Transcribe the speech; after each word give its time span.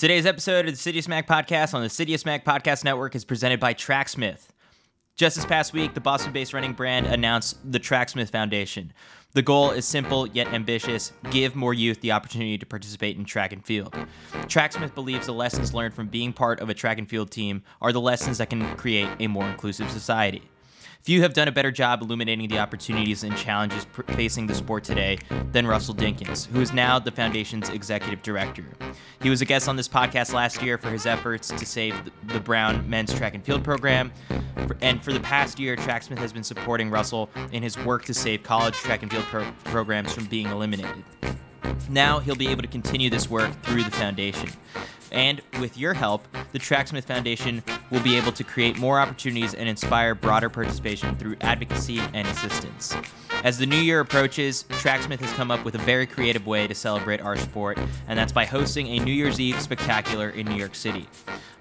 Today's 0.00 0.24
episode 0.24 0.66
of 0.66 0.82
the 0.82 0.92
Citius 0.92 1.08
Mag 1.08 1.26
podcast 1.26 1.74
on 1.74 1.82
the 1.82 1.88
Citius 1.88 2.24
Mag 2.24 2.42
podcast 2.42 2.84
network 2.84 3.14
is 3.14 3.22
presented 3.22 3.60
by 3.60 3.74
Tracksmith. 3.74 4.48
Just 5.14 5.36
this 5.36 5.44
past 5.44 5.74
week, 5.74 5.92
the 5.92 6.00
Boston 6.00 6.32
based 6.32 6.54
running 6.54 6.72
brand 6.72 7.04
announced 7.04 7.58
the 7.70 7.78
Tracksmith 7.78 8.30
Foundation. 8.30 8.94
The 9.34 9.42
goal 9.42 9.72
is 9.72 9.84
simple 9.84 10.26
yet 10.28 10.54
ambitious 10.54 11.12
give 11.30 11.54
more 11.54 11.74
youth 11.74 12.00
the 12.00 12.12
opportunity 12.12 12.56
to 12.56 12.64
participate 12.64 13.18
in 13.18 13.26
track 13.26 13.52
and 13.52 13.62
field. 13.62 13.94
Tracksmith 14.48 14.94
believes 14.94 15.26
the 15.26 15.34
lessons 15.34 15.74
learned 15.74 15.92
from 15.92 16.08
being 16.08 16.32
part 16.32 16.60
of 16.60 16.70
a 16.70 16.74
track 16.74 16.96
and 16.96 17.06
field 17.06 17.30
team 17.30 17.62
are 17.82 17.92
the 17.92 18.00
lessons 18.00 18.38
that 18.38 18.48
can 18.48 18.74
create 18.76 19.10
a 19.18 19.26
more 19.26 19.46
inclusive 19.50 19.90
society. 19.90 20.48
Few 21.02 21.22
have 21.22 21.32
done 21.32 21.48
a 21.48 21.52
better 21.52 21.70
job 21.70 22.02
illuminating 22.02 22.48
the 22.50 22.58
opportunities 22.58 23.24
and 23.24 23.34
challenges 23.34 23.86
pr- 23.86 24.02
facing 24.12 24.46
the 24.46 24.54
sport 24.54 24.84
today 24.84 25.18
than 25.50 25.66
Russell 25.66 25.94
Dinkins, 25.94 26.46
who 26.46 26.60
is 26.60 26.74
now 26.74 26.98
the 26.98 27.10
Foundation's 27.10 27.70
executive 27.70 28.22
director. 28.22 28.66
He 29.22 29.30
was 29.30 29.40
a 29.40 29.46
guest 29.46 29.66
on 29.66 29.76
this 29.76 29.88
podcast 29.88 30.34
last 30.34 30.62
year 30.62 30.76
for 30.76 30.90
his 30.90 31.06
efforts 31.06 31.48
to 31.48 31.64
save 31.64 31.94
the 32.26 32.38
Brown 32.38 32.88
men's 32.88 33.14
track 33.14 33.34
and 33.34 33.42
field 33.42 33.64
program. 33.64 34.12
And 34.82 35.02
for 35.02 35.14
the 35.14 35.20
past 35.20 35.58
year, 35.58 35.74
Tracksmith 35.74 36.18
has 36.18 36.34
been 36.34 36.44
supporting 36.44 36.90
Russell 36.90 37.30
in 37.50 37.62
his 37.62 37.78
work 37.78 38.04
to 38.04 38.12
save 38.12 38.42
college 38.42 38.74
track 38.74 39.02
and 39.02 39.10
field 39.10 39.24
pro- 39.24 39.50
programs 39.64 40.12
from 40.12 40.26
being 40.26 40.48
eliminated. 40.48 41.02
Now 41.88 42.18
he'll 42.18 42.36
be 42.36 42.48
able 42.48 42.62
to 42.62 42.68
continue 42.68 43.08
this 43.08 43.30
work 43.30 43.50
through 43.62 43.84
the 43.84 43.90
foundation. 43.90 44.50
And 45.12 45.40
with 45.60 45.76
your 45.76 45.94
help, 45.94 46.26
the 46.52 46.58
Tracksmith 46.58 47.04
Foundation 47.04 47.62
will 47.90 48.02
be 48.02 48.16
able 48.16 48.32
to 48.32 48.44
create 48.44 48.78
more 48.78 49.00
opportunities 49.00 49.54
and 49.54 49.68
inspire 49.68 50.14
broader 50.14 50.48
participation 50.48 51.16
through 51.16 51.36
advocacy 51.40 52.00
and 52.14 52.26
assistance. 52.28 52.94
As 53.42 53.56
the 53.56 53.64
new 53.64 53.76
year 53.76 54.00
approaches, 54.00 54.64
Tracksmith 54.68 55.20
has 55.20 55.32
come 55.32 55.50
up 55.50 55.64
with 55.64 55.74
a 55.74 55.78
very 55.78 56.06
creative 56.06 56.46
way 56.46 56.66
to 56.66 56.74
celebrate 56.74 57.22
our 57.22 57.36
sport, 57.36 57.78
and 58.06 58.18
that's 58.18 58.32
by 58.32 58.44
hosting 58.44 58.86
a 58.88 58.98
New 58.98 59.12
Year's 59.14 59.40
Eve 59.40 59.58
spectacular 59.60 60.28
in 60.30 60.46
New 60.46 60.56
York 60.56 60.74
City. 60.74 61.08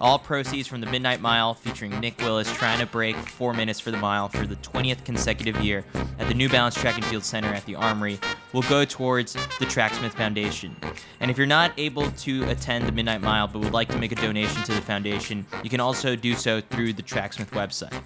All 0.02 0.20
proceeds 0.20 0.68
from 0.68 0.82
the 0.82 0.88
Midnight 0.88 1.22
Mile, 1.22 1.54
featuring 1.54 1.98
Nick 2.00 2.20
Willis 2.20 2.52
trying 2.54 2.80
to 2.80 2.86
break 2.86 3.16
four 3.16 3.54
minutes 3.54 3.80
for 3.80 3.92
the 3.92 3.98
mile 3.98 4.28
for 4.28 4.46
the 4.46 4.56
20th 4.58 5.06
consecutive 5.06 5.62
year 5.62 5.86
at 6.20 6.28
the 6.28 6.34
New 6.34 6.50
Balance 6.50 6.76
Track 6.76 6.96
and 6.96 7.06
Field 7.06 7.24
Center 7.24 7.50
at 7.50 7.66
the 7.66 7.76
Armory, 7.76 8.20
will 8.52 8.62
go 8.64 8.84
towards 8.84 9.34
the 9.60 9.66
Tracksmith 9.66 10.14
Foundation. 10.14 10.76
And 11.20 11.32
if 11.32 11.38
you're 11.38 11.48
not 11.48 11.72
able 11.78 12.12
to 12.12 12.44
attend 12.50 12.88
the 12.88 12.92
Midnight 12.92 13.22
Mile 13.22 13.39
but 13.48 13.60
would 13.60 13.74
like 13.74 13.90
to 13.90 13.98
make 13.98 14.12
a 14.12 14.16
donation 14.16 14.62
to 14.64 14.74
the 14.74 14.82
foundation, 14.82 15.46
you 15.64 15.70
can 15.70 15.80
also 15.80 16.16
do 16.16 16.34
so 16.34 16.62
through 16.62 16.94
the 16.94 17.04
Tracksmith 17.04 17.52
website. 17.52 18.02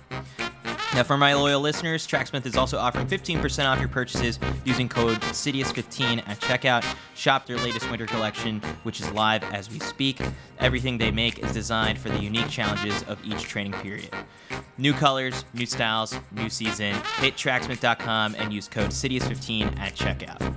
Now, 0.94 1.02
for 1.02 1.18
my 1.18 1.34
loyal 1.34 1.60
listeners, 1.60 2.06
Tracksmith 2.06 2.46
is 2.46 2.56
also 2.56 2.78
offering 2.78 3.08
15% 3.08 3.66
off 3.66 3.80
your 3.80 3.90
purchases 3.90 4.38
using 4.64 4.88
code 4.88 5.20
Citius15 5.22 6.20
at 6.28 6.40
checkout. 6.40 6.86
Shop 7.16 7.48
their 7.48 7.58
latest 7.58 7.90
winter 7.90 8.06
collection, 8.06 8.62
which 8.84 9.02
is 9.02 9.12
live 9.12 9.44
as 9.46 9.72
we 9.72 9.80
speak. 9.80 10.22
Everything 10.60 11.00
they 11.00 11.10
make 11.10 11.40
is 11.40 11.52
designed 11.52 11.98
for 11.98 12.10
the 12.10 12.20
unique 12.20 12.48
challenges 12.48 13.02
of 13.04 13.18
each 13.26 13.42
training 13.42 13.74
period. 13.74 14.12
New 14.78 14.94
colors, 14.94 15.46
new 15.56 15.66
styles, 15.66 16.16
new 16.32 16.50
season. 16.50 16.94
Hit 17.18 17.38
tracksmith.com 17.38 18.36
and 18.38 18.54
use 18.54 18.68
code 18.68 18.92
Citius15 18.92 19.80
at 19.80 19.96
checkout. 19.96 20.54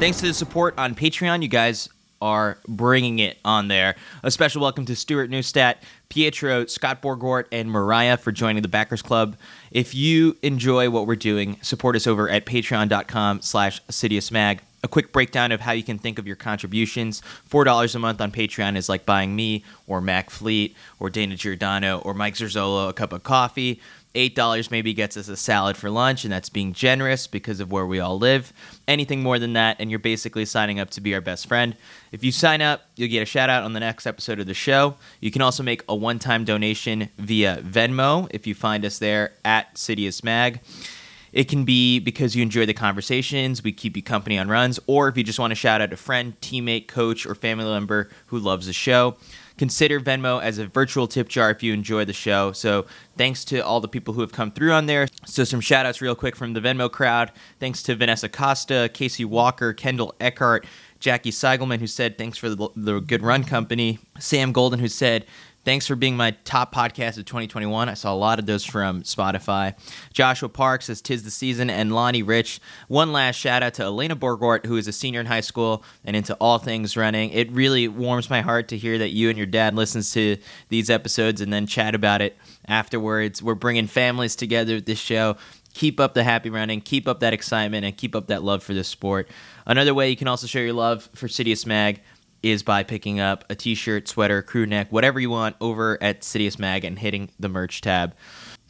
Thanks 0.00 0.18
to 0.20 0.26
the 0.26 0.34
support 0.34 0.74
on 0.76 0.94
Patreon, 0.94 1.42
you 1.42 1.48
guys 1.48 1.88
are 2.20 2.58
bringing 2.66 3.20
it 3.20 3.38
on 3.44 3.68
there. 3.68 3.94
A 4.22 4.30
special 4.30 4.60
welcome 4.60 4.84
to 4.86 4.96
Stuart 4.96 5.30
Newstat, 5.30 5.76
Pietro, 6.08 6.66
Scott 6.66 7.00
Borgort, 7.00 7.44
and 7.52 7.70
Mariah 7.70 8.16
for 8.16 8.32
joining 8.32 8.62
the 8.62 8.68
Backers 8.68 9.02
Club. 9.02 9.36
If 9.70 9.94
you 9.94 10.36
enjoy 10.42 10.90
what 10.90 11.06
we're 11.06 11.16
doing, 11.16 11.58
support 11.62 11.96
us 11.96 12.06
over 12.06 12.28
at 12.28 12.44
patreon.com 12.44 13.42
slash 13.42 13.80
Mag. 14.30 14.62
A 14.82 14.88
quick 14.88 15.12
breakdown 15.12 15.52
of 15.52 15.60
how 15.60 15.72
you 15.72 15.82
can 15.82 15.98
think 15.98 16.18
of 16.18 16.26
your 16.26 16.36
contributions. 16.36 17.22
$4 17.48 17.94
a 17.94 17.98
month 17.98 18.20
on 18.20 18.30
Patreon 18.30 18.76
is 18.76 18.88
like 18.88 19.06
buying 19.06 19.34
me 19.34 19.64
or 19.86 20.02
Mac 20.02 20.28
Fleet 20.28 20.76
or 21.00 21.08
Dana 21.08 21.36
Giordano 21.36 22.00
or 22.00 22.12
Mike 22.12 22.34
Zerzolo 22.34 22.90
a 22.90 22.92
cup 22.92 23.12
of 23.12 23.22
coffee. 23.22 23.80
$8 24.14 24.70
maybe 24.70 24.94
gets 24.94 25.16
us 25.16 25.28
a 25.28 25.36
salad 25.36 25.76
for 25.76 25.90
lunch, 25.90 26.24
and 26.24 26.32
that's 26.32 26.48
being 26.48 26.72
generous 26.72 27.26
because 27.26 27.60
of 27.60 27.72
where 27.72 27.86
we 27.86 28.00
all 28.00 28.18
live. 28.18 28.52
Anything 28.86 29.22
more 29.22 29.38
than 29.38 29.54
that, 29.54 29.76
and 29.80 29.90
you're 29.90 29.98
basically 29.98 30.44
signing 30.44 30.78
up 30.78 30.90
to 30.90 31.00
be 31.00 31.14
our 31.14 31.20
best 31.20 31.46
friend. 31.46 31.76
If 32.12 32.22
you 32.22 32.32
sign 32.32 32.62
up, 32.62 32.82
you'll 32.96 33.10
get 33.10 33.22
a 33.22 33.26
shout 33.26 33.50
out 33.50 33.64
on 33.64 33.72
the 33.72 33.80
next 33.80 34.06
episode 34.06 34.38
of 34.40 34.46
the 34.46 34.54
show. 34.54 34.96
You 35.20 35.30
can 35.30 35.42
also 35.42 35.62
make 35.62 35.82
a 35.88 35.96
one 35.96 36.18
time 36.18 36.44
donation 36.44 37.08
via 37.18 37.58
Venmo 37.62 38.28
if 38.30 38.46
you 38.46 38.54
find 38.54 38.84
us 38.84 38.98
there 38.98 39.32
at 39.44 39.74
Citius 39.74 40.22
Mag. 40.22 40.60
It 41.32 41.48
can 41.48 41.64
be 41.64 41.98
because 41.98 42.36
you 42.36 42.42
enjoy 42.42 42.64
the 42.64 42.74
conversations, 42.74 43.64
we 43.64 43.72
keep 43.72 43.96
you 43.96 44.02
company 44.04 44.38
on 44.38 44.48
runs, 44.48 44.78
or 44.86 45.08
if 45.08 45.16
you 45.16 45.24
just 45.24 45.40
want 45.40 45.50
to 45.50 45.56
shout 45.56 45.80
out 45.80 45.92
a 45.92 45.96
friend, 45.96 46.40
teammate, 46.40 46.86
coach, 46.86 47.26
or 47.26 47.34
family 47.34 47.64
member 47.64 48.08
who 48.26 48.38
loves 48.38 48.66
the 48.66 48.72
show 48.72 49.16
consider 49.56 50.00
Venmo 50.00 50.42
as 50.42 50.58
a 50.58 50.66
virtual 50.66 51.06
tip 51.06 51.28
jar 51.28 51.50
if 51.50 51.62
you 51.62 51.72
enjoy 51.72 52.04
the 52.04 52.12
show. 52.12 52.52
So 52.52 52.86
thanks 53.16 53.44
to 53.46 53.60
all 53.60 53.80
the 53.80 53.88
people 53.88 54.14
who 54.14 54.20
have 54.20 54.32
come 54.32 54.50
through 54.50 54.72
on 54.72 54.86
there. 54.86 55.08
So 55.24 55.44
some 55.44 55.60
shout 55.60 55.86
outs 55.86 56.00
real 56.00 56.14
quick 56.14 56.36
from 56.36 56.52
the 56.52 56.60
Venmo 56.60 56.90
crowd. 56.90 57.32
Thanks 57.60 57.82
to 57.84 57.94
Vanessa 57.94 58.28
Costa, 58.28 58.90
Casey 58.92 59.24
Walker, 59.24 59.72
Kendall 59.72 60.14
Eckhart, 60.20 60.66
Jackie 61.00 61.30
Seigelman, 61.30 61.78
who 61.78 61.86
said 61.86 62.16
thanks 62.16 62.38
for 62.38 62.48
the, 62.48 62.68
the 62.74 63.00
good 63.00 63.22
run 63.22 63.44
company. 63.44 63.98
Sam 64.18 64.52
Golden, 64.52 64.80
who 64.80 64.88
said 64.88 65.26
Thanks 65.64 65.86
for 65.86 65.96
being 65.96 66.14
my 66.14 66.32
top 66.44 66.74
podcast 66.74 67.16
of 67.16 67.24
2021. 67.24 67.88
I 67.88 67.94
saw 67.94 68.12
a 68.12 68.14
lot 68.14 68.38
of 68.38 68.44
those 68.44 68.66
from 68.66 69.02
Spotify. 69.02 69.74
Joshua 70.12 70.50
Parks 70.50 70.86
says 70.86 71.00
Tis 71.00 71.22
the 71.22 71.30
Season, 71.30 71.70
and 71.70 71.94
Lonnie 71.94 72.22
Rich. 72.22 72.60
One 72.88 73.12
last 73.12 73.36
shout 73.36 73.62
out 73.62 73.72
to 73.74 73.82
Elena 73.84 74.14
Borgort, 74.14 74.66
who 74.66 74.76
is 74.76 74.86
a 74.88 74.92
senior 74.92 75.20
in 75.20 75.26
high 75.26 75.40
school 75.40 75.82
and 76.04 76.14
into 76.14 76.34
all 76.34 76.58
things 76.58 76.98
running. 76.98 77.30
It 77.30 77.50
really 77.50 77.88
warms 77.88 78.28
my 78.28 78.42
heart 78.42 78.68
to 78.68 78.76
hear 78.76 78.98
that 78.98 79.10
you 79.10 79.30
and 79.30 79.38
your 79.38 79.46
dad 79.46 79.74
listens 79.74 80.12
to 80.12 80.36
these 80.68 80.90
episodes 80.90 81.40
and 81.40 81.50
then 81.50 81.66
chat 81.66 81.94
about 81.94 82.20
it 82.20 82.36
afterwards. 82.68 83.42
We're 83.42 83.54
bringing 83.54 83.86
families 83.86 84.36
together 84.36 84.74
with 84.74 84.84
this 84.84 84.98
show. 84.98 85.36
Keep 85.72 85.98
up 85.98 86.14
the 86.14 86.22
happy 86.22 86.50
running, 86.50 86.82
keep 86.82 87.08
up 87.08 87.20
that 87.20 87.32
excitement, 87.32 87.84
and 87.84 87.96
keep 87.96 88.14
up 88.14 88.28
that 88.28 88.44
love 88.44 88.62
for 88.62 88.74
this 88.74 88.86
sport. 88.86 89.28
Another 89.66 89.92
way 89.92 90.08
you 90.08 90.16
can 90.16 90.28
also 90.28 90.46
show 90.46 90.60
your 90.60 90.72
love 90.74 91.08
for 91.14 91.26
Citius 91.26 91.66
Mag 91.66 92.00
is 92.44 92.62
by 92.62 92.82
picking 92.82 93.20
up 93.20 93.44
a 93.48 93.54
t-shirt, 93.54 94.06
sweater, 94.06 94.42
crew 94.42 94.66
neck, 94.66 94.92
whatever 94.92 95.18
you 95.18 95.30
want 95.30 95.56
over 95.60 96.00
at 96.02 96.20
Citius 96.20 96.58
Mag 96.58 96.84
and 96.84 96.98
hitting 96.98 97.30
the 97.40 97.48
merch 97.48 97.80
tab. 97.80 98.14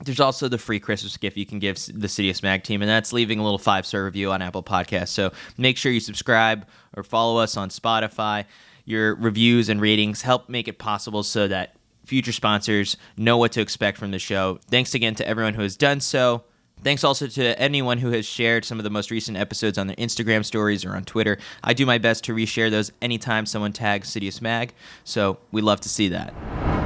There's 0.04 0.20
also 0.20 0.48
the 0.48 0.58
free 0.58 0.78
Christmas 0.78 1.16
gift 1.16 1.36
you 1.36 1.44
can 1.44 1.58
give 1.58 1.76
the 1.76 2.06
Citius 2.06 2.42
Mag 2.42 2.62
team, 2.62 2.82
and 2.82 2.88
that's 2.88 3.12
leaving 3.12 3.38
a 3.40 3.42
little 3.42 3.58
five 3.58 3.84
star 3.84 4.04
review 4.04 4.30
on 4.30 4.42
Apple 4.42 4.62
Podcasts. 4.62 5.08
So 5.08 5.32
make 5.58 5.76
sure 5.76 5.90
you 5.90 6.00
subscribe 6.00 6.66
or 6.96 7.02
follow 7.02 7.40
us 7.40 7.56
on 7.56 7.68
Spotify. 7.68 8.44
Your 8.84 9.16
reviews 9.16 9.68
and 9.68 9.80
ratings 9.80 10.22
help 10.22 10.48
make 10.48 10.68
it 10.68 10.78
possible 10.78 11.22
so 11.22 11.48
that 11.48 11.74
future 12.04 12.32
sponsors 12.32 12.96
know 13.16 13.38
what 13.38 13.52
to 13.52 13.60
expect 13.60 13.98
from 13.98 14.12
the 14.12 14.18
show. 14.18 14.60
Thanks 14.70 14.94
again 14.94 15.14
to 15.16 15.26
everyone 15.26 15.54
who 15.54 15.62
has 15.62 15.76
done 15.76 16.00
so. 16.00 16.44
Thanks 16.84 17.02
also 17.02 17.26
to 17.26 17.58
anyone 17.58 17.96
who 17.96 18.10
has 18.10 18.26
shared 18.26 18.66
some 18.66 18.78
of 18.78 18.84
the 18.84 18.90
most 18.90 19.10
recent 19.10 19.38
episodes 19.38 19.78
on 19.78 19.86
their 19.86 19.96
Instagram 19.96 20.44
stories 20.44 20.84
or 20.84 20.94
on 20.94 21.02
Twitter. 21.04 21.38
I 21.62 21.72
do 21.72 21.86
my 21.86 21.96
best 21.96 22.24
to 22.24 22.34
reshare 22.34 22.70
those 22.70 22.92
anytime 23.00 23.46
someone 23.46 23.72
tags 23.72 24.14
Citius 24.14 24.42
Mag, 24.42 24.74
so 25.02 25.38
we 25.50 25.62
love 25.62 25.80
to 25.80 25.88
see 25.88 26.08
that. 26.08 26.34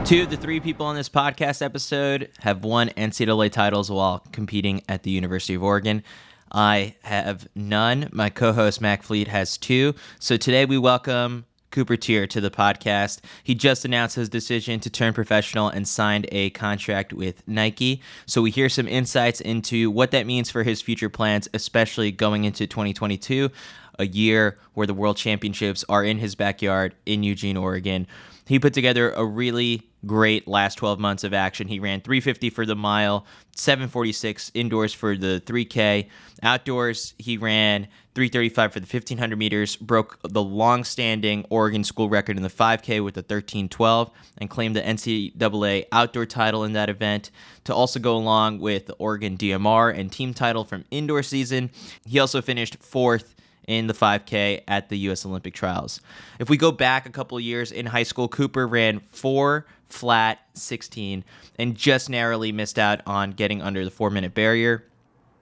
Two 0.07 0.23
of 0.23 0.31
the 0.31 0.37
three 0.37 0.61
people 0.61 0.87
on 0.87 0.95
this 0.95 1.09
podcast 1.09 1.63
episode 1.63 2.31
have 2.39 2.63
won 2.63 2.91
NCAA 2.91 3.51
titles 3.51 3.91
while 3.91 4.25
competing 4.31 4.83
at 4.89 5.03
the 5.03 5.11
University 5.11 5.55
of 5.55 5.65
Oregon. 5.65 6.05
I 6.53 6.95
have 7.03 7.49
none. 7.57 8.09
My 8.13 8.31
co 8.31 8.53
host, 8.53 8.81
Mac 8.81 9.03
Fleet, 9.03 9.27
has 9.27 9.59
two. 9.59 9.97
So 10.21 10.37
today 10.37 10.65
we 10.65 10.79
welcome 10.79 11.45
Cooper 11.71 11.97
Teare 11.97 12.29
to 12.29 12.41
the 12.41 12.51
podcast. 12.51 13.21
He 13.43 13.55
just 13.55 13.85
announced 13.85 14.17
his 14.17 14.29
decision 14.29 14.81
to 14.81 14.91
turn 14.91 15.13
professional 15.13 15.69
and 15.69 15.87
signed 15.87 16.27
a 16.33 16.51
contract 16.51 17.13
with 17.13 17.47
Nike. 17.47 18.03
So 18.27 18.43
we 18.43 18.51
hear 18.51 18.69
some 18.69 18.89
insights 18.89 19.41
into 19.41 19.91
what 19.91 20.11
that 20.13 20.27
means 20.27 20.51
for 20.51 20.63
his 20.63 20.81
future 20.81 21.11
plans, 21.11 21.49
especially 21.55 22.11
going 22.13 22.45
into 22.45 22.67
2022, 22.67 23.51
a 23.99 24.07
year 24.07 24.59
where 24.75 24.87
the 24.87 24.95
World 24.95 25.17
Championships 25.17 25.85
are 25.89 26.05
in 26.05 26.19
his 26.19 26.35
backyard 26.35 26.95
in 27.05 27.23
Eugene, 27.23 27.57
Oregon. 27.57 28.07
He 28.47 28.59
put 28.59 28.73
together 28.73 29.11
a 29.13 29.25
really 29.25 29.83
great 30.07 30.47
last 30.47 30.77
12 30.77 30.99
months 30.99 31.25
of 31.25 31.35
action. 31.35 31.69
He 31.69 31.81
ran 31.81 32.01
350 32.01 32.51
for 32.51 32.65
the 32.65 32.77
mile, 32.77 33.27
746 33.57 34.53
indoors 34.55 34.93
for 34.93 35.17
the 35.17 35.43
3K. 35.45 36.09
Outdoors, 36.43 37.15
he 37.19 37.37
ran 37.37 37.89
335 38.15 38.73
for 38.73 38.81
the 38.81 38.85
1500 38.85 39.37
meters, 39.37 39.77
broke 39.77 40.19
the 40.23 40.43
long-standing 40.43 41.45
Oregon 41.51 41.85
school 41.85 42.09
record 42.09 42.37
in 42.37 42.43
the 42.43 42.49
5K 42.49 43.03
with 43.03 43.15
the 43.15 43.21
1312, 43.21 44.11
and 44.39 44.49
claimed 44.51 44.77
the 44.77 44.83
NCAA 44.83 45.87
outdoor 45.93 46.27
title 46.27 46.65
in 46.65 46.73
that 46.73 46.89
event. 46.89 47.31
To 47.65 47.75
also 47.75 48.01
go 48.01 48.17
along 48.17 48.61
with 48.61 48.87
the 48.87 48.95
Oregon 48.95 49.37
DMR 49.37 49.97
and 49.97 50.11
team 50.11 50.33
title 50.33 50.65
from 50.65 50.85
indoor 50.91 51.23
season, 51.23 51.71
he 52.07 52.19
also 52.19 52.41
finished 52.41 52.77
fourth 52.81 53.35
in 53.69 53.87
the 53.87 53.95
5K 53.95 54.63
at 54.67 54.89
the 54.89 54.99
U.S. 54.99 55.25
Olympic 55.25 55.55
trials. 55.55 56.01
If 56.41 56.49
we 56.51 56.57
go 56.57 56.73
back 56.73 57.07
a 57.07 57.11
couple 57.11 57.39
years 57.39 57.71
in 57.71 57.87
high 57.87 58.03
school, 58.03 58.27
Cooper 58.27 58.67
ran 58.67 59.01
four 59.11 59.67
flat 59.89 60.41
16 60.55 61.23
and 61.59 61.75
just 61.77 62.11
narrowly 62.11 62.51
missed 62.51 62.79
out 62.79 63.01
on 63.07 63.33
getting 63.33 63.63
under 63.63 63.85
the 63.85 63.91
four 63.91 64.11
minute 64.11 64.35
barrier. 64.35 64.85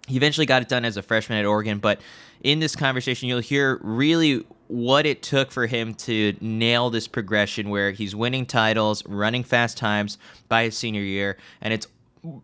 he 0.09 0.17
eventually 0.17 0.47
got 0.47 0.61
it 0.61 0.69
done 0.69 0.85
as 0.85 0.97
a 0.97 1.03
freshman 1.03 1.39
at 1.39 1.47
Oregon, 1.47 1.79
but 1.79 2.01
in 2.43 2.61
this 2.61 2.77
conversation, 2.77 3.29
you'll 3.29 3.41
hear 3.41 3.81
really 3.83 4.45
what 4.69 5.07
it 5.07 5.23
took 5.23 5.51
for 5.51 5.67
him 5.67 5.95
to 5.95 6.37
nail 6.41 6.91
this 6.91 7.09
progression 7.09 7.71
where 7.71 7.93
he's 7.93 8.15
winning 8.15 8.47
titles, 8.47 9.05
running 9.07 9.43
fast 9.43 9.77
times 9.77 10.19
by 10.49 10.65
his 10.65 10.77
senior 10.77 11.01
year, 11.01 11.37
and 11.61 11.73
it's 11.73 11.87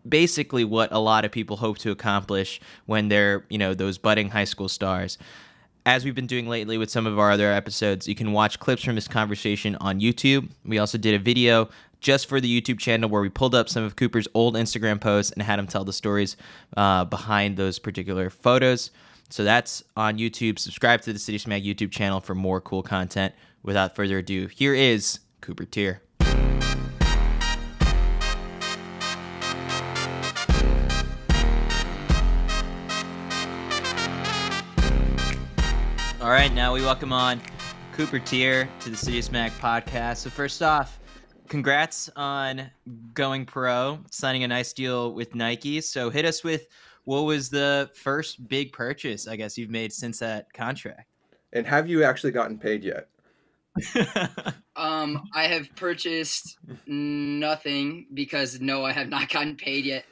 basically 0.07 0.63
what 0.63 0.91
a 0.91 0.99
lot 0.99 1.25
of 1.25 1.31
people 1.31 1.57
hope 1.57 1.77
to 1.79 1.91
accomplish 1.91 2.61
when 2.85 3.09
they're, 3.09 3.45
you 3.49 3.57
know, 3.57 3.73
those 3.73 3.97
budding 3.97 4.29
high 4.29 4.45
school 4.45 4.69
stars. 4.69 5.17
As 5.85 6.05
we've 6.05 6.15
been 6.15 6.27
doing 6.27 6.47
lately 6.47 6.77
with 6.77 6.89
some 6.89 7.05
of 7.05 7.19
our 7.19 7.29
other 7.29 7.51
episodes, 7.51 8.07
you 8.07 8.15
can 8.15 8.31
watch 8.31 8.57
clips 8.57 8.85
from 8.85 8.95
this 8.95 9.09
conversation 9.09 9.75
on 9.81 9.99
YouTube. 9.99 10.49
We 10.63 10.77
also 10.77 10.97
did 10.97 11.13
a 11.13 11.19
video 11.19 11.69
just 11.99 12.29
for 12.29 12.39
the 12.39 12.61
YouTube 12.61 12.79
channel 12.79 13.09
where 13.09 13.21
we 13.21 13.27
pulled 13.27 13.53
up 13.53 13.67
some 13.67 13.83
of 13.83 13.97
Cooper's 13.97 14.27
old 14.33 14.55
Instagram 14.55 15.01
posts 15.01 15.33
and 15.33 15.41
had 15.41 15.59
him 15.59 15.67
tell 15.67 15.83
the 15.83 15.91
stories 15.91 16.37
uh, 16.77 17.03
behind 17.03 17.57
those 17.57 17.79
particular 17.79 18.29
photos. 18.29 18.91
So 19.29 19.43
that's 19.43 19.83
on 19.97 20.17
YouTube. 20.17 20.57
Subscribe 20.57 21.01
to 21.01 21.11
the 21.11 21.19
Citius 21.19 21.47
Mag 21.47 21.65
YouTube 21.65 21.91
channel 21.91 22.21
for 22.21 22.33
more 22.33 22.61
cool 22.61 22.83
content. 22.83 23.33
Without 23.61 23.93
further 23.93 24.19
ado, 24.19 24.47
here 24.47 24.73
is 24.73 25.19
Cooper 25.41 25.65
Teare. 25.65 25.99
Right, 36.33 36.51
now 36.51 36.73
we 36.73 36.81
welcome 36.81 37.13
on 37.13 37.39
Cooper 37.91 38.19
Teare 38.19 38.67
to 38.79 38.89
the 38.89 38.97
Citius 38.97 39.31
Mag 39.31 39.51
podcast. 39.59 40.17
So 40.17 40.31
first 40.31 40.63
off, 40.63 40.99
congrats 41.47 42.09
on 42.15 42.71
going 43.13 43.45
pro, 43.45 43.99
signing 44.09 44.43
a 44.43 44.47
nice 44.47 44.73
deal 44.73 45.13
with 45.13 45.35
Nike. 45.35 45.79
So 45.79 46.09
hit 46.09 46.25
us 46.25 46.43
with 46.43 46.65
what 47.03 47.25
was 47.25 47.51
the 47.51 47.91
first 47.93 48.47
big 48.47 48.73
purchase 48.73 49.27
I 49.27 49.35
guess 49.35 49.59
you've 49.59 49.69
made 49.69 49.93
since 49.93 50.17
that 50.19 50.51
contract. 50.53 51.07
And 51.53 51.67
have 51.67 51.87
you 51.87 52.03
actually 52.03 52.31
gotten 52.31 52.57
paid 52.57 52.83
yet? 52.83 53.09
um, 54.75 55.29
I 55.35 55.43
have 55.43 55.67
purchased 55.75 56.57
nothing 56.87 58.07
because 58.15 58.59
no, 58.59 58.83
I 58.83 58.91
have 58.91 59.07
not 59.07 59.29
gotten 59.29 59.55
paid 59.55 59.85
yet. 59.85 60.05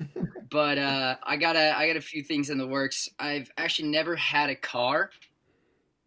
But 0.51 0.77
uh, 0.77 1.15
I 1.23 1.35
got 1.37 1.55
a 1.55 1.75
I 1.75 1.87
got 1.87 1.95
a 1.95 2.01
few 2.01 2.21
things 2.21 2.51
in 2.51 2.59
the 2.59 2.67
works. 2.67 3.09
I've 3.17 3.49
actually 3.57 3.89
never 3.89 4.15
had 4.15 4.51
a 4.51 4.55
car 4.55 5.09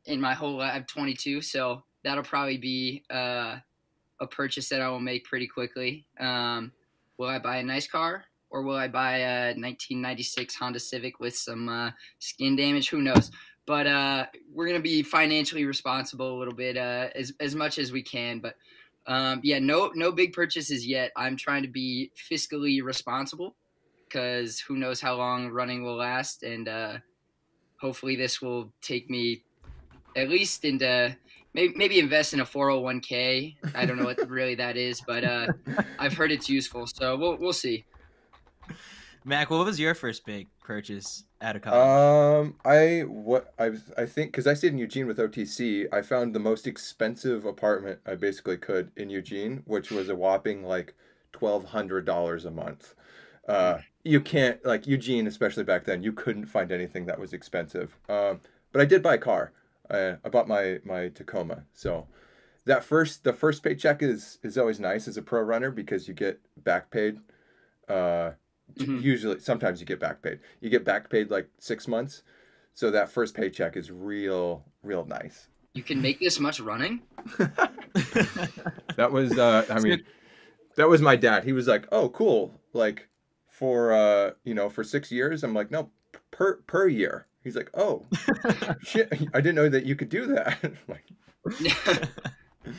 in 0.07 0.21
my 0.21 0.35
whole 0.35 0.57
life. 0.57 0.73
I'm 0.75 0.85
22, 0.85 1.41
so 1.41 1.83
that'll 2.03 2.25
probably 2.25 2.59
be 2.59 3.05
uh, 3.11 3.57
a 4.21 4.27
purchase 4.27 4.69
that 4.69 4.81
I 4.81 4.89
will 4.89 5.01
make 5.01 5.25
pretty 5.25 5.47
quickly. 5.47 6.07
Um, 6.21 6.73
will 7.19 7.29
I 7.29 7.39
buy 7.39 7.57
a 7.57 7.63
nice 7.63 7.87
car 7.87 8.25
or 8.51 8.63
will 8.63 8.77
I 8.77 8.87
buy 8.87 9.19
a 9.19 9.47
1996 9.49 10.55
Honda 10.55 10.79
Civic 10.79 11.19
with 11.19 11.37
some 11.37 11.69
uh, 11.69 11.91
skin 12.21 12.55
damage? 12.55 12.89
Who 12.89 13.03
knows? 13.03 13.31
But 13.67 13.87
uh, 13.87 14.27
we're 14.53 14.67
gonna 14.67 14.81
be 14.81 15.03
financially 15.03 15.65
responsible 15.65 16.37
a 16.37 16.39
little 16.39 16.55
bit, 16.55 16.77
uh, 16.77 17.09
as 17.15 17.33
as 17.41 17.55
much 17.55 17.79
as 17.79 17.93
we 17.93 18.03
can. 18.03 18.39
But 18.39 18.57
um, 19.07 19.41
yeah, 19.43 19.59
no 19.59 19.91
no 19.95 20.13
big 20.13 20.33
purchases 20.33 20.87
yet. 20.87 21.13
I'm 21.17 21.37
trying 21.37 21.63
to 21.63 21.69
be 21.69 22.13
fiscally 22.31 22.83
responsible 22.83 23.57
because 24.07 24.61
who 24.61 24.77
knows 24.77 25.01
how 25.01 25.17
long 25.17 25.49
running 25.49 25.83
will 25.83 25.97
last, 25.97 26.43
and 26.43 26.69
uh, 26.69 26.99
hopefully 27.81 28.17
this 28.17 28.43
will 28.43 28.71
take 28.83 29.09
me 29.09 29.43
at 30.17 30.29
least 30.29 30.65
into 30.65 31.17
maybe, 31.55 31.75
maybe 31.77 31.99
invest 31.99 32.35
in 32.35 32.41
a 32.41 32.45
401k. 32.45 33.57
I 33.75 33.87
don't 33.87 33.97
know 33.97 34.05
what 34.05 34.29
really 34.29 34.55
that 34.57 34.77
is, 34.77 35.01
but 35.01 35.25
uh, 35.25 35.49
I've 35.99 36.15
heard 36.15 36.33
it's 36.33 36.49
useful. 36.49 36.87
So 36.87 37.17
we'll 37.17 37.37
we'll 37.37 37.53
see. 37.53 37.85
Mac, 39.27 39.49
what 39.49 39.65
was 39.65 39.81
your 39.81 39.95
first 39.95 40.27
big 40.27 40.49
purchase 40.63 41.25
out 41.41 41.57
of 41.57 41.63
college? 41.63 42.47
Um, 42.47 42.57
I 42.65 43.05
what 43.07 43.55
I 43.59 43.73
I 43.97 44.05
think 44.05 44.33
because 44.33 44.47
I 44.47 44.55
stayed 44.55 44.73
in 44.73 44.79
Eugene 44.79 45.07
with 45.07 45.19
OTC, 45.19 45.87
I 45.93 46.03
found 46.03 46.35
the 46.35 46.41
most 46.41 46.67
expensive 46.67 47.47
apartment 47.47 48.01
I 48.07 48.17
basically 48.17 48.59
could 48.59 48.91
in 48.97 49.09
Eugene, 49.09 49.63
which 49.67 49.91
was 49.91 50.11
a 50.11 50.15
whopping 50.15 50.65
like 50.65 50.95
twelve 51.33 51.65
hundred 51.65 52.05
dollars 52.05 52.45
a 52.45 52.51
month. 52.51 52.95
Uh, 53.49 53.79
you 54.05 54.21
can't 54.21 54.65
like 54.65 54.87
Eugene, 54.87 55.27
especially 55.27 55.65
back 55.65 55.85
then, 55.85 56.03
you 56.03 56.13
couldn't 56.13 56.47
find 56.47 56.71
anything 56.71 57.07
that 57.07 57.19
was 57.19 57.33
expensive. 57.33 57.97
Um, 58.09 58.41
but 58.73 58.83
I 58.83 58.85
did 58.85 59.03
buy 59.03 59.15
a 59.15 59.19
car. 59.19 59.53
I, 59.91 60.17
I 60.25 60.29
bought 60.29 60.49
my 60.49 60.79
my 60.85 61.09
Tacoma, 61.09 61.65
so 61.73 62.07
that 62.65 62.85
first 62.85 63.25
the 63.25 63.33
first 63.33 63.63
paycheck 63.63 64.03
is 64.03 64.39
is 64.43 64.57
always 64.57 64.81
nice 64.81 65.09
as 65.09 65.17
a 65.17 65.23
pro 65.23 65.41
runner 65.41 65.71
because 65.71 66.09
you 66.09 66.15
get 66.15 66.41
back 66.65 66.91
paid. 66.91 67.19
Uh, 67.89 68.33
mm-hmm. 68.77 69.01
Usually, 69.01 69.39
sometimes 69.41 69.81
you 69.81 69.87
get 69.87 70.01
back 70.01 70.23
paid. 70.23 70.41
You 70.61 70.71
get 70.71 70.85
back 70.85 71.11
paid 71.11 71.31
like 71.31 71.49
six 71.59 71.87
months, 71.87 72.23
so 72.73 72.91
that 72.91 73.11
first 73.11 73.35
paycheck 73.35 73.77
is 73.77 73.91
real 73.91 74.65
real 74.83 75.05
nice. 75.05 75.49
You 75.75 75.83
can 75.83 76.01
make 76.01 76.21
this 76.21 76.39
much 76.39 76.61
running. 76.61 77.03
that 78.97 79.11
was 79.11 79.39
uh, 79.39 79.67
I 79.69 79.81
mean, 79.81 80.05
that 80.77 80.89
was 80.89 81.03
my 81.03 81.17
dad. 81.17 81.45
He 81.45 81.53
was 81.53 81.67
like, 81.67 81.87
"Oh, 81.93 82.09
cool!" 82.09 82.61
Like 82.73 83.09
for 83.49 83.93
uh, 83.93 84.31
you 84.45 84.55
know, 84.55 84.71
for 84.71 84.85
six 84.85 85.13
years. 85.13 85.45
I'm 85.45 85.53
like, 85.53 85.71
"No, 85.71 85.91
per 86.31 86.57
per 86.67 86.89
year." 86.89 87.27
He's 87.45 87.57
like, 87.57 87.71
"Oh, 87.75 88.05
shit! 88.83 89.13
I 89.35 89.41
didn't 89.41 89.55
know 89.55 89.69
that 89.69 89.85
you 89.85 89.95
could 89.95 90.09
do 90.09 90.27
that." 90.29 90.59
like, 90.89 91.05
all 92.67 92.73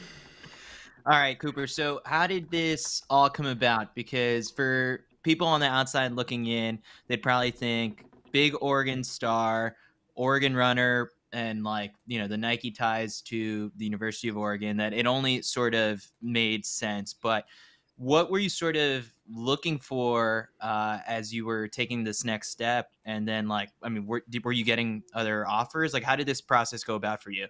right, 1.05 1.37
Cooper. 1.37 1.67
So, 1.67 2.01
how 2.05 2.25
did 2.25 2.49
this 2.49 3.03
all 3.09 3.29
come 3.29 3.45
about? 3.45 3.93
Because 3.93 4.49
for 4.49 5.05
people 5.21 5.45
on 5.47 5.59
the 5.59 5.67
outside 5.67 6.13
looking 6.13 6.47
in, 6.47 6.79
they'd 7.07 7.21
probably 7.21 7.51
think 7.51 8.05
big 8.31 8.55
Oregon 8.59 9.03
star, 9.03 9.75
Oregon 10.15 10.55
runner, 10.55 11.11
and 11.31 11.63
like 11.63 11.93
you 12.07 12.17
know 12.17 12.27
the 12.27 12.37
Nike 12.37 12.71
ties 12.71 13.21
to 13.21 13.71
the 13.77 13.85
University 13.85 14.29
of 14.29 14.37
Oregon. 14.37 14.77
That 14.77 14.93
it 14.93 15.05
only 15.05 15.43
sort 15.43 15.75
of 15.75 16.03
made 16.23 16.65
sense, 16.65 17.13
but 17.13 17.45
what 17.97 18.29
were 18.29 18.39
you 18.39 18.49
sort 18.49 18.75
of 18.75 19.11
looking 19.33 19.79
for 19.79 20.49
uh, 20.61 20.99
as 21.07 21.33
you 21.33 21.45
were 21.45 21.67
taking 21.67 22.03
this 22.03 22.23
next 22.23 22.49
step? 22.49 22.91
And 23.05 23.27
then 23.27 23.47
like 23.47 23.69
i 23.81 23.89
mean 23.89 24.05
were, 24.05 24.23
were 24.43 24.51
you 24.51 24.65
getting 24.65 25.03
other 25.13 25.47
offers? 25.47 25.93
Like 25.93 26.03
how 26.03 26.15
did 26.15 26.27
this 26.27 26.41
process 26.41 26.83
go 26.83 26.95
about 26.95 27.23
for 27.23 27.31
you? 27.31 27.47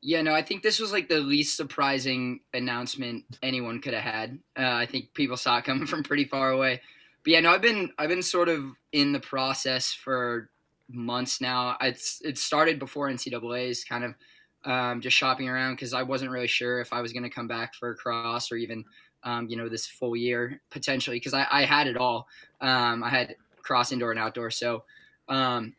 Yeah 0.00 0.22
no 0.22 0.34
i 0.34 0.42
think 0.42 0.62
this 0.62 0.78
was 0.78 0.92
like 0.92 1.08
the 1.08 1.20
least 1.20 1.56
surprising 1.56 2.40
announcement 2.54 3.24
anyone 3.42 3.80
could 3.80 3.94
have 3.94 4.04
had. 4.04 4.38
Uh, 4.58 4.74
i 4.74 4.86
think 4.86 5.12
people 5.14 5.36
saw 5.36 5.58
it 5.58 5.64
coming 5.64 5.86
from 5.86 6.02
pretty 6.02 6.24
far 6.24 6.50
away. 6.50 6.80
But 7.24 7.32
yeah 7.32 7.40
no 7.40 7.50
i've 7.50 7.62
been 7.62 7.92
i've 7.98 8.08
been 8.08 8.22
sort 8.22 8.48
of 8.48 8.64
in 8.92 9.12
the 9.12 9.20
process 9.20 9.92
for 9.92 10.50
months 10.88 11.40
now. 11.40 11.76
It's 11.80 12.20
it 12.24 12.38
started 12.38 12.78
before 12.78 13.08
ncaa's 13.08 13.84
kind 13.84 14.04
of 14.04 14.14
um, 14.66 15.00
just 15.00 15.16
shopping 15.16 15.48
around 15.48 15.74
because 15.76 15.94
I 15.94 16.02
wasn't 16.02 16.30
really 16.30 16.48
sure 16.48 16.80
if 16.80 16.92
I 16.92 17.00
was 17.00 17.12
going 17.12 17.22
to 17.22 17.30
come 17.30 17.46
back 17.46 17.74
for 17.74 17.90
a 17.90 17.94
cross 17.94 18.50
or 18.50 18.56
even, 18.56 18.84
um, 19.22 19.48
you 19.48 19.56
know, 19.56 19.68
this 19.68 19.86
full 19.86 20.16
year 20.16 20.60
potentially 20.70 21.16
because 21.16 21.34
I, 21.34 21.46
I, 21.50 21.64
had 21.64 21.86
it 21.86 21.96
all. 21.96 22.26
Um, 22.60 23.02
I 23.02 23.08
had 23.08 23.36
cross 23.62 23.92
indoor 23.92 24.10
and 24.10 24.20
outdoor. 24.20 24.50
So, 24.50 24.82
um, 25.28 25.74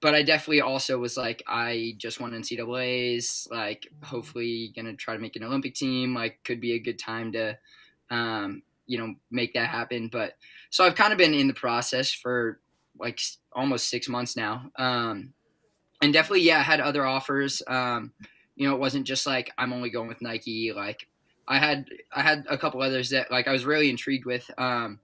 but 0.00 0.14
I 0.14 0.22
definitely 0.22 0.62
also 0.62 0.98
was 0.98 1.18
like, 1.18 1.42
I 1.46 1.94
just 1.98 2.20
won 2.20 2.32
NCAA's, 2.32 3.46
like, 3.50 3.86
hopefully 4.02 4.72
going 4.74 4.86
to 4.86 4.94
try 4.94 5.14
to 5.14 5.20
make 5.20 5.36
an 5.36 5.44
Olympic 5.44 5.74
team. 5.74 6.14
Like, 6.14 6.42
could 6.42 6.58
be 6.58 6.72
a 6.72 6.78
good 6.78 6.98
time 6.98 7.32
to, 7.32 7.58
um, 8.08 8.62
you 8.86 8.96
know, 8.96 9.14
make 9.30 9.52
that 9.52 9.68
happen. 9.68 10.08
But 10.10 10.38
so 10.70 10.84
I've 10.84 10.94
kind 10.94 11.12
of 11.12 11.18
been 11.18 11.34
in 11.34 11.48
the 11.48 11.54
process 11.54 12.10
for 12.10 12.60
like 12.98 13.20
almost 13.52 13.90
six 13.90 14.08
months 14.08 14.36
now. 14.36 14.70
Um, 14.78 15.34
and 16.00 16.12
definitely, 16.12 16.42
yeah, 16.42 16.58
I 16.58 16.62
had 16.62 16.80
other 16.80 17.04
offers. 17.04 17.62
Um, 17.66 18.12
you 18.56 18.68
know, 18.68 18.74
it 18.74 18.80
wasn't 18.80 19.06
just 19.06 19.26
like 19.26 19.50
I'm 19.58 19.72
only 19.72 19.90
going 19.90 20.08
with 20.08 20.22
Nike. 20.22 20.72
Like 20.72 21.06
I 21.48 21.58
had, 21.58 21.86
I 22.12 22.22
had 22.22 22.46
a 22.48 22.58
couple 22.58 22.82
others 22.82 23.10
that 23.10 23.30
like 23.30 23.48
I 23.48 23.52
was 23.52 23.64
really 23.64 23.90
intrigued 23.90 24.26
with. 24.26 24.50
Um, 24.58 25.00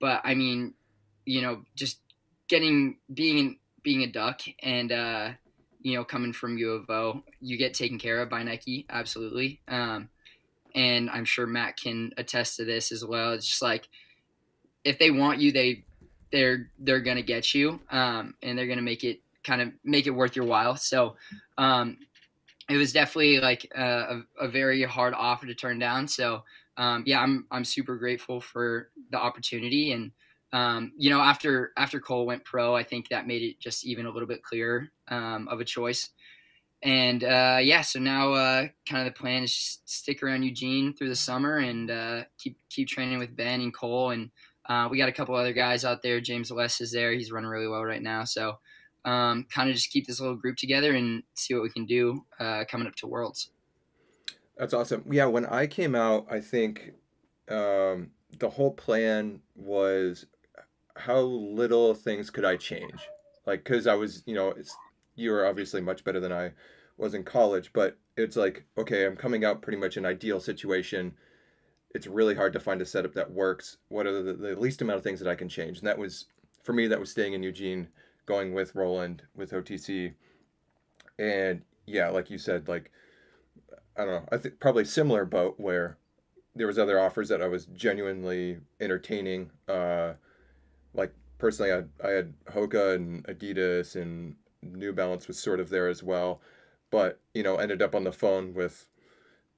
but 0.00 0.20
I 0.24 0.34
mean, 0.34 0.74
you 1.24 1.42
know, 1.42 1.64
just 1.74 1.98
getting 2.48 2.96
being 3.12 3.58
being 3.82 4.02
a 4.02 4.06
duck 4.06 4.40
and 4.62 4.92
uh, 4.92 5.30
you 5.80 5.96
know 5.96 6.04
coming 6.04 6.32
from 6.32 6.58
U 6.58 6.72
of 6.72 6.90
O, 6.90 7.22
you 7.40 7.56
get 7.56 7.74
taken 7.74 7.98
care 7.98 8.20
of 8.20 8.30
by 8.30 8.42
Nike, 8.42 8.86
absolutely. 8.90 9.60
Um, 9.68 10.08
and 10.74 11.10
I'm 11.10 11.24
sure 11.24 11.46
Matt 11.46 11.76
can 11.76 12.12
attest 12.16 12.56
to 12.56 12.64
this 12.64 12.92
as 12.92 13.04
well. 13.04 13.32
It's 13.32 13.46
just 13.46 13.62
like 13.62 13.88
if 14.84 14.98
they 14.98 15.10
want 15.10 15.40
you, 15.40 15.52
they 15.52 15.84
they're 16.32 16.70
they're 16.78 17.00
gonna 17.00 17.22
get 17.22 17.54
you, 17.54 17.80
um, 17.90 18.34
and 18.42 18.58
they're 18.58 18.66
gonna 18.66 18.82
make 18.82 19.04
it 19.04 19.20
kind 19.48 19.62
of 19.62 19.72
make 19.82 20.06
it 20.06 20.10
worth 20.10 20.36
your 20.36 20.44
while. 20.44 20.76
So 20.76 21.16
um, 21.56 21.96
it 22.68 22.76
was 22.76 22.92
definitely 22.92 23.40
like 23.40 23.70
a, 23.74 24.20
a, 24.38 24.48
very 24.48 24.82
hard 24.82 25.14
offer 25.14 25.46
to 25.46 25.54
turn 25.54 25.78
down. 25.78 26.06
So 26.06 26.44
um, 26.76 27.02
yeah, 27.06 27.20
I'm 27.20 27.46
I'm 27.50 27.64
super 27.64 27.96
grateful 27.96 28.40
for 28.40 28.90
the 29.10 29.18
opportunity. 29.18 29.92
And 29.92 30.12
um, 30.52 30.92
you 30.98 31.08
know, 31.08 31.20
after 31.20 31.72
after 31.78 31.98
Cole 31.98 32.26
went 32.26 32.44
pro, 32.44 32.76
I 32.76 32.82
think 32.82 33.08
that 33.08 33.26
made 33.26 33.42
it 33.42 33.58
just 33.58 33.86
even 33.86 34.04
a 34.04 34.10
little 34.10 34.28
bit 34.28 34.42
clearer 34.42 34.90
um, 35.08 35.48
of 35.48 35.60
a 35.60 35.64
choice. 35.64 36.10
And 36.82 37.24
uh, 37.24 37.58
yeah, 37.60 37.80
so 37.80 37.98
now 37.98 38.32
uh, 38.34 38.68
kind 38.88 39.06
of 39.06 39.12
the 39.12 39.18
plan 39.18 39.42
is 39.42 39.52
just 39.52 39.88
stick 39.90 40.22
around 40.22 40.44
Eugene 40.44 40.94
through 40.94 41.08
the 41.08 41.16
summer 41.16 41.56
and 41.56 41.90
uh, 41.90 42.24
keep 42.38 42.58
keep 42.68 42.86
training 42.86 43.18
with 43.18 43.34
Ben 43.34 43.62
and 43.62 43.74
Cole 43.74 44.10
and 44.10 44.30
uh, 44.68 44.86
we 44.90 44.98
got 44.98 45.08
a 45.08 45.12
couple 45.12 45.34
other 45.34 45.54
guys 45.54 45.84
out 45.84 46.02
there. 46.02 46.20
James 46.20 46.52
West 46.52 46.82
is 46.82 46.92
there. 46.92 47.12
He's 47.12 47.32
running 47.32 47.48
really 47.48 47.68
well 47.68 47.84
right 47.84 48.02
now. 48.02 48.24
So 48.24 48.58
um, 49.04 49.46
kind 49.52 49.68
of 49.68 49.74
just 49.74 49.90
keep 49.90 50.06
this 50.06 50.20
little 50.20 50.36
group 50.36 50.56
together 50.56 50.94
and 50.94 51.22
see 51.34 51.54
what 51.54 51.62
we 51.62 51.70
can 51.70 51.86
do 51.86 52.24
uh, 52.40 52.64
coming 52.70 52.86
up 52.86 52.94
to 52.96 53.06
Worlds. 53.06 53.50
That's 54.56 54.74
awesome. 54.74 55.04
Yeah, 55.10 55.26
when 55.26 55.46
I 55.46 55.66
came 55.66 55.94
out, 55.94 56.26
I 56.30 56.40
think 56.40 56.92
um, 57.48 58.10
the 58.38 58.50
whole 58.50 58.72
plan 58.72 59.40
was 59.54 60.26
how 60.96 61.20
little 61.20 61.94
things 61.94 62.28
could 62.28 62.44
I 62.44 62.56
change? 62.56 63.08
Like, 63.46 63.64
because 63.64 63.86
I 63.86 63.94
was, 63.94 64.22
you 64.26 64.34
know, 64.34 64.50
it's 64.50 64.76
you 65.14 65.30
were 65.30 65.46
obviously 65.46 65.80
much 65.80 66.04
better 66.04 66.20
than 66.20 66.32
I 66.32 66.52
was 66.96 67.14
in 67.14 67.24
college, 67.24 67.72
but 67.72 67.96
it's 68.16 68.36
like, 68.36 68.64
okay, 68.76 69.06
I'm 69.06 69.16
coming 69.16 69.44
out 69.44 69.62
pretty 69.62 69.78
much 69.78 69.96
an 69.96 70.04
ideal 70.04 70.40
situation. 70.40 71.14
It's 71.94 72.06
really 72.06 72.34
hard 72.34 72.52
to 72.52 72.60
find 72.60 72.82
a 72.82 72.86
setup 72.86 73.14
that 73.14 73.30
works. 73.30 73.78
What 73.88 74.06
are 74.06 74.22
the, 74.22 74.34
the 74.34 74.56
least 74.56 74.82
amount 74.82 74.98
of 74.98 75.04
things 75.04 75.20
that 75.20 75.28
I 75.28 75.34
can 75.36 75.48
change? 75.48 75.78
And 75.78 75.86
that 75.86 75.98
was, 75.98 76.26
for 76.64 76.72
me, 76.72 76.88
that 76.88 77.00
was 77.00 77.10
staying 77.10 77.32
in 77.32 77.42
Eugene, 77.42 77.88
going 78.28 78.52
with 78.52 78.74
Rowland, 78.74 79.22
with 79.34 79.52
OTC. 79.52 80.12
And 81.18 81.62
yeah, 81.86 82.10
like 82.10 82.28
you 82.30 82.36
said, 82.36 82.68
like, 82.68 82.92
I 83.96 84.04
don't 84.04 84.22
know, 84.22 84.28
I 84.30 84.36
think 84.36 84.60
probably 84.60 84.84
similar 84.84 85.24
boat 85.24 85.54
where 85.56 85.96
there 86.54 86.66
was 86.66 86.78
other 86.78 87.00
offers 87.00 87.30
that 87.30 87.40
I 87.40 87.48
was 87.48 87.64
genuinely 87.66 88.58
entertaining. 88.80 89.50
Uh, 89.66 90.12
like 90.92 91.14
personally, 91.38 91.72
I, 91.72 92.06
I 92.06 92.10
had 92.10 92.34
Hoka 92.52 92.94
and 92.94 93.24
Adidas 93.24 93.96
and 93.96 94.36
New 94.62 94.92
Balance 94.92 95.26
was 95.26 95.38
sort 95.38 95.58
of 95.58 95.70
there 95.70 95.88
as 95.88 96.02
well, 96.02 96.42
but 96.90 97.20
you 97.32 97.42
know 97.42 97.56
ended 97.56 97.80
up 97.80 97.94
on 97.94 98.04
the 98.04 98.12
phone 98.12 98.52
with 98.52 98.86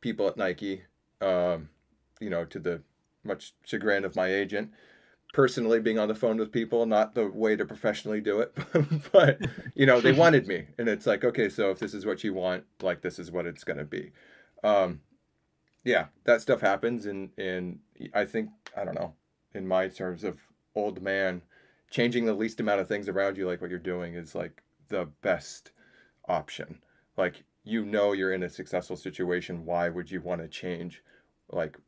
people 0.00 0.28
at 0.28 0.36
Nike. 0.36 0.82
Um, 1.20 1.70
you 2.20 2.30
know, 2.30 2.44
to 2.46 2.58
the 2.58 2.82
much 3.24 3.54
chagrin 3.64 4.04
of 4.04 4.16
my 4.16 4.32
agent. 4.32 4.70
Personally, 5.32 5.78
being 5.78 5.98
on 5.98 6.08
the 6.08 6.14
phone 6.14 6.38
with 6.38 6.50
people, 6.50 6.84
not 6.86 7.14
the 7.14 7.28
way 7.28 7.54
to 7.54 7.64
professionally 7.64 8.20
do 8.20 8.40
it, 8.40 8.52
but 9.12 9.38
you 9.74 9.86
know, 9.86 10.00
they 10.00 10.12
wanted 10.12 10.48
me, 10.48 10.66
and 10.76 10.88
it's 10.88 11.06
like, 11.06 11.24
okay, 11.24 11.48
so 11.48 11.70
if 11.70 11.78
this 11.78 11.94
is 11.94 12.04
what 12.04 12.24
you 12.24 12.34
want, 12.34 12.64
like 12.82 13.00
this 13.00 13.18
is 13.18 13.30
what 13.30 13.46
it's 13.46 13.62
gonna 13.62 13.84
be. 13.84 14.10
Um, 14.64 15.00
yeah, 15.84 16.06
that 16.24 16.40
stuff 16.40 16.60
happens, 16.60 17.06
and 17.06 17.30
and 17.38 17.78
I 18.12 18.24
think 18.24 18.50
I 18.76 18.84
don't 18.84 18.94
know, 18.94 19.14
in 19.54 19.66
my 19.66 19.88
terms 19.88 20.24
of 20.24 20.38
old 20.74 21.00
man, 21.00 21.42
changing 21.90 22.24
the 22.26 22.34
least 22.34 22.60
amount 22.60 22.80
of 22.80 22.88
things 22.88 23.08
around 23.08 23.36
you, 23.36 23.46
like 23.46 23.60
what 23.60 23.70
you're 23.70 23.78
doing, 23.78 24.14
is 24.14 24.34
like 24.34 24.62
the 24.88 25.08
best 25.22 25.72
option. 26.28 26.80
Like 27.16 27.44
you 27.64 27.84
know 27.84 28.12
you're 28.12 28.32
in 28.32 28.42
a 28.42 28.48
successful 28.48 28.96
situation. 28.96 29.64
Why 29.64 29.88
would 29.88 30.10
you 30.10 30.20
want 30.20 30.40
to 30.42 30.48
change, 30.48 31.02
like 31.50 31.78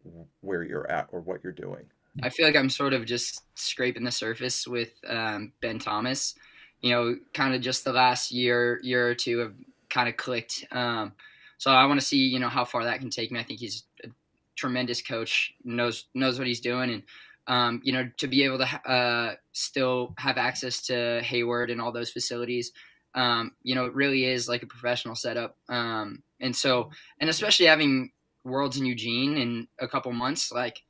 where 0.40 0.62
you're 0.62 0.90
at 0.90 1.08
or 1.12 1.20
what 1.20 1.42
you're 1.42 1.52
doing? 1.52 1.86
I 2.22 2.28
feel 2.28 2.46
like 2.46 2.56
I'm 2.56 2.68
sort 2.68 2.92
of 2.92 3.06
just 3.06 3.42
scraping 3.54 4.04
the 4.04 4.10
surface 4.10 4.66
with 4.66 4.90
um, 5.08 5.52
Ben 5.60 5.78
Thomas. 5.78 6.34
You 6.80 6.90
know, 6.90 7.16
kind 7.32 7.54
of 7.54 7.60
just 7.60 7.84
the 7.84 7.92
last 7.92 8.32
year, 8.32 8.80
year 8.82 9.08
or 9.08 9.14
two 9.14 9.38
have 9.38 9.54
kind 9.88 10.08
of 10.08 10.16
clicked. 10.16 10.64
Um, 10.72 11.12
so 11.58 11.70
I 11.70 11.86
want 11.86 12.00
to 12.00 12.06
see, 12.06 12.18
you 12.18 12.40
know, 12.40 12.48
how 12.48 12.64
far 12.64 12.84
that 12.84 12.98
can 12.98 13.08
take 13.08 13.30
me. 13.30 13.38
I 13.38 13.44
think 13.44 13.60
he's 13.60 13.84
a 14.04 14.08
tremendous 14.56 15.00
coach, 15.00 15.54
knows 15.64 16.06
knows 16.12 16.38
what 16.38 16.48
he's 16.48 16.60
doing, 16.60 16.90
and 16.90 17.02
um, 17.46 17.80
you 17.84 17.92
know, 17.92 18.10
to 18.18 18.26
be 18.26 18.44
able 18.44 18.58
to 18.58 18.90
uh, 18.90 19.34
still 19.52 20.14
have 20.18 20.38
access 20.38 20.82
to 20.86 21.20
Hayward 21.22 21.70
and 21.70 21.80
all 21.80 21.92
those 21.92 22.10
facilities, 22.10 22.72
um, 23.14 23.52
you 23.62 23.74
know, 23.74 23.84
it 23.86 23.94
really 23.94 24.24
is 24.24 24.48
like 24.48 24.62
a 24.62 24.66
professional 24.66 25.14
setup. 25.14 25.56
Um, 25.68 26.22
and 26.40 26.54
so, 26.54 26.90
and 27.20 27.28
especially 27.28 27.66
having 27.66 28.10
Worlds 28.44 28.78
in 28.78 28.86
Eugene 28.86 29.36
in 29.36 29.68
a 29.78 29.88
couple 29.88 30.12
months, 30.12 30.50
like 30.52 30.82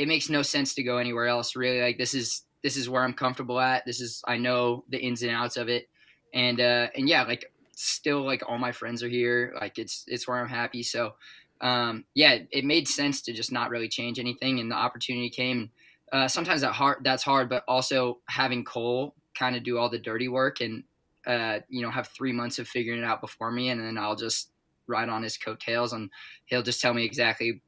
it 0.00 0.08
makes 0.08 0.30
no 0.30 0.40
sense 0.40 0.72
to 0.72 0.82
go 0.82 0.96
anywhere 0.96 1.26
else. 1.26 1.54
Really, 1.54 1.82
like 1.82 1.98
this 1.98 2.14
is 2.14 2.44
this 2.62 2.78
is 2.78 2.88
where 2.88 3.04
I'm 3.04 3.12
comfortable 3.12 3.60
at. 3.60 3.84
This 3.84 4.00
is 4.00 4.22
I 4.26 4.38
know 4.38 4.82
the 4.88 4.98
ins 4.98 5.22
and 5.22 5.30
outs 5.30 5.58
of 5.58 5.68
it, 5.68 5.90
and 6.32 6.58
uh, 6.58 6.86
and 6.96 7.06
yeah, 7.06 7.24
like 7.24 7.52
still 7.76 8.24
like 8.24 8.42
all 8.48 8.56
my 8.56 8.72
friends 8.72 9.02
are 9.02 9.10
here. 9.10 9.54
Like 9.60 9.78
it's 9.78 10.04
it's 10.06 10.26
where 10.26 10.38
I'm 10.38 10.48
happy. 10.48 10.82
So 10.82 11.16
um, 11.60 12.06
yeah, 12.14 12.38
it 12.50 12.64
made 12.64 12.88
sense 12.88 13.20
to 13.22 13.34
just 13.34 13.52
not 13.52 13.68
really 13.68 13.88
change 13.88 14.18
anything, 14.18 14.58
and 14.58 14.70
the 14.70 14.74
opportunity 14.74 15.28
came. 15.28 15.70
Uh, 16.10 16.28
sometimes 16.28 16.62
that 16.62 16.72
hard 16.72 17.04
that's 17.04 17.22
hard, 17.22 17.50
but 17.50 17.62
also 17.68 18.20
having 18.26 18.64
Cole 18.64 19.14
kind 19.34 19.54
of 19.54 19.62
do 19.62 19.76
all 19.76 19.90
the 19.90 19.98
dirty 19.98 20.28
work 20.28 20.62
and 20.62 20.82
uh, 21.26 21.58
you 21.68 21.82
know 21.82 21.90
have 21.90 22.08
three 22.08 22.32
months 22.32 22.58
of 22.58 22.66
figuring 22.66 23.02
it 23.02 23.04
out 23.04 23.20
before 23.20 23.50
me, 23.50 23.68
and 23.68 23.78
then 23.78 23.98
I'll 23.98 24.16
just 24.16 24.50
ride 24.86 25.10
on 25.10 25.22
his 25.22 25.36
coattails, 25.36 25.92
and 25.92 26.08
he'll 26.46 26.62
just 26.62 26.80
tell 26.80 26.94
me 26.94 27.04
exactly 27.04 27.60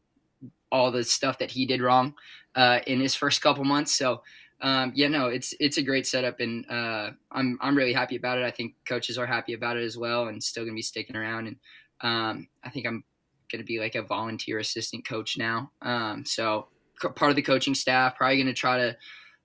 all 0.73 0.91
the 0.91 1.05
stuff 1.05 1.39
that 1.39 1.53
he 1.53 1.67
did 1.67 1.81
wrong 1.81 2.15
uh, 2.57 2.81
in 2.87 3.01
his 3.01 3.15
first 3.15 3.41
couple 3.43 3.63
months. 3.63 3.97
So 3.97 4.23
um, 4.63 4.93
yeah, 4.95 5.09
no, 5.09 5.27
it's 5.27 5.55
it's 5.59 5.77
a 5.79 5.83
great 5.83 6.07
setup, 6.07 6.39
and 6.39 6.65
uh, 6.71 7.11
I'm 7.33 7.59
I'm 7.61 7.77
really 7.77 7.93
happy 7.93 8.17
about 8.17 8.39
it. 8.39 8.45
I 8.45 8.51
think 8.51 8.75
coaches 8.87 9.19
are 9.19 9.27
happy 9.27 9.55
about 9.55 9.77
it 9.77 9.85
as 9.85 9.99
well, 9.99 10.29
and 10.29 10.43
still 10.43 10.65
gonna 10.65 10.77
be 10.77 10.83
sticking 10.83 11.17
around. 11.17 11.49
And 11.49 11.57
um, 12.01 12.49
I 12.63 12.71
think 12.71 12.87
I'm 12.87 13.03
gonna 13.51 13.65
be 13.65 13.81
like 13.81 13.97
a 13.97 14.03
volunteer 14.03 14.61
assistant 14.61 15.07
coach 15.07 15.37
now. 15.37 15.73
Um, 15.83 16.25
so 16.25 16.69
part 17.17 17.31
of 17.31 17.37
the 17.37 17.43
coaching 17.43 17.75
staff, 17.75 18.17
probably 18.17 18.39
gonna 18.39 18.55
try 18.55 18.79
to 18.79 18.97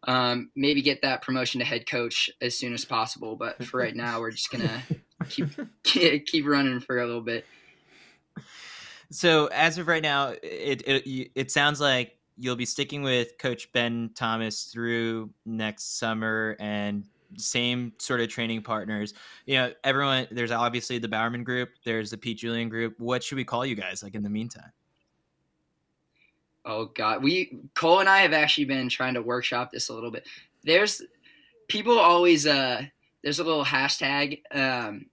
um, 0.04 0.52
maybe 0.56 0.84
get 0.84 1.02
that 1.02 1.24
promotion 1.24 1.60
to 1.60 1.66
head 1.66 1.90
coach 1.90 2.30
as 2.40 2.56
soon 2.56 2.74
as 2.76 2.86
possible. 2.86 3.36
But 3.36 3.64
for 3.66 3.80
right 3.80 3.96
now, 3.96 4.20
we're 4.20 4.32
just 4.32 4.52
gonna 4.52 4.84
keep 5.30 5.50
keep 5.84 6.46
running 6.46 6.80
for 6.80 7.00
a 7.00 7.08
little 7.08 7.22
bit. 7.22 7.44
So 9.10 9.48
as 9.48 9.78
of 9.78 9.88
right 9.88 10.04
now, 10.04 10.34
it 10.44 10.82
it, 10.88 11.32
it 11.36 11.52
sounds 11.52 11.80
like 11.80 12.18
you'll 12.38 12.56
be 12.56 12.66
sticking 12.66 13.02
with 13.02 13.38
Coach 13.38 13.72
Ben 13.72 14.12
Thomas 14.16 14.66
through 14.66 15.30
next 15.46 15.98
summer 15.98 16.56
and 16.60 17.06
same 17.36 17.94
sort 17.98 18.22
of 18.22 18.30
training 18.30 18.62
partners. 18.62 19.14
You 19.46 19.56
know, 19.56 19.74
everyone. 19.84 20.28
There's 20.32 20.52
obviously 20.52 21.00
the 21.00 21.08
Bowerman 21.08 21.44
group. 21.44 21.70
There's 21.84 22.12
the 22.12 22.18
Pete 22.18 22.38
Julian 22.38 22.70
group. 22.70 23.00
What 23.00 23.24
should 23.24 23.36
we 23.36 23.44
call 23.44 23.66
you 23.66 23.76
guys? 23.76 24.04
Like 24.04 24.16
in 24.16 24.24
the 24.24 24.30
meantime. 24.30 24.72
Oh 26.66 26.86
God, 26.86 27.24
we 27.24 27.60
Cole 27.76 28.00
and 28.00 28.10
I 28.10 28.20
have 28.20 28.34
actually 28.34 28.66
been 28.66 28.90
trying 28.90 29.14
to 29.14 29.22
workshop 29.22 29.72
this 29.72 29.90
a 29.90 29.94
little 29.94 30.12
bit. 30.12 30.28
There's 30.64 31.02
people 31.70 31.98
always 31.98 32.46
uh 32.46 32.82
there's 33.24 33.40
a 33.40 33.44
little 33.44 33.64
hashtag 33.64 34.42
um 34.52 35.06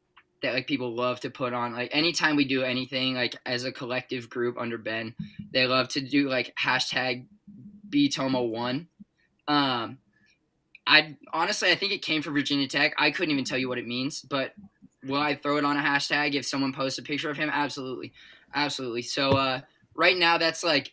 that 0.45 0.55
like 0.55 0.67
people 0.67 0.95
love 0.95 1.21
to 1.21 1.31
put 1.31 1.55
on 1.55 1.73
like 1.73 1.91
anytime 1.93 2.37
we 2.37 2.45
do 2.45 2.63
anything 2.63 3.15
like 3.15 3.35
as 3.47 3.65
a 3.65 3.73
collective 3.73 4.29
group 4.29 4.57
under 4.59 4.77
Ben, 4.77 5.15
they 5.53 5.67
love 5.67 5.89
to 5.89 6.01
do 6.01 6.29
like 6.29 6.55
hashtag 6.55 7.27
BTOMO 7.89 8.51
one. 8.51 8.89
Um, 9.49 9.99
I 10.87 11.17
honestly 11.33 11.71
I 11.73 11.77
think 11.77 11.93
it 11.93 12.03
came 12.03 12.21
from 12.21 12.35
Virginia 12.35 12.69
Tech. 12.69 12.95
I 12.99 13.11
couldn't 13.11 13.33
even 13.33 13.45
tell 13.45 13.59
you 13.59 13.69
what 13.69 13.79
it 13.79 13.87
means, 13.87 14.21
but 14.21 14.53
will 15.03 15.21
I 15.21 15.35
throw 15.35 15.57
it 15.57 15.65
on 15.65 15.79
a 15.79 15.81
hashtag 15.81 16.35
if 16.35 16.45
someone 16.45 16.75
posts 16.75 16.99
a 16.99 17.03
picture 17.03 17.31
of 17.31 17.39
him? 17.39 17.51
Absolutely, 17.51 18.13
absolutely. 18.55 19.03
So 19.03 19.31
uh, 19.31 19.61
right 19.95 20.17
now 20.17 20.37
that's 20.37 20.63
like 20.63 20.93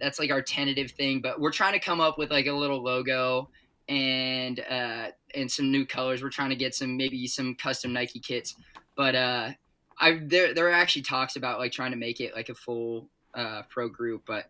that's 0.00 0.18
like 0.18 0.30
our 0.30 0.40
tentative 0.40 0.92
thing, 0.92 1.20
but 1.20 1.38
we're 1.38 1.52
trying 1.52 1.74
to 1.74 1.80
come 1.80 2.00
up 2.00 2.16
with 2.16 2.30
like 2.30 2.46
a 2.46 2.52
little 2.52 2.82
logo 2.82 3.50
and 3.90 4.58
uh, 4.60 5.08
and 5.34 5.50
some 5.50 5.70
new 5.70 5.84
colors. 5.84 6.22
We're 6.22 6.30
trying 6.30 6.50
to 6.50 6.56
get 6.56 6.74
some 6.74 6.96
maybe 6.96 7.26
some 7.26 7.54
custom 7.54 7.92
Nike 7.92 8.20
kits 8.20 8.54
but 8.96 9.14
uh, 9.14 9.50
I 9.98 10.20
there 10.22 10.54
there 10.54 10.68
are 10.68 10.72
actually 10.72 11.02
talks 11.02 11.36
about 11.36 11.58
like 11.58 11.72
trying 11.72 11.92
to 11.92 11.96
make 11.96 12.20
it 12.20 12.34
like 12.34 12.48
a 12.48 12.54
full 12.54 13.08
uh, 13.34 13.62
pro 13.68 13.88
group, 13.88 14.22
but 14.26 14.46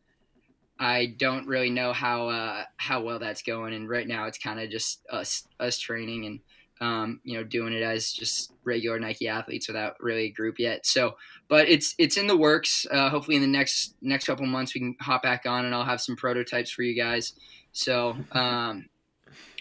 I 0.79 1.15
don't 1.19 1.47
really 1.47 1.71
know 1.71 1.93
how 1.93 2.29
uh, 2.29 2.65
how 2.77 3.03
well 3.03 3.19
that's 3.19 3.43
going. 3.43 3.75
And 3.75 3.89
right 3.89 4.07
now, 4.07 4.27
it's 4.27 4.39
kind 4.39 4.61
of 4.61 4.71
just 4.71 5.01
us 5.11 5.47
us 5.59 5.79
training 5.79 6.27
and 6.27 6.41
um, 6.81 7.21
you 7.25 7.37
know 7.37 7.45
doing 7.45 7.73
it 7.73 7.83
as 7.83 8.13
just 8.13 8.53
regular 8.65 8.99
Nike 8.99 9.29
athletes 9.29 9.69
without 9.69 10.01
really 10.01 10.25
a 10.25 10.31
group 10.31 10.59
yet. 10.59 10.85
So, 10.85 11.17
but 11.49 11.69
it's 11.69 11.95
it's 11.99 12.17
in 12.17 12.27
the 12.27 12.37
works. 12.37 12.87
Uh, 12.91 13.09
hopefully, 13.09 13.37
in 13.37 13.43
the 13.43 13.49
next 13.49 13.95
next 14.03 14.27
couple 14.27 14.47
months, 14.47 14.75
we 14.75 14.81
can 14.81 14.97
hop 15.01 15.23
back 15.23 15.47
on 15.47 15.65
and 15.65 15.75
I'll 15.75 15.85
have 15.85 16.01
some 16.01 16.17
prototypes 16.17 16.71
for 16.71 16.83
you 16.83 16.95
guys. 16.95 17.33
So, 17.73 18.17
um, 18.33 18.87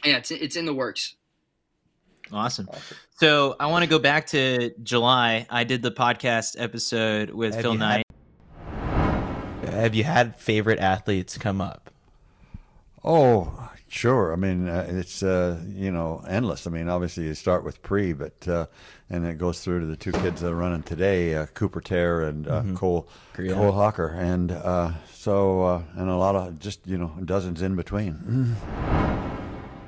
yeah, 0.04 0.18
it's 0.18 0.32
it's 0.32 0.56
in 0.56 0.66
the 0.66 0.74
works. 0.74 1.16
Awesome. 2.32 2.68
awesome. 2.70 2.98
So 3.18 3.56
I 3.60 3.68
want 3.68 3.84
to 3.84 3.90
go 3.90 4.00
back 4.00 4.28
to 4.28 4.72
July. 4.84 5.46
I 5.50 5.64
did 5.64 5.82
the 5.82 5.92
podcast 5.92 6.56
episode 6.60 7.30
with 7.30 7.54
have 7.54 7.62
Phil 7.62 7.74
Knight. 7.76 8.06
Had, 9.62 9.74
have 9.74 9.96
you 9.96 10.04
had 10.04 10.36
favorite 10.36 10.80
athletes 10.80 11.38
come 11.38 11.62
up? 11.62 11.92
Oh, 13.04 13.70
sure. 13.88 14.34
I 14.34 14.36
mean, 14.36 14.68
uh, 14.68 14.88
it's 14.90 15.24
uh, 15.24 15.62
you 15.68 15.92
know 15.92 16.24
endless. 16.28 16.66
I 16.68 16.72
mean, 16.72 16.90
obviously 16.90 17.26
you 17.26 17.36
start 17.36 17.64
with 17.64 17.82
pre, 17.84 18.14
but 18.14 18.48
uh, 18.48 18.66
and 19.10 19.26
it 19.26 19.38
goes 19.38 19.64
through 19.64 19.82
to 19.82 19.86
the 19.86 19.96
two 19.96 20.12
kids 20.12 20.42
that 20.42 20.52
are 20.52 20.56
running 20.56 20.84
today, 20.84 21.36
uh, 21.36 21.46
Cooper 21.48 21.82
Teare 21.82 22.28
and 22.28 22.48
uh, 22.48 22.62
mm-hmm. 22.62 22.76
Cole 22.76 23.08
yeah. 23.40 23.54
Cole 23.54 23.72
Hocker, 23.72 24.08
and 24.08 24.52
uh, 24.52 24.92
so 25.14 25.86
and 25.96 26.10
a 26.10 26.18
lot 26.18 26.36
of 26.36 26.60
just 26.60 26.86
you 26.88 26.98
know 26.98 27.14
dozens 27.24 27.62
in 27.62 27.76
between. 27.76 28.56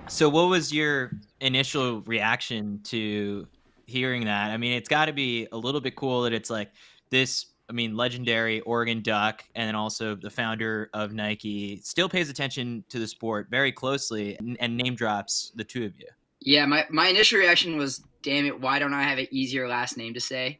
So, 0.07 0.29
what 0.29 0.47
was 0.47 0.71
your 0.71 1.11
initial 1.41 2.01
reaction 2.01 2.81
to 2.85 3.47
hearing 3.85 4.25
that? 4.25 4.51
I 4.51 4.57
mean, 4.57 4.73
it's 4.73 4.89
got 4.89 5.05
to 5.05 5.13
be 5.13 5.47
a 5.51 5.57
little 5.57 5.81
bit 5.81 5.95
cool 5.95 6.23
that 6.23 6.33
it's 6.33 6.49
like 6.49 6.71
this 7.09 7.47
I 7.69 7.73
mean, 7.73 7.97
legendary 7.97 8.61
Oregon 8.61 9.01
Duck, 9.01 9.43
and 9.55 9.67
then 9.67 9.75
also 9.75 10.15
the 10.15 10.29
founder 10.29 10.89
of 10.93 11.13
Nike, 11.13 11.81
still 11.83 12.07
pays 12.07 12.29
attention 12.29 12.83
to 12.89 12.99
the 12.99 13.07
sport 13.07 13.47
very 13.49 13.73
closely 13.73 14.37
and, 14.37 14.55
and 14.61 14.77
name 14.77 14.95
drops 14.95 15.51
the 15.55 15.65
two 15.65 15.85
of 15.85 15.99
you. 15.99 16.07
Yeah, 16.39 16.65
my, 16.65 16.85
my 16.89 17.09
initial 17.09 17.39
reaction 17.39 17.77
was, 17.77 18.03
damn 18.23 18.45
it, 18.45 18.59
why 18.59 18.79
don't 18.79 18.93
I 18.93 19.03
have 19.03 19.17
an 19.17 19.27
easier 19.31 19.67
last 19.67 19.97
name 19.97 20.13
to 20.13 20.21
say? 20.21 20.59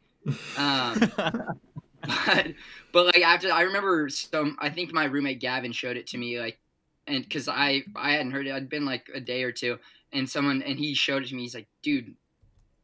Um, 0.58 1.00
but, 1.16 2.46
but 2.92 3.06
like 3.06 3.22
after 3.22 3.50
I 3.50 3.62
remember 3.62 4.10
some, 4.10 4.56
I 4.58 4.68
think 4.68 4.92
my 4.92 5.04
roommate 5.04 5.40
Gavin 5.40 5.72
showed 5.72 5.96
it 5.96 6.08
to 6.08 6.18
me 6.18 6.38
like, 6.38 6.58
and 7.06 7.22
because 7.22 7.48
I 7.48 7.84
I 7.96 8.12
hadn't 8.12 8.32
heard 8.32 8.46
it, 8.46 8.52
I'd 8.52 8.68
been 8.68 8.84
like 8.84 9.08
a 9.14 9.20
day 9.20 9.42
or 9.42 9.50
two, 9.50 9.78
and 10.12 10.28
someone 10.28 10.62
and 10.62 10.78
he 10.78 10.94
showed 10.94 11.22
it 11.22 11.28
to 11.28 11.34
me. 11.34 11.42
He's 11.42 11.54
like, 11.54 11.68
dude, 11.82 12.14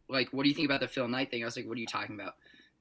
like, 0.08 0.28
what 0.32 0.42
do 0.42 0.48
you 0.48 0.54
think 0.54 0.66
about 0.66 0.80
the 0.80 0.88
Phil 0.88 1.08
Knight 1.08 1.30
thing? 1.30 1.42
I 1.42 1.46
was 1.46 1.56
like, 1.56 1.66
what 1.66 1.76
are 1.76 1.80
you 1.80 1.86
talking 1.86 2.14
about? 2.14 2.34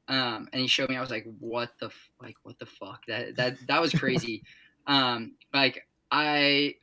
Um, 0.07 0.49
and 0.51 0.61
he 0.61 0.67
showed 0.67 0.89
me. 0.89 0.97
I 0.97 1.01
was 1.01 1.09
like, 1.09 1.25
what 1.39 1.71
the 1.79 1.87
f- 1.87 2.11
like, 2.21 2.35
what 2.43 2.59
the 2.59 2.65
fuck? 2.65 3.05
That 3.07 3.35
that 3.37 3.57
that 3.67 3.81
was 3.81 3.93
crazy. 3.93 4.43
um, 4.87 5.33
like 5.53 5.87
I, 6.11 6.75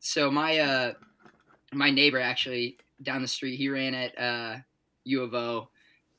so 0.00 0.30
my 0.30 0.58
uh, 0.58 0.92
my 1.72 1.90
neighbor 1.90 2.20
actually 2.20 2.78
down 3.02 3.22
the 3.22 3.28
street, 3.28 3.56
he 3.56 3.68
ran 3.68 3.94
at 3.94 4.18
uh, 4.18 4.56
U 5.04 5.22
of 5.22 5.34
O, 5.34 5.68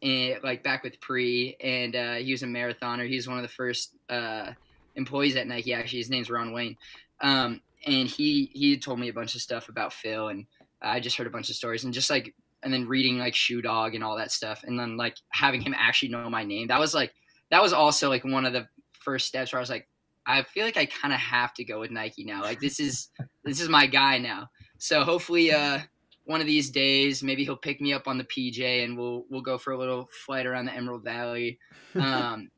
and 0.02 0.42
like 0.44 0.64
back 0.64 0.84
with 0.84 1.00
Pre, 1.02 1.58
and 1.62 1.96
uh, 1.96 2.14
he 2.16 2.32
was 2.32 2.44
a 2.44 2.48
marathoner. 2.48 3.08
He 3.08 3.16
was 3.16 3.28
one 3.28 3.38
of 3.38 3.44
the 3.44 3.50
first 3.50 3.94
uh, 4.10 4.52
employees 4.96 5.36
at 5.36 5.48
Nike. 5.48 5.74
Actually, 5.74 6.00
his 6.00 6.10
name's 6.10 6.30
Ron 6.30 6.54
Wayne, 6.54 6.78
um, 7.20 7.60
and 7.86 8.08
he 8.08 8.50
he 8.54 8.78
told 8.78 9.00
me 9.00 9.10
a 9.10 9.14
bunch 9.14 9.36
of 9.36 9.42
stuff 9.42 9.68
about 9.68 9.92
Phil, 9.92 10.30
and 10.30 10.46
I 10.86 11.00
just 11.00 11.18
heard 11.18 11.28
a 11.28 11.32
bunch 11.32 11.50
of 11.50 11.56
stories, 11.56 11.84
and 11.84 11.94
just 11.94 12.10
like 12.10 12.34
and 12.64 12.74
then 12.74 12.88
reading 12.88 13.18
like 13.18 13.36
Shoe 13.36 13.62
Dog 13.62 13.96
and 13.96 14.04
all 14.04 14.18
that 14.18 14.32
stuff, 14.32 14.64
and 14.64 14.80
then 14.80 14.98
like 14.98 15.18
having 15.30 15.62
him 15.62 15.76
actually 15.78 16.10
know 16.10 16.30
my 16.30 16.44
name. 16.44 16.68
That 16.68 16.80
was 16.80 16.94
like 16.94 17.14
that 17.52 17.62
was 17.62 17.74
also 17.74 18.10
like 18.10 18.24
one 18.24 18.46
of 18.46 18.54
the 18.54 18.68
first 18.92 19.28
steps 19.28 19.54
where 19.54 19.60
I 19.60 19.62
was 19.62 19.70
like, 19.70 19.88
I 20.26 20.44
feel 20.44 20.66
like 20.66 20.78
I 20.78 20.86
kind 20.86 21.14
of 21.14 21.20
have 21.20 21.54
to 21.56 21.64
go 21.64 21.80
with 21.80 21.92
Nike 21.92 22.24
now. 22.24 22.42
Like 22.42 22.60
this 22.60 22.80
is 22.80 23.10
this 23.44 23.62
is 23.62 23.70
my 23.70 23.88
guy 23.88 24.18
now. 24.18 24.50
So 24.78 25.04
hopefully, 25.04 25.52
uh, 25.52 25.80
one 26.26 26.42
of 26.42 26.48
these 26.48 26.72
days, 26.72 27.22
maybe 27.22 27.44
he'll 27.44 27.56
pick 27.56 27.80
me 27.80 27.94
up 27.94 28.08
on 28.08 28.18
the 28.18 28.24
PJ 28.24 28.84
and 28.84 28.98
we'll 28.98 29.26
we'll 29.30 29.42
go 29.42 29.58
for 29.58 29.74
a 29.74 29.78
little 29.78 30.10
flight 30.26 30.46
around 30.46 30.66
the 30.66 30.74
Emerald 30.74 31.04
Valley. 31.04 31.60
Um, 31.96 32.52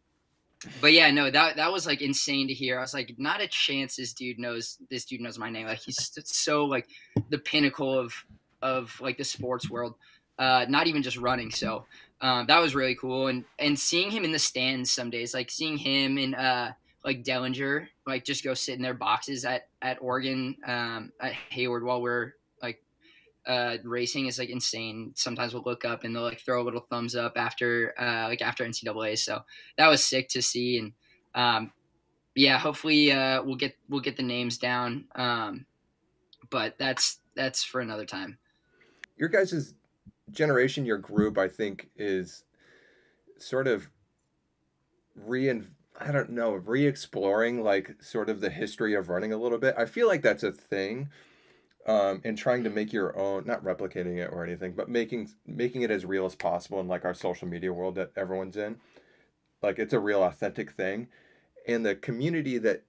but 0.82 0.94
yeah, 0.94 1.12
no, 1.12 1.30
that 1.30 1.58
that 1.58 1.72
was 1.72 1.86
like 1.86 2.02
insane 2.02 2.48
to 2.48 2.54
hear. 2.54 2.78
I 2.78 2.82
was 2.82 2.94
like, 2.94 3.16
not 3.18 3.42
a 3.42 3.48
chance 3.48 3.96
this 3.96 4.14
dude 4.14 4.40
knows 4.40 4.78
this 4.90 5.06
dude 5.06 5.22
knows 5.22 5.38
my 5.38 5.50
name. 5.50 5.68
Like 5.68 5.80
he's 5.80 6.12
so 6.26 6.66
like 6.66 6.88
the 7.30 7.38
pinnacle 7.38 7.98
of 7.98 8.14
of 8.62 9.00
like 9.02 9.18
the 9.18 9.24
sports 9.24 9.70
world. 9.70 9.96
Uh, 10.40 10.66
not 10.70 10.86
even 10.88 11.02
just 11.02 11.18
running. 11.18 11.50
So 11.50 11.86
um, 12.22 12.46
that 12.48 12.60
was 12.60 12.76
really 12.76 12.96
cool. 12.96 13.28
And 13.28 13.46
and 13.60 13.78
seeing 13.78 14.12
him 14.12 14.24
in 14.24 14.32
the 14.32 14.40
stands 14.40 14.92
some 14.92 15.10
days, 15.10 15.34
like 15.34 15.52
seeing 15.52 15.78
him 15.78 16.18
in 16.18 16.34
uh 16.34 16.74
like 17.04 17.24
Dellinger, 17.24 17.88
like 18.06 18.26
just 18.26 18.44
go 18.44 18.54
sit 18.54 18.76
in 18.76 18.82
their 18.82 18.94
boxes 18.94 19.46
at 19.46 19.68
at 19.82 19.98
Oregon 20.02 20.56
um, 20.66 21.12
at 21.22 21.34
Hayward 21.50 21.84
while 21.84 22.02
we're 22.02 22.34
uh, 23.48 23.78
racing 23.84 24.28
is 24.28 24.38
like 24.38 24.50
insane. 24.50 25.12
Sometimes 25.16 25.54
we'll 25.54 25.64
look 25.64 25.86
up 25.86 26.04
and 26.04 26.16
they'll 26.16 26.24
like 26.24 26.42
throw 26.42 26.62
a 26.62 26.66
little 26.66 26.82
thumbs 26.82 27.16
up 27.16 27.34
after 27.38 27.94
uh, 28.00 28.28
like 28.28 28.42
after 28.42 28.66
NCAA. 28.66 29.18
So 29.18 29.42
that 29.78 29.88
was 29.88 30.04
sick 30.04 30.28
to 30.30 30.42
see. 30.42 30.78
And 30.80 30.94
um, 31.34 31.72
yeah, 32.36 32.58
hopefully 32.58 33.12
uh, 33.12 33.42
we'll 33.44 33.56
get 33.56 33.76
we'll 33.90 34.02
get 34.02 34.18
the 34.18 34.24
names 34.24 34.58
down. 34.58 35.06
Um, 35.16 35.66
but 36.50 36.78
that's 36.78 37.20
that's 37.36 37.64
for 37.64 37.82
another 37.82 38.06
time. 38.06 38.38
Your 39.18 39.30
guys' 39.30 39.74
generation, 40.32 40.86
your 40.86 40.98
group, 40.98 41.38
I 41.38 41.48
think, 41.48 41.90
is 41.96 42.44
sort 43.40 43.68
of 43.68 43.90
rein 45.16 45.68
I 46.00 46.12
don't 46.12 46.30
know, 46.30 46.52
re-exploring 46.54 47.64
like 47.64 47.96
sort 48.02 48.30
of 48.30 48.40
the 48.40 48.50
history 48.50 48.94
of 48.94 49.10
running 49.10 49.34
a 49.34 49.38
little 49.38 49.58
bit. 49.58 49.74
I 49.78 49.86
feel 49.86 50.08
like 50.08 50.22
that's 50.22 50.44
a 50.44 50.52
thing. 50.52 51.10
Um, 51.88 52.22
and 52.26 52.38
trying 52.38 52.66
to 52.66 52.70
make 52.70 52.92
your 52.92 53.18
own, 53.18 53.46
not 53.46 53.64
replicating 53.64 54.18
it 54.18 54.30
or 54.34 54.44
anything, 54.44 54.74
but 54.74 54.90
making 54.90 55.30
making 55.46 55.84
it 55.84 55.92
as 55.92 56.04
real 56.04 56.26
as 56.26 56.36
possible 56.36 56.82
in 56.82 56.90
like 56.90 57.06
our 57.06 57.14
social 57.14 57.48
media 57.48 57.72
world 57.72 57.96
that 57.96 58.12
everyone's 58.18 58.58
in. 58.58 58.76
Like 59.62 59.80
it's 59.80 59.94
a 59.94 60.00
real 60.00 60.22
authentic 60.22 60.72
thing. 60.72 61.08
And 61.66 61.86
the 61.86 61.96
community 61.96 62.58
that 62.58 62.84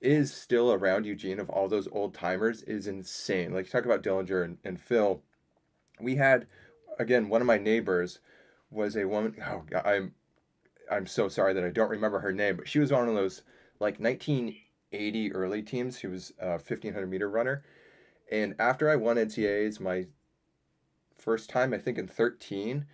is 0.00 0.32
still 0.32 0.72
around 0.72 1.06
Eugene 1.06 1.40
of 1.40 1.50
all 1.50 1.68
those 1.68 1.88
old 1.92 2.14
timers 2.14 2.62
is 2.62 2.86
insane. 2.86 3.52
Like 3.52 3.66
you 3.66 3.70
talk 3.70 3.84
about 3.84 4.02
Dellinger 4.02 4.44
and, 4.44 4.58
and 4.64 4.80
Phil. 4.80 5.22
We 6.00 6.16
had 6.16 6.46
again 6.98 7.28
one 7.28 7.40
of 7.40 7.46
my 7.46 7.58
neighbors 7.58 8.20
was 8.70 8.96
a 8.96 9.06
woman 9.06 9.36
oh 9.44 9.64
God, 9.68 9.86
I'm 9.86 10.14
I'm 10.90 11.06
so 11.06 11.28
sorry 11.28 11.52
that 11.54 11.64
I 11.64 11.70
don't 11.70 11.90
remember 11.90 12.20
her 12.20 12.32
name, 12.32 12.56
but 12.56 12.68
she 12.68 12.78
was 12.78 12.92
one 12.92 13.08
of 13.08 13.14
those 13.14 13.42
like 13.80 14.00
1980 14.92 15.32
early 15.32 15.62
teams. 15.62 15.98
She 15.98 16.06
was 16.06 16.32
a 16.40 16.52
1500 16.52 17.06
meter 17.06 17.28
runner. 17.28 17.62
And 18.30 18.54
after 18.58 18.90
I 18.90 18.96
won 18.96 19.16
NCAAs 19.16 19.80
my 19.80 20.06
first 21.16 21.50
time, 21.50 21.72
I 21.72 21.78
think 21.78 21.98
in 21.98 22.06
13, 22.06 22.86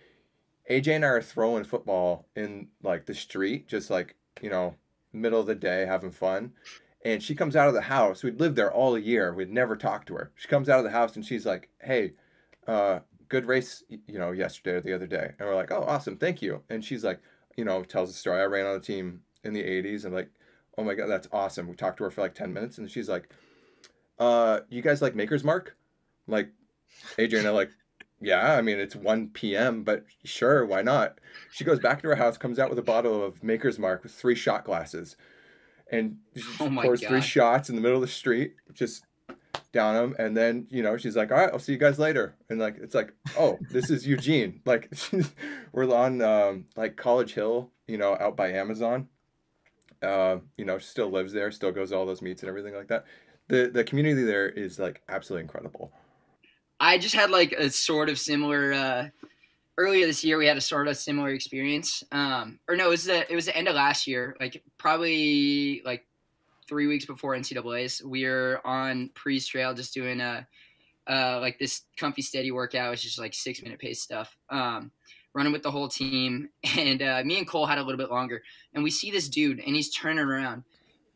AJ 0.69 0.87
and 0.87 1.05
I 1.05 1.09
are 1.09 1.21
throwing 1.21 1.63
football 1.63 2.27
in 2.35 2.69
like 2.81 3.05
the 3.05 3.13
street, 3.13 3.67
just 3.67 3.89
like, 3.89 4.15
you 4.41 4.49
know, 4.49 4.75
middle 5.13 5.39
of 5.39 5.47
the 5.47 5.55
day, 5.55 5.85
having 5.85 6.11
fun. 6.11 6.53
And 7.03 7.21
she 7.21 7.35
comes 7.35 7.55
out 7.55 7.67
of 7.67 7.73
the 7.73 7.81
house. 7.81 8.23
We'd 8.23 8.39
lived 8.39 8.55
there 8.55 8.73
all 8.73 8.97
year. 8.97 9.33
We'd 9.33 9.51
never 9.51 9.75
talked 9.75 10.07
to 10.07 10.15
her. 10.15 10.31
She 10.35 10.47
comes 10.47 10.69
out 10.69 10.79
of 10.79 10.85
the 10.85 10.91
house 10.91 11.15
and 11.15 11.25
she's 11.25 11.45
like, 11.45 11.69
hey, 11.81 12.13
uh, 12.67 12.99
good 13.29 13.45
race, 13.45 13.83
you 13.89 14.17
know, 14.17 14.31
yesterday 14.31 14.77
or 14.77 14.81
the 14.81 14.93
other 14.93 15.07
day. 15.07 15.33
And 15.37 15.47
we're 15.47 15.55
like, 15.55 15.71
oh, 15.71 15.83
awesome. 15.87 16.17
Thank 16.17 16.41
you. 16.41 16.63
And 16.69 16.83
she's 16.83 17.03
like, 17.03 17.19
you 17.55 17.63
know, 17.63 17.83
tells 17.83 18.09
the 18.09 18.17
story. 18.17 18.41
I 18.41 18.45
ran 18.45 18.65
on 18.65 18.73
the 18.73 18.85
team 18.85 19.21
in 19.43 19.53
the 19.53 19.63
80s 19.63 20.05
and 20.05 20.15
like, 20.15 20.29
oh 20.77 20.83
my 20.83 20.93
God, 20.93 21.07
that's 21.07 21.27
awesome. 21.31 21.67
We 21.67 21.75
talked 21.75 21.97
to 21.97 22.03
her 22.05 22.11
for 22.11 22.21
like 22.21 22.35
10 22.35 22.53
minutes 22.53 22.77
and 22.77 22.89
she's 22.89 23.09
like, 23.09 23.29
uh, 24.19 24.61
you 24.69 24.81
guys 24.81 25.01
like 25.01 25.15
Maker's 25.15 25.43
Mark? 25.43 25.75
I'm 26.27 26.33
like, 26.33 26.49
AJ 27.17 27.39
and 27.39 27.47
I 27.47 27.51
like, 27.51 27.71
yeah, 28.21 28.53
I 28.53 28.61
mean, 28.61 28.79
it's 28.79 28.95
1 28.95 29.29
p.m., 29.29 29.83
but 29.83 30.05
sure, 30.23 30.65
why 30.65 30.81
not? 30.81 31.19
She 31.51 31.63
goes 31.63 31.79
back 31.79 32.01
to 32.01 32.07
her 32.09 32.15
house, 32.15 32.37
comes 32.37 32.59
out 32.59 32.69
with 32.69 32.79
a 32.79 32.83
bottle 32.83 33.23
of 33.23 33.43
Maker's 33.43 33.77
Mark 33.77 34.03
with 34.03 34.13
three 34.13 34.35
shot 34.35 34.63
glasses 34.63 35.15
and 35.91 36.17
she 36.35 36.43
Oh 36.59 36.69
pours 36.69 37.03
three 37.03 37.21
shots 37.21 37.69
in 37.69 37.75
the 37.75 37.81
middle 37.81 37.97
of 37.97 38.01
the 38.01 38.07
street, 38.07 38.55
just 38.73 39.05
down 39.71 39.95
them. 39.95 40.15
And 40.17 40.35
then, 40.35 40.67
you 40.69 40.83
know, 40.83 40.97
she's 40.97 41.15
like, 41.15 41.31
all 41.31 41.37
right, 41.37 41.49
I'll 41.51 41.59
see 41.59 41.73
you 41.73 41.77
guys 41.77 41.99
later. 41.99 42.35
And 42.49 42.59
like, 42.59 42.77
it's 42.81 42.95
like, 42.95 43.13
oh, 43.37 43.59
this 43.71 43.89
is 43.89 44.07
Eugene. 44.07 44.61
Like, 44.65 44.91
we're 45.71 45.93
on 45.93 46.21
um, 46.21 46.65
like 46.75 46.95
College 46.95 47.33
Hill, 47.33 47.71
you 47.87 47.97
know, 47.97 48.17
out 48.19 48.35
by 48.35 48.51
Amazon. 48.51 49.09
Uh, 50.05 50.39
you 50.57 50.65
know, 50.65 50.77
still 50.77 51.09
lives 51.09 51.33
there, 51.33 51.51
still 51.51 51.71
goes 51.71 51.89
to 51.89 51.97
all 51.97 52.05
those 52.05 52.21
meets 52.21 52.43
and 52.43 52.49
everything 52.49 52.75
like 52.75 52.87
that. 52.87 53.05
The 53.47 53.69
the 53.73 53.83
community 53.83 54.23
there 54.23 54.49
is 54.49 54.79
like 54.79 55.01
absolutely 55.09 55.43
incredible. 55.43 55.91
I 56.79 56.97
just 56.97 57.15
had 57.15 57.29
like 57.29 57.51
a 57.53 57.69
sort 57.69 58.09
of 58.09 58.19
similar. 58.19 58.73
Uh, 58.73 59.07
earlier 59.77 60.05
this 60.05 60.23
year, 60.23 60.37
we 60.37 60.45
had 60.45 60.57
a 60.57 60.61
sort 60.61 60.87
of 60.87 60.97
similar 60.97 61.29
experience. 61.29 62.03
Um, 62.11 62.59
or 62.67 62.75
no, 62.75 62.87
it 62.87 62.89
was 62.89 63.05
the 63.05 63.31
it 63.31 63.35
was 63.35 63.45
the 63.45 63.55
end 63.55 63.67
of 63.67 63.75
last 63.75 64.07
year, 64.07 64.35
like 64.39 64.63
probably 64.77 65.81
like 65.85 66.05
three 66.67 66.87
weeks 66.87 67.05
before 67.05 67.35
NCAA's. 67.35 68.01
We 68.03 68.25
were 68.25 68.61
on 68.65 69.09
Pre's 69.13 69.47
Trail, 69.47 69.73
just 69.73 69.93
doing 69.93 70.21
a 70.21 70.47
uh, 71.07 71.39
like 71.39 71.59
this 71.59 71.83
comfy 71.97 72.21
steady 72.21 72.51
workout. 72.51 72.93
It's 72.93 73.03
just 73.03 73.19
like 73.19 73.33
six 73.33 73.61
minute 73.61 73.79
pace 73.79 74.01
stuff. 74.01 74.35
Um, 74.49 74.91
running 75.35 75.51
with 75.51 75.61
the 75.61 75.69
whole 75.69 75.89
team, 75.89 76.49
and 76.77 77.03
uh, 77.03 77.21
me 77.23 77.37
and 77.37 77.47
Cole 77.47 77.67
had 77.67 77.77
a 77.77 77.83
little 77.83 77.97
bit 77.97 78.09
longer. 78.09 78.41
And 78.73 78.83
we 78.83 78.89
see 78.89 79.11
this 79.11 79.29
dude, 79.29 79.59
and 79.59 79.75
he's 79.75 79.93
turning 79.93 80.25
around, 80.25 80.63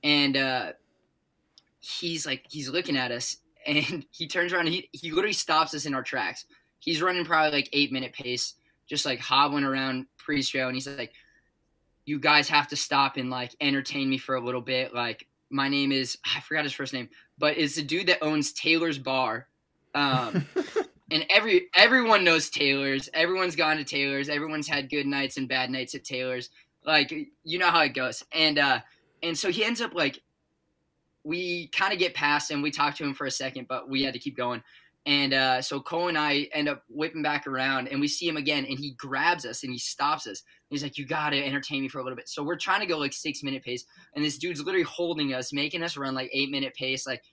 and 0.04 0.38
uh, 0.38 0.72
he's 1.80 2.28
like 2.28 2.44
he's 2.48 2.70
looking 2.70 2.98
at 2.98 3.12
us, 3.12 3.38
and 3.66 4.06
he 4.12 4.28
turns 4.28 4.54
around. 4.54 4.68
And 4.68 4.76
he 4.76 4.90
he 4.92 5.10
literally 5.10 5.34
stops 5.34 5.74
us 5.74 5.88
in 5.88 5.96
our 5.96 6.04
tracks. 6.04 6.46
He's 6.78 7.02
running 7.02 7.26
probably 7.26 7.52
like 7.52 7.70
eight 7.74 7.92
minute 7.92 8.14
pace, 8.14 8.54
just 8.88 9.06
like 9.06 9.20
hobbling 9.20 9.64
around 9.64 10.06
pre-show, 10.18 10.68
and 10.68 10.76
he's 10.76 10.88
like, 10.88 11.14
"You 12.06 12.20
guys 12.20 12.50
have 12.50 12.68
to 12.68 12.76
stop 12.76 13.18
and 13.18 13.30
like 13.30 13.56
entertain 13.60 14.10
me 14.10 14.18
for 14.18 14.36
a 14.36 14.42
little 14.42 14.62
bit." 14.62 14.94
Like 14.94 15.26
my 15.50 15.70
name 15.70 15.92
is 15.92 16.18
I 16.36 16.42
forgot 16.42 16.64
his 16.66 16.74
first 16.74 16.94
name, 16.94 17.10
but 17.38 17.58
it's 17.58 17.76
the 17.76 17.84
dude 17.84 18.08
that 18.08 18.24
owns 18.24 18.52
Taylor's 18.52 19.00
Bar. 19.00 19.48
Um, 19.96 20.46
and 21.12 21.26
every 21.30 21.68
everyone 21.76 22.24
knows 22.24 22.50
Taylor's. 22.50 23.10
Everyone's 23.14 23.56
gone 23.56 23.78
to 23.78 23.84
Taylor's. 23.84 24.30
Everyone's 24.30 24.68
had 24.68 24.90
good 24.90 25.06
nights 25.06 25.38
and 25.38 25.48
bad 25.48 25.70
nights 25.70 25.96
at 25.96 26.04
Taylor's. 26.04 26.50
Like 26.86 27.12
you 27.44 27.60
know 27.60 27.70
how 27.70 27.82
it 27.82 27.94
goes. 27.94 28.24
And 28.32 28.58
uh, 28.60 28.80
and 29.24 29.38
so 29.38 29.52
he 29.52 29.64
ends 29.64 29.82
up 29.82 29.94
like 29.94 30.22
we 31.24 31.68
kind 31.68 31.94
of 31.94 32.00
get 32.00 32.14
past 32.14 32.50
him. 32.50 32.62
We 32.62 32.72
talk 32.72 32.96
to 32.96 33.04
him 33.04 33.14
for 33.14 33.26
a 33.26 33.32
second, 33.32 33.68
but 33.68 33.90
we 33.90 34.04
had 34.04 34.14
to 34.14 34.20
keep 34.20 34.38
going. 34.38 34.64
And 35.06 35.34
uh, 35.34 35.62
so 35.62 35.80
Cole 35.80 36.10
and 36.10 36.18
I 36.18 36.50
end 36.54 36.70
up 36.70 36.84
whipping 36.90 37.24
back 37.24 37.48
around, 37.48 37.88
and 37.88 38.00
we 38.00 38.08
see 38.08 38.28
him 38.28 38.38
again, 38.38 38.66
and 38.66 38.78
he 38.78 38.92
grabs 38.92 39.46
us 39.46 39.64
and 39.64 39.72
he 39.72 39.80
stops 39.80 40.28
us. 40.28 40.44
He's 40.70 40.84
like, 40.84 40.98
"You 40.98 41.06
got 41.06 41.32
to 41.32 41.44
entertain 41.44 41.82
me 41.82 41.88
for 41.88 42.00
a 42.00 42.04
little 42.04 42.18
bit." 42.18 42.30
So 42.30 42.44
we're 42.44 42.58
trying 42.58 42.82
to 42.82 42.86
go 42.86 42.98
like 42.98 43.14
six 43.14 43.42
minute 43.42 43.64
pace, 43.64 43.86
and 44.14 44.24
this 44.24 44.38
dude's 44.38 44.62
literally 44.62 44.84
holding 44.84 45.34
us, 45.34 45.54
making 45.54 45.84
us 45.84 45.98
run 45.98 46.14
like 46.16 46.30
eight 46.34 46.52
minute 46.52 46.76
pace. 46.76 47.08
Like 47.08 47.24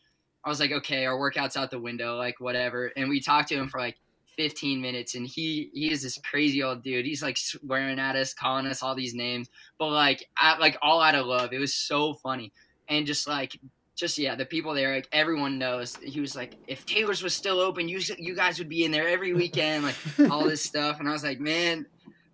I 0.47 0.49
was 0.49 0.61
like, 0.61 0.71
"Okay, 0.71 1.05
our 1.05 1.19
workout's 1.19 1.57
out 1.57 1.71
the 1.71 1.79
window, 1.79 2.17
like 2.17 2.41
whatever." 2.41 2.93
And 2.97 3.09
we 3.09 3.21
talked 3.21 3.49
to 3.49 3.57
him 3.57 3.69
for 3.69 3.81
like 3.81 3.99
15 4.37 4.81
minutes, 4.81 5.15
and 5.15 5.27
he 5.27 5.71
he 5.75 5.91
is 5.91 6.03
this 6.03 6.19
crazy 6.19 6.63
old 6.63 6.83
dude. 6.83 7.05
He's 7.05 7.23
like 7.23 7.37
swearing 7.37 7.99
at 7.99 8.17
us, 8.17 8.33
calling 8.33 8.67
us 8.67 8.83
all 8.83 8.95
these 8.95 9.15
names, 9.15 9.49
but 9.79 9.89
like 9.89 10.25
at, 10.41 10.61
like 10.61 10.79
all 10.81 11.03
out 11.03 11.15
of 11.15 11.27
love. 11.27 11.53
It 11.53 11.59
was 11.59 11.75
so 11.75 12.15
funny, 12.15 12.53
and 12.89 13.07
just 13.07 13.27
like 13.27 13.59
just 13.97 14.19
yeah, 14.19 14.37
the 14.37 14.45
people 14.45 14.75
there, 14.75 14.95
like 14.95 15.09
everyone 15.11 15.59
knows. 15.59 15.97
He 15.97 16.21
was 16.21 16.37
like, 16.37 16.55
if 16.69 16.87
Taylor's 16.87 17.23
was 17.23 17.35
still 17.35 17.59
open, 17.59 17.89
you 17.89 18.01
you 18.19 18.37
guys 18.37 18.59
would 18.59 18.69
be 18.69 18.85
in 18.85 18.93
there 18.93 19.09
every 19.09 19.33
weekend, 19.33 19.85
like 19.85 20.31
all 20.31 20.45
this 20.45 20.63
stuff. 20.73 21.01
And 21.01 21.09
I 21.09 21.13
was 21.13 21.25
like, 21.25 21.41
man, 21.41 21.87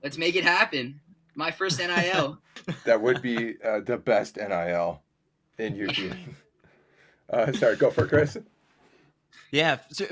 let's 0.03 0.19
make 0.19 0.37
it 0.37 0.45
happen. 0.45 1.01
My 1.35 1.51
first 1.51 1.79
NIL. 1.79 2.39
that 2.85 3.01
would 3.01 3.23
be 3.23 3.55
uh, 3.63 3.81
the 3.81 3.97
best 3.97 4.37
NIL 4.37 5.01
in 5.59 5.77
your 5.77 5.87
Eugene. 5.89 6.37
Uh, 7.33 7.53
sorry, 7.53 7.77
go 7.77 7.91
for 7.91 8.05
it, 8.05 8.09
Chris. 8.09 8.39
Yeah, 9.53 9.81
so 9.91 10.07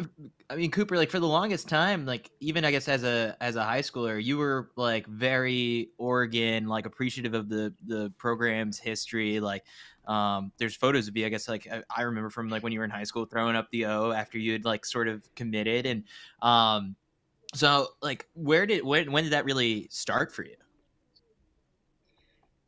I 0.50 0.56
mean 0.56 0.70
Cooper, 0.70 0.98
like 0.98 1.08
for 1.08 1.18
the 1.18 1.26
longest 1.26 1.66
time, 1.66 2.04
like 2.04 2.30
even 2.40 2.62
I 2.62 2.70
guess 2.70 2.88
as 2.88 3.04
a 3.04 3.34
as 3.40 3.56
a 3.56 3.64
high 3.64 3.80
schooler, 3.80 4.22
you 4.22 4.36
were 4.36 4.70
like 4.76 5.06
very 5.06 5.88
Oregon, 5.96 6.68
like 6.68 6.84
appreciative 6.84 7.32
of 7.32 7.48
the 7.48 7.72
the 7.86 8.12
program's 8.18 8.78
history. 8.78 9.40
Like, 9.40 9.64
um, 10.06 10.52
there's 10.58 10.76
photos 10.76 11.08
of 11.08 11.16
you, 11.16 11.24
I 11.24 11.30
guess, 11.30 11.48
like 11.48 11.66
I, 11.72 11.82
I 11.94 12.02
remember 12.02 12.28
from 12.28 12.50
like 12.50 12.62
when 12.62 12.72
you 12.72 12.80
were 12.80 12.84
in 12.84 12.90
high 12.90 13.04
school, 13.04 13.24
throwing 13.24 13.56
up 13.56 13.70
the 13.70 13.86
O 13.86 14.12
after 14.12 14.36
you 14.36 14.52
had 14.52 14.66
like 14.66 14.84
sort 14.84 15.08
of 15.08 15.22
committed, 15.34 15.86
and 15.86 16.04
um, 16.42 16.94
so 17.54 17.88
like 18.02 18.28
where 18.34 18.66
did 18.66 18.84
when 18.84 19.10
when 19.10 19.24
did 19.24 19.32
that 19.32 19.46
really 19.46 19.88
start 19.90 20.32
for 20.32 20.44
you? 20.44 20.56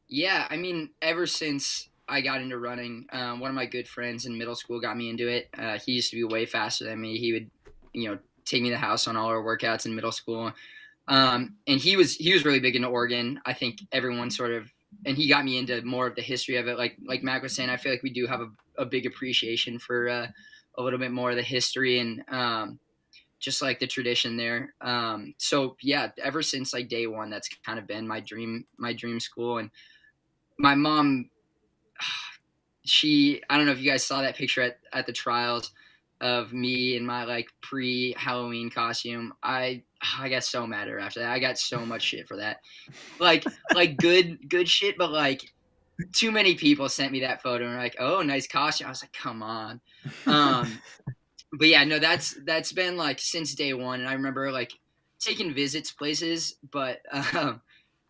Yeah, 0.09 0.47
I 0.49 0.57
mean, 0.57 0.89
ever 1.03 1.27
since 1.27 1.91
I 2.09 2.21
got 2.21 2.41
into 2.41 2.59
running. 2.59 3.07
Um, 3.13 3.41
one 3.41 3.51
of 3.51 3.55
my 3.55 3.67
good 3.67 3.89
friends 3.89 4.27
in 4.27 4.37
middle 4.37 4.55
school 4.55 4.81
got 4.81 4.97
me 4.97 5.09
into 5.09 5.29
it. 5.29 5.49
Uh, 5.57 5.79
he 5.79 5.93
used 5.93 6.11
to 6.11 6.17
be 6.17 6.25
way 6.25 6.47
faster 6.47 6.85
than 6.85 7.01
me. 7.01 7.19
He 7.19 7.33
would, 7.33 7.51
you 7.93 8.11
know, 8.11 8.19
take 8.45 8.63
me 8.63 8.71
to 8.71 8.75
the 8.75 8.81
house 8.81 9.07
on 9.07 9.17
all 9.17 9.29
our 9.29 9.43
workouts 9.43 9.87
in 9.87 9.95
middle 9.95 10.13
school. 10.13 10.53
Um, 11.09 11.57
and 11.67 11.81
he 11.81 11.97
was 11.97 12.15
he 12.15 12.33
was 12.33 12.45
really 12.45 12.61
big 12.61 12.77
into 12.77 12.89
Oregon. 12.89 13.41
I 13.45 13.53
think 13.53 13.81
everyone 13.93 14.31
sort 14.31 14.53
of, 14.53 14.71
and 15.05 15.17
he 15.17 15.29
got 15.29 15.45
me 15.45 15.59
into 15.59 15.83
more 15.83 16.07
of 16.07 16.15
the 16.15 16.23
history 16.23 16.57
of 16.57 16.69
it. 16.69 16.79
Like 16.79 16.97
like 17.05 17.23
Mac 17.23 17.43
was 17.43 17.55
saying, 17.55 17.71
I 17.71 17.77
feel 17.77 17.93
like 17.93 18.03
we 18.03 18.13
do 18.13 18.27
have 18.27 18.41
a, 18.41 18.51
a 18.79 18.87
big 18.87 19.07
appreciation 19.07 19.79
for 19.79 20.09
uh, 20.09 20.27
a 20.77 20.83
little 20.83 20.99
bit 20.99 21.13
more 21.13 21.31
of 21.31 21.37
the 21.37 21.43
history 21.43 21.99
and 21.99 22.25
um, 22.29 22.79
just 23.41 23.63
like 23.63 23.81
the 23.81 23.87
tradition 23.87 24.37
there. 24.37 24.75
Um, 24.81 25.35
so 25.39 25.77
yeah, 25.83 26.11
ever 26.23 26.43
since 26.43 26.73
like 26.73 26.89
day 26.89 27.07
one, 27.07 27.31
that's 27.31 27.49
kind 27.67 27.79
of 27.79 27.87
been 27.87 28.07
my 28.07 28.21
dream 28.21 28.67
my 28.79 28.93
dream 28.93 29.19
school. 29.19 29.59
And 29.59 29.71
my 30.59 30.75
mom 30.75 31.31
she 32.85 33.43
I 33.49 33.57
don't 33.57 33.67
know 33.67 33.73
if 33.73 33.81
you 33.81 33.91
guys 33.91 34.05
saw 34.05 34.23
that 34.23 34.37
picture 34.37 34.63
at, 34.63 34.79
at 34.93 35.07
the 35.07 35.13
trials 35.13 35.73
of 36.21 36.53
me 36.53 36.97
in 36.97 37.05
my 37.05 37.25
like 37.25 37.49
pre 37.61 38.15
Halloween 38.17 38.71
costume. 38.71 39.35
I 39.43 39.83
I 40.19 40.29
got 40.29 40.45
so 40.45 40.67
mad 40.67 40.83
at 40.83 40.89
her 40.89 41.01
after 41.01 41.21
that. 41.21 41.33
I 41.33 41.39
got 41.39 41.59
so 41.59 41.85
much 41.85 42.03
shit 42.03 42.29
for 42.29 42.37
that. 42.37 42.61
Like 43.19 43.45
like 43.75 43.97
good 43.97 44.49
good 44.49 44.69
shit, 44.69 44.97
but 44.97 45.11
like 45.11 45.53
too 46.13 46.31
many 46.31 46.55
people 46.55 46.89
sent 46.89 47.13
me 47.13 47.21
that 47.21 47.43
photo 47.43 47.65
and 47.65 47.75
were 47.75 47.81
like, 47.81 47.97
"Oh, 47.99 48.23
nice 48.23 48.47
costume." 48.47 48.87
I 48.87 48.91
was 48.91 49.03
like, 49.03 49.13
"Come 49.13 49.43
on." 49.43 49.81
Um 50.27 50.81
but 51.53 51.69
yeah, 51.69 51.85
no, 51.85 51.99
that's 51.99 52.37
that's 52.45 52.73
been 52.73 52.97
like 52.97 53.19
since 53.19 53.55
day 53.55 53.75
1 53.75 54.01
and 54.01 54.09
I 54.09 54.15
remember 54.15 54.51
like 54.51 54.73
taking 55.19 55.53
visits 55.53 55.91
places, 55.91 56.57
but 56.71 57.01
um 57.35 57.61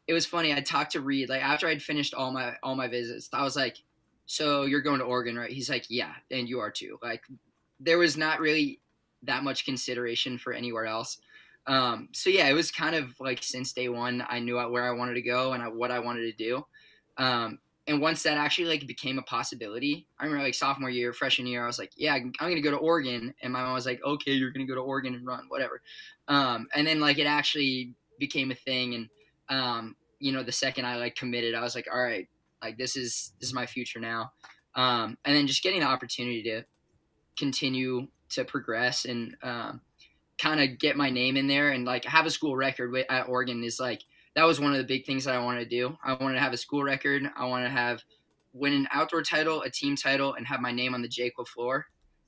it 0.07 0.13
was 0.13 0.27
funny. 0.27 0.53
I 0.53 0.61
talked 0.61 0.93
to 0.93 1.01
Reed 1.01 1.31
like 1.31 1.43
after 1.43 1.67
I'd 1.67 1.83
finished 1.83 2.13
all 2.13 2.31
my 2.31 2.57
all 2.63 2.75
my 2.75 2.89
visits. 2.89 3.31
I 3.33 3.43
was 3.43 3.57
like, 3.57 3.79
"So 4.27 4.65
you're 4.65 4.81
going 4.81 5.01
to 5.01 5.05
Oregon, 5.05 5.37
right?" 5.37 5.51
He's 5.51 5.71
like, 5.71 5.87
"Yeah, 5.89 6.13
and 6.31 6.49
you 6.49 6.61
are 6.61 6.71
too." 6.71 6.99
Like 7.03 7.23
there 7.81 7.99
was 7.99 8.17
not 8.17 8.41
really 8.41 8.81
that 9.23 9.45
much 9.45 9.65
consideration 9.65 10.39
for 10.39 10.53
anywhere 10.53 10.87
else. 10.87 11.19
Um, 11.67 12.09
so 12.13 12.31
yeah, 12.31 12.49
it 12.49 12.55
was 12.55 12.71
kind 12.71 12.95
of 12.95 13.15
like 13.21 13.43
since 13.43 13.73
day 13.73 13.89
one, 13.89 14.25
I 14.29 14.39
knew 14.41 14.57
where 14.57 14.87
I 14.87 14.91
wanted 14.91 15.15
to 15.15 15.23
go 15.23 15.53
and 15.53 15.77
what 15.77 15.91
I 15.91 15.99
wanted 15.99 16.23
to 16.23 16.33
do. 16.33 16.65
Um, 17.19 17.59
and 17.89 18.01
once 18.01 18.23
that 18.23 18.37
actually 18.37 18.67
like 18.67 18.87
became 18.87 19.19
a 19.19 19.23
possibility, 19.23 20.07
I 20.19 20.25
remember 20.25 20.45
like 20.45 20.55
sophomore 20.55 20.91
year, 20.91 21.13
freshman 21.13 21.49
year, 21.49 21.65
I 21.65 21.67
was 21.67 21.79
like, 21.79 21.93
yeah, 21.97 22.15
I'm 22.15 22.33
going 22.39 22.55
to 22.55 22.61
go 22.61 22.71
to 22.71 22.77
Oregon. 22.77 23.35
And 23.43 23.53
my 23.53 23.63
mom 23.63 23.75
was 23.75 23.87
like, 23.87 24.01
okay, 24.05 24.33
you're 24.33 24.53
going 24.53 24.67
to 24.67 24.71
go 24.71 24.77
to 24.77 24.85
Oregon 24.85 25.15
and 25.15 25.27
run, 25.27 25.47
whatever. 25.49 25.83
Um, 26.29 26.69
and 26.75 26.87
then 26.87 27.01
like 27.01 27.19
it 27.19 27.27
actually 27.27 27.95
became 28.19 28.53
a 28.53 28.55
thing. 28.55 28.95
And, 28.95 29.09
um, 29.49 29.97
you 30.21 30.31
know, 30.31 30.45
the 30.45 30.53
second 30.53 30.85
I 30.85 30.97
like 30.97 31.17
committed, 31.17 31.55
I 31.55 31.61
was 31.61 31.75
like, 31.75 31.89
all 31.93 32.01
right, 32.01 32.29
like 32.63 32.79
this 32.79 32.97
is, 32.97 33.33
this 33.41 33.49
is 33.49 33.55
my 33.55 33.67
future 33.67 34.01
now. 34.01 34.33
Um, 34.75 35.19
and 35.25 35.37
then 35.37 35.47
just 35.47 35.63
getting 35.63 35.81
the 35.81 35.87
opportunity 35.87 36.43
to 36.45 36.65
continue 37.39 38.09
to 38.31 38.45
progress 38.45 39.05
and, 39.05 39.37
um, 39.43 39.81
kind 40.39 40.61
of 40.61 40.79
get 40.79 40.97
my 40.97 41.09
name 41.09 41.37
in 41.37 41.47
there 41.47 41.71
and 41.71 41.85
like 41.85 42.05
have 42.05 42.27
a 42.27 42.31
school 42.31 42.57
record 42.57 42.93
at 43.09 43.29
Oregon 43.29 43.63
is 43.63 43.79
like 43.79 44.03
that 44.35 44.45
was 44.45 44.59
one 44.59 44.73
of 44.73 44.79
the 44.79 44.85
big 44.85 45.07
things 45.07 45.25
that 45.25 45.35
I 45.35 45.39
wanted 45.39 45.69
to 45.69 45.77
do. 45.77 45.97
I 46.05 46.15
wanted 46.15 46.35
to 46.35 46.41
have 46.41 46.53
a 46.53 46.57
school 46.57 46.83
record. 46.83 47.23
I 47.37 47.45
want 47.47 47.65
to 47.65 47.71
have 47.71 48.03
win 48.53 48.73
an 48.73 48.89
outdoor 48.93 49.23
title, 49.23 49.63
a 49.63 49.71
team 49.71 49.97
title, 49.97 50.35
and 50.35 50.47
have 50.47 50.61
my 50.61 50.73
name 50.73 50.95
on 50.95 51.03
the 51.03 51.09
Jaqua 51.09 51.47
floor. 51.47 51.87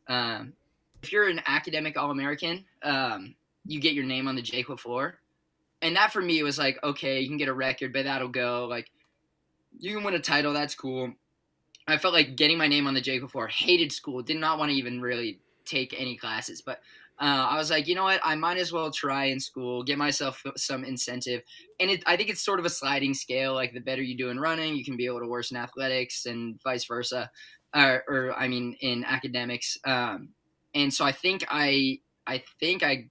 Um, 0.08 0.52
if 1.02 1.12
you're 1.12 1.28
an 1.28 1.40
academic 1.46 1.96
All 1.96 2.10
American, 2.10 2.64
um, 2.82 3.34
you 3.66 3.80
get 3.80 3.94
your 3.94 4.04
name 4.04 4.28
on 4.28 4.36
the 4.36 4.42
Jaqua 4.42 4.78
floor, 4.78 5.18
and 5.82 5.96
that 5.96 6.12
for 6.12 6.20
me 6.20 6.42
was 6.42 6.58
like 6.58 6.78
okay, 6.84 7.20
you 7.20 7.28
can 7.28 7.38
get 7.38 7.48
a 7.48 7.54
record, 7.54 7.92
but 7.92 8.04
that'll 8.04 8.28
go. 8.28 8.66
Like 8.68 8.90
you 9.78 9.94
can 9.94 10.04
win 10.04 10.14
a 10.14 10.20
title, 10.20 10.52
that's 10.52 10.74
cool. 10.74 11.12
I 11.86 11.98
felt 11.98 12.14
like 12.14 12.36
getting 12.36 12.58
my 12.58 12.66
name 12.66 12.86
on 12.86 12.94
the 12.94 13.02
Jaqua 13.02 13.30
floor. 13.30 13.46
Hated 13.48 13.92
school, 13.92 14.22
did 14.22 14.38
not 14.38 14.58
want 14.58 14.70
to 14.70 14.76
even 14.76 15.00
really 15.00 15.38
take 15.64 15.94
any 15.98 16.16
classes, 16.16 16.62
but 16.62 16.80
uh, 17.20 17.46
I 17.50 17.56
was 17.58 17.70
like, 17.70 17.86
you 17.86 17.94
know 17.94 18.04
what? 18.04 18.20
I 18.24 18.34
might 18.34 18.56
as 18.56 18.72
well 18.72 18.90
try 18.90 19.26
in 19.26 19.38
school, 19.38 19.84
get 19.84 19.98
myself 19.98 20.42
some 20.56 20.84
incentive. 20.84 21.42
And 21.78 21.90
it, 21.90 22.02
I 22.06 22.16
think 22.16 22.28
it's 22.28 22.44
sort 22.44 22.58
of 22.58 22.64
a 22.64 22.70
sliding 22.70 23.14
scale. 23.14 23.54
Like 23.54 23.72
the 23.72 23.80
better 23.80 24.02
you 24.02 24.16
do 24.16 24.30
in 24.30 24.40
running, 24.40 24.74
you 24.74 24.84
can 24.84 24.96
be 24.96 25.06
able 25.06 25.20
to 25.20 25.28
worse 25.28 25.52
in 25.52 25.56
athletics, 25.56 26.26
and 26.26 26.60
vice 26.62 26.84
versa, 26.84 27.30
or, 27.74 28.02
or 28.08 28.32
I 28.36 28.48
mean, 28.48 28.76
in 28.80 29.04
academics. 29.04 29.78
Um, 29.84 30.30
and 30.74 30.92
so 30.92 31.04
I 31.04 31.12
think 31.12 31.44
I, 31.48 32.00
I 32.26 32.42
think 32.58 32.82
I 32.82 33.08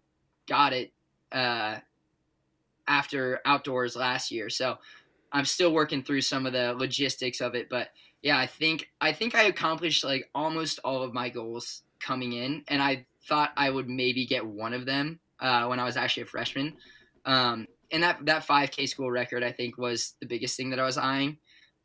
got 0.49 0.73
it 0.73 0.91
uh, 1.31 1.77
after 2.85 3.39
outdoors 3.45 3.95
last 3.95 4.31
year. 4.31 4.49
So 4.49 4.79
I'm 5.33 5.45
still 5.45 5.73
working 5.73 6.03
through 6.03 6.21
some 6.21 6.45
of 6.45 6.53
the 6.53 6.73
logistics 6.73 7.41
of 7.41 7.55
it, 7.55 7.67
but 7.69 7.89
yeah, 8.21 8.37
I 8.37 8.45
think 8.45 8.89
I 9.01 9.11
think 9.11 9.35
I 9.35 9.43
accomplished 9.43 10.03
like 10.03 10.29
almost 10.33 10.79
all 10.83 11.03
of 11.03 11.13
my 11.13 11.29
goals 11.29 11.81
coming 11.99 12.33
in, 12.33 12.63
and 12.67 12.81
I 12.81 13.05
thought 13.27 13.51
I 13.57 13.69
would 13.69 13.89
maybe 13.89 14.25
get 14.25 14.45
one 14.45 14.73
of 14.73 14.85
them 14.85 15.19
uh, 15.39 15.65
when 15.65 15.79
I 15.79 15.85
was 15.85 15.97
actually 15.97 16.23
a 16.23 16.27
freshman. 16.27 16.73
Um, 17.25 17.67
and 17.91 18.03
that 18.03 18.25
that 18.25 18.47
5K 18.47 18.87
school 18.87 19.11
record, 19.11 19.43
I 19.43 19.51
think, 19.51 19.77
was 19.77 20.13
the 20.19 20.25
biggest 20.25 20.55
thing 20.55 20.69
that 20.69 20.79
I 20.79 20.85
was 20.85 20.97
eyeing. 20.97 21.37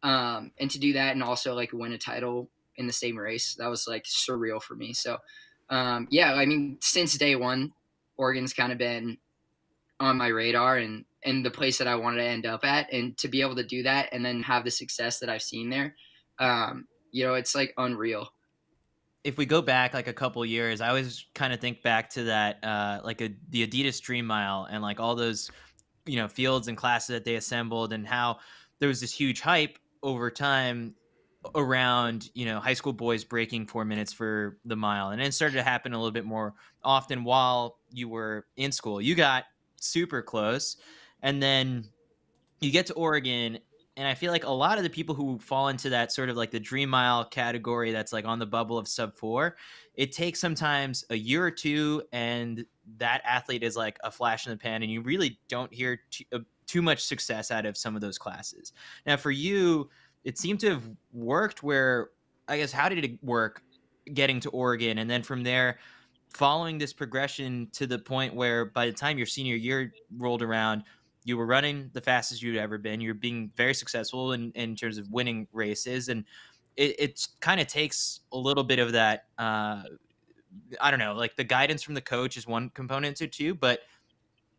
Um, 0.03 0.53
and 0.59 0.71
to 0.71 0.79
do 0.79 0.93
that 0.93 1.13
and 1.13 1.23
also 1.23 1.55
like 1.55 1.73
win 1.73 1.93
a 1.93 1.99
title 1.99 2.49
in 2.77 2.87
the 2.87 2.93
same 2.93 3.19
race, 3.19 3.57
that 3.59 3.67
was 3.67 3.87
like 3.89 4.05
surreal 4.05 4.63
for 4.63 4.75
me. 4.75 4.93
So, 4.93 5.19
um, 5.71 6.07
yeah, 6.11 6.35
I 6.35 6.47
mean, 6.47 6.79
since 6.81 7.19
day 7.19 7.35
one, 7.35 7.73
Oregon's 8.17 8.53
kind 8.53 8.71
of 8.71 8.79
been 8.79 9.19
on 9.99 10.17
my 10.17 10.29
radar 10.29 10.77
and 10.77 11.05
and 11.25 11.45
the 11.45 11.51
place 11.51 11.79
that 11.79 11.89
I 11.89 11.95
wanted 11.95 12.19
to 12.19 12.29
end 12.29 12.47
up 12.47 12.65
at, 12.65 12.93
and 12.93 13.17
to 13.19 13.29
be 13.29 13.41
able 13.41 13.57
to 13.57 13.65
do 13.65 13.83
that 13.83 14.09
and 14.13 14.25
then 14.25 14.43
have 14.43 14.65
the 14.65 14.71
success 14.71 15.19
that 15.19 15.29
I've 15.29 15.43
seen 15.43 15.71
there, 15.71 15.95
um, 16.39 16.87
you 17.11 17.25
know, 17.25 17.35
it's 17.35 17.55
like 17.55 17.75
unreal 17.77 18.29
if 19.25 19.37
we 19.37 19.47
go 19.47 19.61
back 19.61 19.95
like 19.95 20.09
a 20.09 20.13
couple 20.13 20.45
years, 20.47 20.81
I 20.81 20.89
always 20.89 21.27
kind 21.35 21.53
of 21.53 21.61
think 21.61 21.83
back 21.83 22.09
to 22.11 22.25
that, 22.25 22.65
uh, 22.65 23.01
like 23.05 23.21
a, 23.21 23.31
the 23.51 23.67
Adidas 23.67 24.01
Dream 24.01 24.27
Mile 24.27 24.67
and 24.71 24.83
like 24.83 25.01
all 25.01 25.15
those, 25.15 25.51
you 26.07 26.17
know, 26.17 26.29
fields 26.29 26.69
and 26.69 26.77
classes 26.77 27.09
that 27.09 27.25
they 27.25 27.35
assembled 27.35 27.93
and 27.93 28.07
how 28.07 28.39
there 28.79 28.89
was 28.89 29.01
this 29.01 29.13
huge 29.13 29.41
hype 29.41 29.79
over 30.03 30.31
time 30.31 30.95
around, 31.55 32.31
you 32.35 32.47
know, 32.47 32.61
high 32.61 32.75
school 32.75 32.93
boys 32.93 33.25
breaking 33.25 33.67
four 33.67 33.85
minutes 33.85 34.13
for 34.13 34.59
the 34.65 34.77
mile. 34.77 35.11
And 35.11 35.21
it 35.21 35.35
started 35.35 35.57
to 35.57 35.63
happen 35.63 35.93
a 35.93 35.99
little 35.99 36.13
bit 36.13 36.25
more 36.25 36.55
often 36.83 37.25
while 37.25 37.79
you 37.91 38.09
were 38.09 38.47
in 38.57 38.73
school. 38.73 39.01
You 39.01 39.15
got 39.15 39.45
super 39.81 40.23
close. 40.23 40.77
And 41.23 41.43
then 41.43 41.85
you 42.61 42.71
get 42.71 42.87
to 42.87 42.95
Oregon 42.95 43.59
and 43.99 44.07
I 44.07 44.15
feel 44.15 44.31
like 44.31 44.45
a 44.45 44.51
lot 44.51 44.79
of 44.79 44.85
the 44.85 44.91
people 44.91 45.17
who 45.17 45.41
fall 45.41 45.67
into 45.67 45.91
that 45.91 46.13
sort 46.13 46.29
of 46.29 46.37
like 46.37 46.53
the 46.53 46.61
dream 46.61 46.89
mile 46.89 47.25
category 47.25 47.91
that's 47.91 48.13
like 48.13 48.25
on 48.25 48.39
the 48.39 48.47
bubble 48.47 48.79
of 48.79 48.87
sub 48.87 49.17
four, 49.17 49.57
it 49.95 50.13
takes 50.13 50.39
sometimes 50.39 51.05
a 51.11 51.17
year 51.17 51.45
or 51.45 51.51
two, 51.51 52.05
and 52.13 52.65
that 52.99 53.23
athlete 53.25 53.65
is 53.65 53.77
like 53.77 53.99
a 54.05 54.11
flash 54.13 54.47
in 54.47 54.53
the 54.53 54.57
pan, 54.57 54.85
and 54.85 54.93
you 54.93 55.01
really 55.01 55.41
don't 55.49 55.75
hear 55.75 55.99
too, 56.13 56.25
uh, 56.33 56.39
too 56.69 56.81
much 56.81 57.05
success 57.05 57.51
out 57.51 57.67
of 57.67 57.77
some 57.77 57.97
of 57.97 58.01
those 58.01 58.19
classes. 58.19 58.73
Now, 59.05 59.17
for 59.17 59.33
you, 59.33 59.91
it 60.23 60.39
seemed 60.39 60.61
to 60.61 60.71
have 60.71 60.89
worked 61.13 61.65
where 61.65 62.11
I 62.47 62.59
guess 62.59 62.71
how 62.71 62.89
did 62.89 63.05
it 63.05 63.25
work 63.25 63.63
getting 64.15 64.39
to 64.41 64.51
Oregon, 64.51 64.99
and 64.99 65.11
then 65.11 65.25
from 65.25 65.43
there 65.43 65.81
following 66.29 66.79
this 66.79 66.93
progression 66.93 67.69
to 67.73 67.85
the 67.85 67.99
point 67.99 68.33
where 68.33 68.67
by 68.67 68.87
the 68.87 68.93
time 68.93 69.19
your 69.19 69.27
senior 69.27 69.57
year 69.57 69.93
rolled 70.17 70.43
around 70.43 70.85
you 71.29 71.37
were 71.37 71.47
running 71.47 71.91
the 71.93 72.01
fastest 72.01 72.43
you'd 72.43 72.57
ever 72.57 72.79
been. 72.79 73.03
You're 73.03 73.13
being 73.13 73.51
very 73.55 73.75
successful 73.75 74.33
in, 74.33 74.51
in 74.53 74.75
terms 74.75 74.97
of 74.97 75.11
winning 75.11 75.47
races. 75.53 76.09
And 76.09 76.25
it, 76.77 76.99
it 76.99 77.29
kind 77.41 77.61
of 77.61 77.67
takes 77.67 78.21
a 78.33 78.39
little 78.39 78.65
bit 78.65 78.79
of 78.79 78.93
that, 78.93 79.27
uh, 79.37 79.83
I 80.81 80.91
don't 80.91 80.99
know, 80.99 81.13
like 81.13 81.37
the 81.37 81.45
guidance 81.45 81.83
from 81.83 81.93
the 81.93 82.01
coach 82.01 82.39
is 82.39 82.47
one 82.47 82.71
component 82.71 83.19
to 83.19 83.27
two, 83.27 83.55
but 83.55 83.81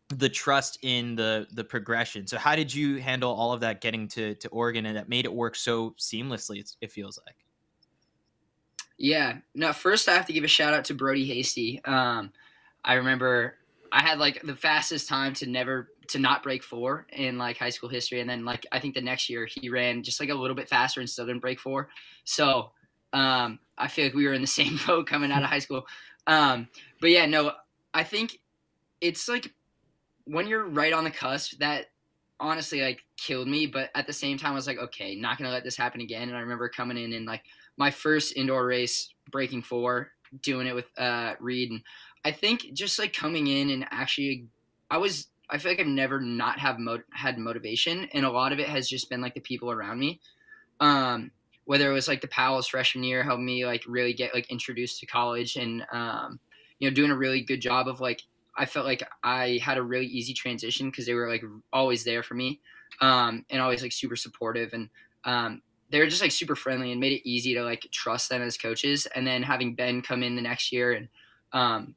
the 0.09 0.29
trust 0.29 0.79
in 0.81 1.15
the 1.15 1.47
the 1.51 1.63
progression. 1.63 2.25
So 2.25 2.37
how 2.37 2.55
did 2.55 2.73
you 2.73 2.97
handle 2.97 3.31
all 3.31 3.53
of 3.53 3.61
that 3.61 3.79
getting 3.79 4.07
to 4.09 4.33
to 4.35 4.47
Oregon 4.49 4.87
and 4.87 4.97
that 4.97 5.07
made 5.07 5.25
it 5.25 5.33
work 5.33 5.55
so 5.55 5.91
seamlessly? 5.99 6.63
It 6.81 6.91
feels 6.91 7.19
like. 7.25 7.35
Yeah. 8.97 9.37
No, 9.55 9.71
first 9.73 10.07
I 10.09 10.13
have 10.13 10.25
to 10.27 10.33
give 10.33 10.43
a 10.43 10.47
shout 10.47 10.73
out 10.73 10.85
to 10.85 10.93
Brody 10.93 11.25
Hasty. 11.25 11.81
Um, 11.85 12.31
I 12.83 12.93
remember 12.95 13.55
I 13.91 14.01
had 14.01 14.19
like 14.19 14.41
the 14.43 14.55
fastest 14.55 15.07
time 15.07 15.33
to 15.35 15.47
never 15.47 15.89
to 16.09 16.19
not 16.19 16.43
break 16.43 16.63
four 16.63 17.07
in 17.11 17.37
like 17.37 17.57
high 17.57 17.69
school 17.69 17.89
history, 17.89 18.19
and 18.21 18.29
then 18.29 18.45
like 18.45 18.65
I 18.71 18.79
think 18.79 18.95
the 18.95 19.01
next 19.01 19.29
year 19.29 19.45
he 19.45 19.69
ran 19.69 20.03
just 20.03 20.19
like 20.19 20.29
a 20.29 20.35
little 20.35 20.55
bit 20.55 20.69
faster 20.69 20.99
and 20.99 21.09
still 21.09 21.25
didn't 21.25 21.41
break 21.41 21.59
four. 21.59 21.89
So 22.23 22.71
um, 23.13 23.59
I 23.77 23.87
feel 23.87 24.05
like 24.05 24.13
we 24.13 24.27
were 24.27 24.33
in 24.33 24.41
the 24.41 24.47
same 24.59 24.79
boat 24.85 25.07
coming 25.07 25.31
out 25.31 25.43
of 25.43 25.49
high 25.49 25.59
school. 25.59 25.85
Um, 26.27 26.67
but 27.01 27.09
yeah, 27.09 27.25
no, 27.25 27.53
I 27.93 28.03
think 28.03 28.39
it's 29.01 29.27
like 29.27 29.53
when 30.25 30.47
you're 30.47 30.67
right 30.67 30.93
on 30.93 31.03
the 31.03 31.11
cusp 31.11 31.57
that 31.59 31.87
honestly 32.39 32.81
like 32.81 33.01
killed 33.17 33.47
me 33.47 33.65
but 33.65 33.89
at 33.95 34.07
the 34.07 34.13
same 34.13 34.37
time 34.37 34.51
i 34.51 34.55
was 34.55 34.67
like 34.67 34.77
okay 34.77 35.15
not 35.15 35.37
gonna 35.37 35.49
let 35.49 35.63
this 35.63 35.75
happen 35.75 36.01
again 36.01 36.29
and 36.29 36.37
i 36.37 36.39
remember 36.39 36.69
coming 36.69 36.97
in 36.97 37.13
and 37.13 37.25
like 37.25 37.43
my 37.77 37.91
first 37.91 38.37
indoor 38.37 38.65
race 38.65 39.13
breaking 39.31 39.61
four 39.61 40.11
doing 40.41 40.67
it 40.67 40.75
with 40.75 40.89
uh 40.97 41.33
reed 41.39 41.71
and 41.71 41.81
i 42.23 42.31
think 42.31 42.71
just 42.73 42.97
like 42.99 43.11
coming 43.11 43.47
in 43.47 43.71
and 43.71 43.85
actually 43.91 44.45
i 44.89 44.97
was 44.97 45.27
i 45.49 45.57
feel 45.57 45.71
like 45.71 45.79
i've 45.79 45.87
never 45.87 46.19
not 46.19 46.59
have 46.59 46.79
mo- 46.79 47.03
had 47.11 47.37
motivation 47.37 48.07
and 48.13 48.25
a 48.25 48.31
lot 48.31 48.51
of 48.51 48.59
it 48.59 48.67
has 48.67 48.89
just 48.89 49.09
been 49.09 49.21
like 49.21 49.33
the 49.33 49.41
people 49.41 49.71
around 49.71 49.99
me 49.99 50.19
um 50.79 51.31
whether 51.65 51.89
it 51.89 51.93
was 51.93 52.07
like 52.07 52.21
the 52.21 52.27
powell's 52.27 52.67
freshman 52.67 53.03
year 53.03 53.23
helped 53.23 53.41
me 53.41 53.65
like 53.65 53.83
really 53.87 54.13
get 54.13 54.33
like 54.33 54.49
introduced 54.49 54.99
to 54.99 55.05
college 55.05 55.55
and 55.55 55.85
um 55.91 56.39
you 56.79 56.89
know 56.89 56.93
doing 56.93 57.11
a 57.11 57.17
really 57.17 57.41
good 57.41 57.61
job 57.61 57.87
of 57.87 57.99
like 57.99 58.21
I 58.59 58.65
felt 58.65 58.85
like 58.85 59.07
I 59.23 59.59
had 59.63 59.77
a 59.77 59.81
really 59.83 60.05
easy 60.05 60.33
transition 60.33 60.89
because 60.89 61.05
they 61.05 61.13
were 61.13 61.29
like 61.29 61.43
always 61.71 62.03
there 62.03 62.21
for 62.21 62.33
me, 62.33 62.59
um, 62.99 63.45
and 63.49 63.61
always 63.61 63.81
like 63.81 63.93
super 63.93 64.17
supportive, 64.17 64.73
and 64.73 64.89
um, 65.23 65.61
they 65.89 65.99
were 65.99 66.07
just 66.07 66.21
like 66.21 66.31
super 66.31 66.57
friendly 66.57 66.91
and 66.91 66.99
made 66.99 67.13
it 67.13 67.27
easy 67.27 67.53
to 67.53 67.63
like 67.63 67.87
trust 67.91 68.29
them 68.29 68.41
as 68.41 68.57
coaches. 68.57 69.07
And 69.15 69.25
then 69.25 69.43
having 69.43 69.75
Ben 69.75 70.01
come 70.01 70.23
in 70.23 70.35
the 70.35 70.41
next 70.41 70.73
year 70.73 70.91
and 70.91 71.07
um, 71.53 71.95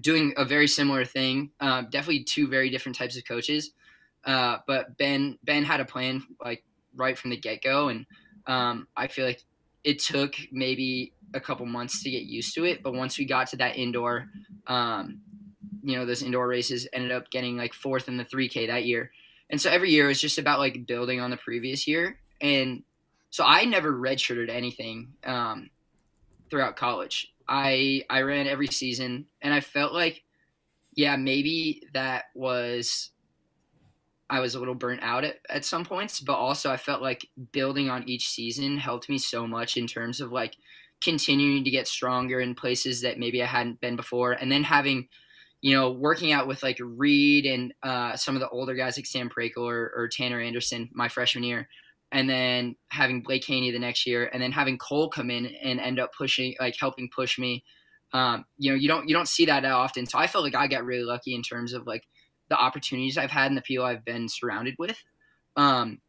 doing 0.00 0.34
a 0.36 0.44
very 0.44 0.66
similar 0.66 1.04
thing, 1.04 1.50
uh, 1.60 1.82
definitely 1.82 2.24
two 2.24 2.48
very 2.48 2.70
different 2.70 2.96
types 2.96 3.16
of 3.16 3.24
coaches, 3.24 3.72
uh, 4.24 4.58
but 4.66 4.96
Ben 4.98 5.38
Ben 5.44 5.64
had 5.64 5.80
a 5.80 5.84
plan 5.84 6.22
like 6.42 6.64
right 6.96 7.18
from 7.18 7.30
the 7.30 7.36
get 7.36 7.62
go, 7.62 7.88
and 7.88 8.06
um, 8.46 8.88
I 8.96 9.06
feel 9.08 9.26
like 9.26 9.42
it 9.84 9.98
took 9.98 10.34
maybe 10.50 11.12
a 11.34 11.40
couple 11.40 11.66
months 11.66 12.02
to 12.02 12.10
get 12.10 12.22
used 12.22 12.54
to 12.54 12.64
it, 12.64 12.82
but 12.82 12.94
once 12.94 13.18
we 13.18 13.24
got 13.24 13.48
to 13.48 13.56
that 13.56 13.76
indoor 13.76 14.28
um, 14.66 15.20
you 15.82 15.96
know 15.96 16.06
those 16.06 16.22
indoor 16.22 16.46
races 16.46 16.86
ended 16.92 17.12
up 17.12 17.30
getting 17.30 17.56
like 17.56 17.74
fourth 17.74 18.08
in 18.08 18.16
the 18.16 18.24
3k 18.24 18.68
that 18.68 18.84
year. 18.84 19.10
And 19.50 19.60
so 19.60 19.70
every 19.70 19.90
year 19.90 20.08
is 20.08 20.20
just 20.20 20.38
about 20.38 20.60
like 20.60 20.86
building 20.86 21.20
on 21.20 21.30
the 21.30 21.36
previous 21.36 21.86
year. 21.86 22.18
And 22.40 22.84
so 23.30 23.44
i 23.46 23.64
never 23.64 23.92
redshirted 23.92 24.50
anything 24.50 25.14
um, 25.24 25.70
throughout 26.50 26.76
college 26.76 27.31
i 27.48 28.02
i 28.10 28.20
ran 28.22 28.46
every 28.46 28.66
season 28.66 29.26
and 29.40 29.52
i 29.52 29.60
felt 29.60 29.92
like 29.92 30.22
yeah 30.94 31.16
maybe 31.16 31.82
that 31.94 32.24
was 32.34 33.10
i 34.30 34.40
was 34.40 34.54
a 34.54 34.58
little 34.58 34.74
burnt 34.74 35.02
out 35.02 35.24
at, 35.24 35.36
at 35.48 35.64
some 35.64 35.84
points 35.84 36.20
but 36.20 36.34
also 36.34 36.70
i 36.70 36.76
felt 36.76 37.02
like 37.02 37.26
building 37.52 37.88
on 37.90 38.08
each 38.08 38.28
season 38.28 38.76
helped 38.76 39.08
me 39.08 39.18
so 39.18 39.46
much 39.46 39.76
in 39.76 39.86
terms 39.86 40.20
of 40.20 40.32
like 40.32 40.56
continuing 41.02 41.64
to 41.64 41.70
get 41.70 41.88
stronger 41.88 42.40
in 42.40 42.54
places 42.54 43.02
that 43.02 43.18
maybe 43.18 43.42
i 43.42 43.46
hadn't 43.46 43.80
been 43.80 43.96
before. 43.96 44.32
And 44.32 44.52
then 44.52 44.62
having 44.62 45.08
you 45.62 45.76
know, 45.76 45.92
working 45.92 46.32
out 46.32 46.48
with 46.48 46.62
like 46.62 46.78
Reed 46.80 47.46
and 47.46 47.72
uh, 47.84 48.16
some 48.16 48.34
of 48.34 48.40
the 48.40 48.48
older 48.48 48.74
guys 48.74 48.98
like 48.98 49.06
Sam 49.06 49.30
Prakel 49.30 49.58
or, 49.62 49.92
or, 49.96 50.08
Tanner 50.08 50.40
Anderson 50.40 50.90
my 50.92 51.08
freshman 51.08 51.44
year, 51.44 51.68
and 52.12 52.28
then 52.28 52.76
having 52.90 53.22
Blake 53.22 53.44
Haney 53.46 53.70
the 53.70 53.78
next 53.78 54.06
year, 54.06 54.30
and 54.32 54.42
then 54.42 54.52
having 54.52 54.78
Cole 54.78 55.08
come 55.08 55.30
in 55.30 55.46
and 55.46 55.80
end 55.80 55.98
up 55.98 56.10
pushing, 56.16 56.54
like 56.60 56.76
helping 56.78 57.08
push 57.14 57.38
me. 57.38 57.64
Um, 58.12 58.44
you 58.58 58.70
know, 58.70 58.76
you 58.76 58.86
don't 58.86 59.08
you 59.08 59.14
don't 59.14 59.28
see 59.28 59.46
that 59.46 59.64
often. 59.64 60.06
So 60.06 60.18
I 60.18 60.26
felt 60.26 60.44
like 60.44 60.54
I 60.54 60.66
got 60.68 60.84
really 60.84 61.04
lucky 61.04 61.34
in 61.34 61.42
terms 61.42 61.72
of 61.72 61.86
like 61.86 62.04
the 62.50 62.56
opportunities 62.56 63.16
I've 63.16 63.30
had 63.30 63.46
and 63.46 63.56
the 63.56 63.62
people 63.62 63.84
I've 63.84 64.04
been 64.04 64.28
surrounded 64.28 64.74
with. 64.78 65.02
Um, 65.56 66.00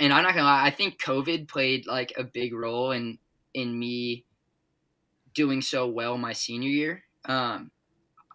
and 0.00 0.12
I'm 0.12 0.22
not 0.22 0.34
gonna 0.34 0.46
lie, 0.46 0.64
I 0.64 0.70
think 0.70 1.00
COVID 1.00 1.46
played 1.46 1.86
like 1.86 2.14
a 2.16 2.24
big 2.24 2.54
role 2.54 2.92
in 2.92 3.18
in 3.52 3.78
me 3.78 4.24
doing 5.34 5.60
so 5.60 5.86
well 5.86 6.16
my 6.16 6.32
senior 6.32 6.70
year. 6.70 7.02
Um, 7.26 7.70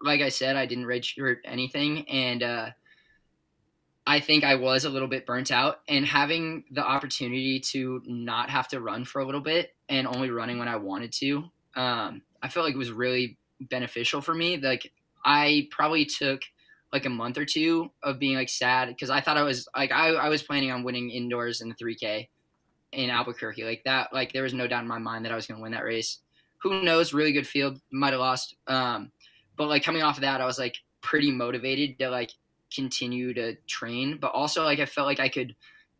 like 0.02 0.20
I 0.20 0.28
said, 0.28 0.56
I 0.56 0.66
didn't 0.66 0.84
redshirt 0.84 1.38
anything, 1.44 2.08
and 2.08 2.42
uh, 2.42 2.70
I 4.10 4.18
think 4.18 4.42
I 4.42 4.56
was 4.56 4.86
a 4.86 4.90
little 4.90 5.06
bit 5.06 5.24
burnt 5.24 5.52
out. 5.52 5.82
And 5.86 6.04
having 6.04 6.64
the 6.72 6.84
opportunity 6.84 7.60
to 7.70 8.02
not 8.06 8.50
have 8.50 8.66
to 8.70 8.80
run 8.80 9.04
for 9.04 9.20
a 9.20 9.24
little 9.24 9.40
bit 9.40 9.72
and 9.88 10.04
only 10.04 10.30
running 10.30 10.58
when 10.58 10.66
I 10.66 10.74
wanted 10.74 11.12
to, 11.12 11.44
um, 11.76 12.20
I 12.42 12.48
felt 12.48 12.66
like 12.66 12.74
it 12.74 12.78
was 12.78 12.90
really 12.90 13.38
beneficial 13.60 14.20
for 14.20 14.34
me. 14.34 14.56
Like 14.56 14.90
I 15.24 15.68
probably 15.70 16.04
took 16.04 16.42
like 16.92 17.06
a 17.06 17.08
month 17.08 17.38
or 17.38 17.44
two 17.44 17.92
of 18.02 18.18
being 18.18 18.34
like 18.34 18.48
sad 18.48 18.88
because 18.88 19.10
I 19.10 19.20
thought 19.20 19.36
I 19.36 19.44
was 19.44 19.68
like 19.76 19.92
I, 19.92 20.08
I 20.08 20.28
was 20.28 20.42
planning 20.42 20.72
on 20.72 20.82
winning 20.82 21.10
indoors 21.10 21.60
in 21.60 21.68
the 21.68 21.76
3K 21.76 22.28
in 22.90 23.10
Albuquerque 23.10 23.62
like 23.62 23.84
that. 23.84 24.12
Like 24.12 24.32
there 24.32 24.42
was 24.42 24.54
no 24.54 24.66
doubt 24.66 24.82
in 24.82 24.88
my 24.88 24.98
mind 24.98 25.24
that 25.24 25.30
I 25.30 25.36
was 25.36 25.46
going 25.46 25.58
to 25.58 25.62
win 25.62 25.70
that 25.70 25.84
race. 25.84 26.18
Who 26.62 26.82
knows? 26.82 27.14
Really 27.14 27.32
good 27.32 27.46
field. 27.46 27.80
Might 27.92 28.12
have 28.12 28.18
lost. 28.18 28.56
Um, 28.66 29.12
but 29.56 29.68
like 29.68 29.84
coming 29.84 30.02
off 30.02 30.16
of 30.16 30.22
that, 30.22 30.40
I 30.40 30.46
was 30.46 30.58
like 30.58 30.74
pretty 31.00 31.30
motivated 31.30 31.96
to 32.00 32.10
like 32.10 32.32
continue 32.74 33.34
to 33.34 33.56
train. 33.66 34.18
But 34.20 34.32
also 34.32 34.64
like 34.64 34.80
I 34.80 34.86
felt 34.86 35.06
like 35.06 35.20
I 35.20 35.28
could, 35.28 35.54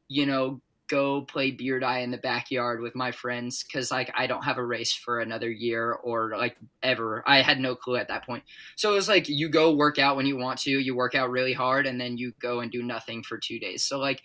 you 0.08 0.26
know, 0.26 0.60
go 0.88 1.22
play 1.22 1.52
beer 1.52 1.78
die 1.78 2.00
in 2.00 2.10
the 2.10 2.18
backyard 2.18 2.80
with 2.80 2.96
my 2.96 3.12
friends 3.12 3.62
because 3.62 3.92
like 3.92 4.10
I 4.16 4.26
don't 4.26 4.44
have 4.44 4.58
a 4.58 4.64
race 4.64 4.92
for 4.92 5.20
another 5.20 5.50
year 5.50 5.92
or 5.92 6.36
like 6.36 6.56
ever. 6.82 7.22
I 7.26 7.42
had 7.42 7.60
no 7.60 7.76
clue 7.76 7.96
at 7.96 8.08
that 8.08 8.26
point. 8.26 8.42
So 8.76 8.90
it 8.92 8.96
was 8.96 9.08
like 9.08 9.28
you 9.28 9.48
go 9.48 9.74
work 9.74 9.98
out 9.98 10.16
when 10.16 10.26
you 10.26 10.36
want 10.36 10.58
to, 10.60 10.70
you 10.70 10.96
work 10.96 11.14
out 11.14 11.30
really 11.30 11.52
hard, 11.52 11.86
and 11.86 12.00
then 12.00 12.18
you 12.18 12.32
go 12.40 12.60
and 12.60 12.72
do 12.72 12.82
nothing 12.82 13.22
for 13.22 13.38
two 13.38 13.60
days. 13.60 13.84
So 13.84 13.98
like 13.98 14.22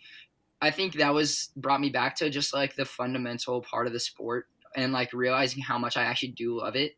I 0.62 0.72
think 0.72 0.96
that 0.96 1.14
was 1.14 1.52
brought 1.56 1.82
me 1.82 1.90
back 1.90 2.16
to 2.18 2.30
just 2.30 2.54
like 2.54 2.76
the 2.76 2.86
fundamental 2.86 3.62
part 3.62 3.88
of 3.88 3.94
the 3.94 4.00
sport 4.00 4.48
and 4.76 4.92
like 4.92 5.14
realizing 5.14 5.62
how 5.62 5.78
much 5.78 5.98
I 5.98 6.04
actually 6.04 6.32
do 6.32 6.60
love 6.60 6.76
it 6.76 6.94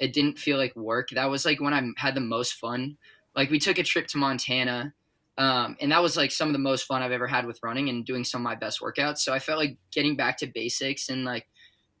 it 0.00 0.14
didn't 0.14 0.38
feel 0.38 0.56
like 0.56 0.74
work. 0.74 1.10
That 1.10 1.30
was 1.30 1.44
like 1.44 1.60
when 1.60 1.74
I 1.74 1.82
had 1.98 2.14
the 2.14 2.20
most 2.20 2.54
fun. 2.54 2.96
Like 3.40 3.50
we 3.50 3.58
took 3.58 3.78
a 3.78 3.82
trip 3.82 4.06
to 4.08 4.18
Montana, 4.18 4.92
um, 5.38 5.74
and 5.80 5.90
that 5.92 6.02
was 6.02 6.14
like 6.14 6.30
some 6.30 6.50
of 6.50 6.52
the 6.52 6.58
most 6.58 6.82
fun 6.84 7.00
I've 7.00 7.10
ever 7.10 7.26
had 7.26 7.46
with 7.46 7.58
running 7.62 7.88
and 7.88 8.04
doing 8.04 8.22
some 8.22 8.42
of 8.42 8.44
my 8.44 8.54
best 8.54 8.80
workouts. 8.82 9.20
So 9.20 9.32
I 9.32 9.38
felt 9.38 9.58
like 9.58 9.78
getting 9.90 10.14
back 10.14 10.36
to 10.40 10.46
basics 10.46 11.08
and 11.08 11.24
like 11.24 11.46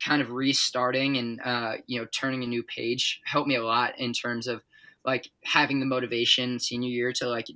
kind 0.04 0.20
of 0.20 0.32
restarting 0.32 1.16
and 1.16 1.40
uh, 1.42 1.76
you 1.86 1.98
know 1.98 2.06
turning 2.12 2.44
a 2.44 2.46
new 2.46 2.62
page 2.64 3.22
helped 3.24 3.48
me 3.48 3.54
a 3.54 3.64
lot 3.64 3.98
in 3.98 4.12
terms 4.12 4.48
of 4.48 4.60
like 5.06 5.30
having 5.42 5.80
the 5.80 5.86
motivation 5.86 6.58
senior 6.58 6.90
year 6.90 7.10
to 7.14 7.26
like 7.26 7.46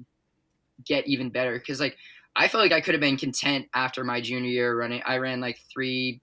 get 0.86 1.06
even 1.06 1.28
better 1.28 1.58
because 1.58 1.78
like 1.78 1.98
I 2.34 2.48
felt 2.48 2.62
like 2.62 2.72
I 2.72 2.80
could 2.80 2.94
have 2.94 3.02
been 3.02 3.18
content 3.18 3.66
after 3.74 4.02
my 4.02 4.22
junior 4.22 4.48
year 4.48 4.74
running. 4.74 5.02
I 5.04 5.18
ran 5.18 5.42
like 5.42 5.58
three, 5.70 6.22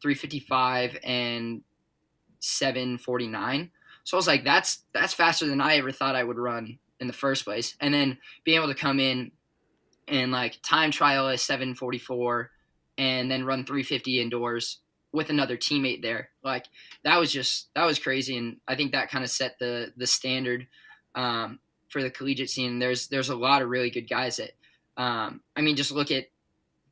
three 0.00 0.14
fifty 0.14 0.40
five 0.40 0.96
and 1.04 1.60
749. 2.40 3.70
So 4.10 4.16
I 4.16 4.18
was 4.18 4.26
like, 4.26 4.42
that's 4.42 4.82
that's 4.92 5.14
faster 5.14 5.46
than 5.46 5.60
I 5.60 5.76
ever 5.76 5.92
thought 5.92 6.16
I 6.16 6.24
would 6.24 6.36
run 6.36 6.80
in 6.98 7.06
the 7.06 7.12
first 7.12 7.44
place. 7.44 7.76
And 7.80 7.94
then 7.94 8.18
being 8.42 8.58
able 8.58 8.66
to 8.66 8.74
come 8.74 8.98
in 8.98 9.30
and 10.08 10.32
like 10.32 10.58
time 10.64 10.90
trial 10.90 11.28
is 11.28 11.42
744 11.42 12.50
and 12.98 13.30
then 13.30 13.44
run 13.44 13.64
350 13.64 14.20
indoors 14.20 14.78
with 15.12 15.30
another 15.30 15.56
teammate 15.56 16.02
there. 16.02 16.30
Like 16.42 16.66
that 17.04 17.20
was 17.20 17.32
just 17.32 17.68
that 17.76 17.84
was 17.84 18.00
crazy 18.00 18.36
and 18.36 18.56
I 18.66 18.74
think 18.74 18.90
that 18.90 19.12
kind 19.12 19.22
of 19.22 19.30
set 19.30 19.60
the 19.60 19.92
the 19.96 20.08
standard 20.08 20.66
um, 21.14 21.60
for 21.88 22.02
the 22.02 22.10
collegiate 22.10 22.50
scene. 22.50 22.80
There's 22.80 23.06
there's 23.06 23.28
a 23.28 23.36
lot 23.36 23.62
of 23.62 23.68
really 23.68 23.90
good 23.90 24.10
guys 24.10 24.38
that 24.38 24.50
um, 25.00 25.40
I 25.54 25.60
mean 25.60 25.76
just 25.76 25.92
look 25.92 26.10
at 26.10 26.24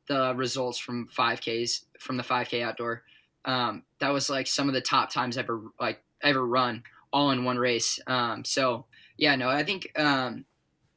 the 0.07 0.33
results 0.37 0.77
from 0.77 1.09
5Ks 1.09 1.83
from 1.99 2.15
the 2.15 2.23
5K 2.23 2.63
outdoor 2.63 3.03
um, 3.43 3.83
that 3.99 4.13
was 4.13 4.29
like 4.29 4.47
some 4.47 4.69
of 4.69 4.73
the 4.73 4.79
top 4.79 5.11
times 5.11 5.37
ever 5.37 5.63
like 5.81 6.01
ever 6.23 6.45
run 6.45 6.81
all 7.11 7.31
in 7.31 7.43
one 7.43 7.57
race. 7.57 7.99
Um, 8.07 8.43
so 8.45 8.85
yeah, 9.17 9.35
no, 9.35 9.49
I 9.49 9.63
think 9.63 9.91
um, 9.97 10.45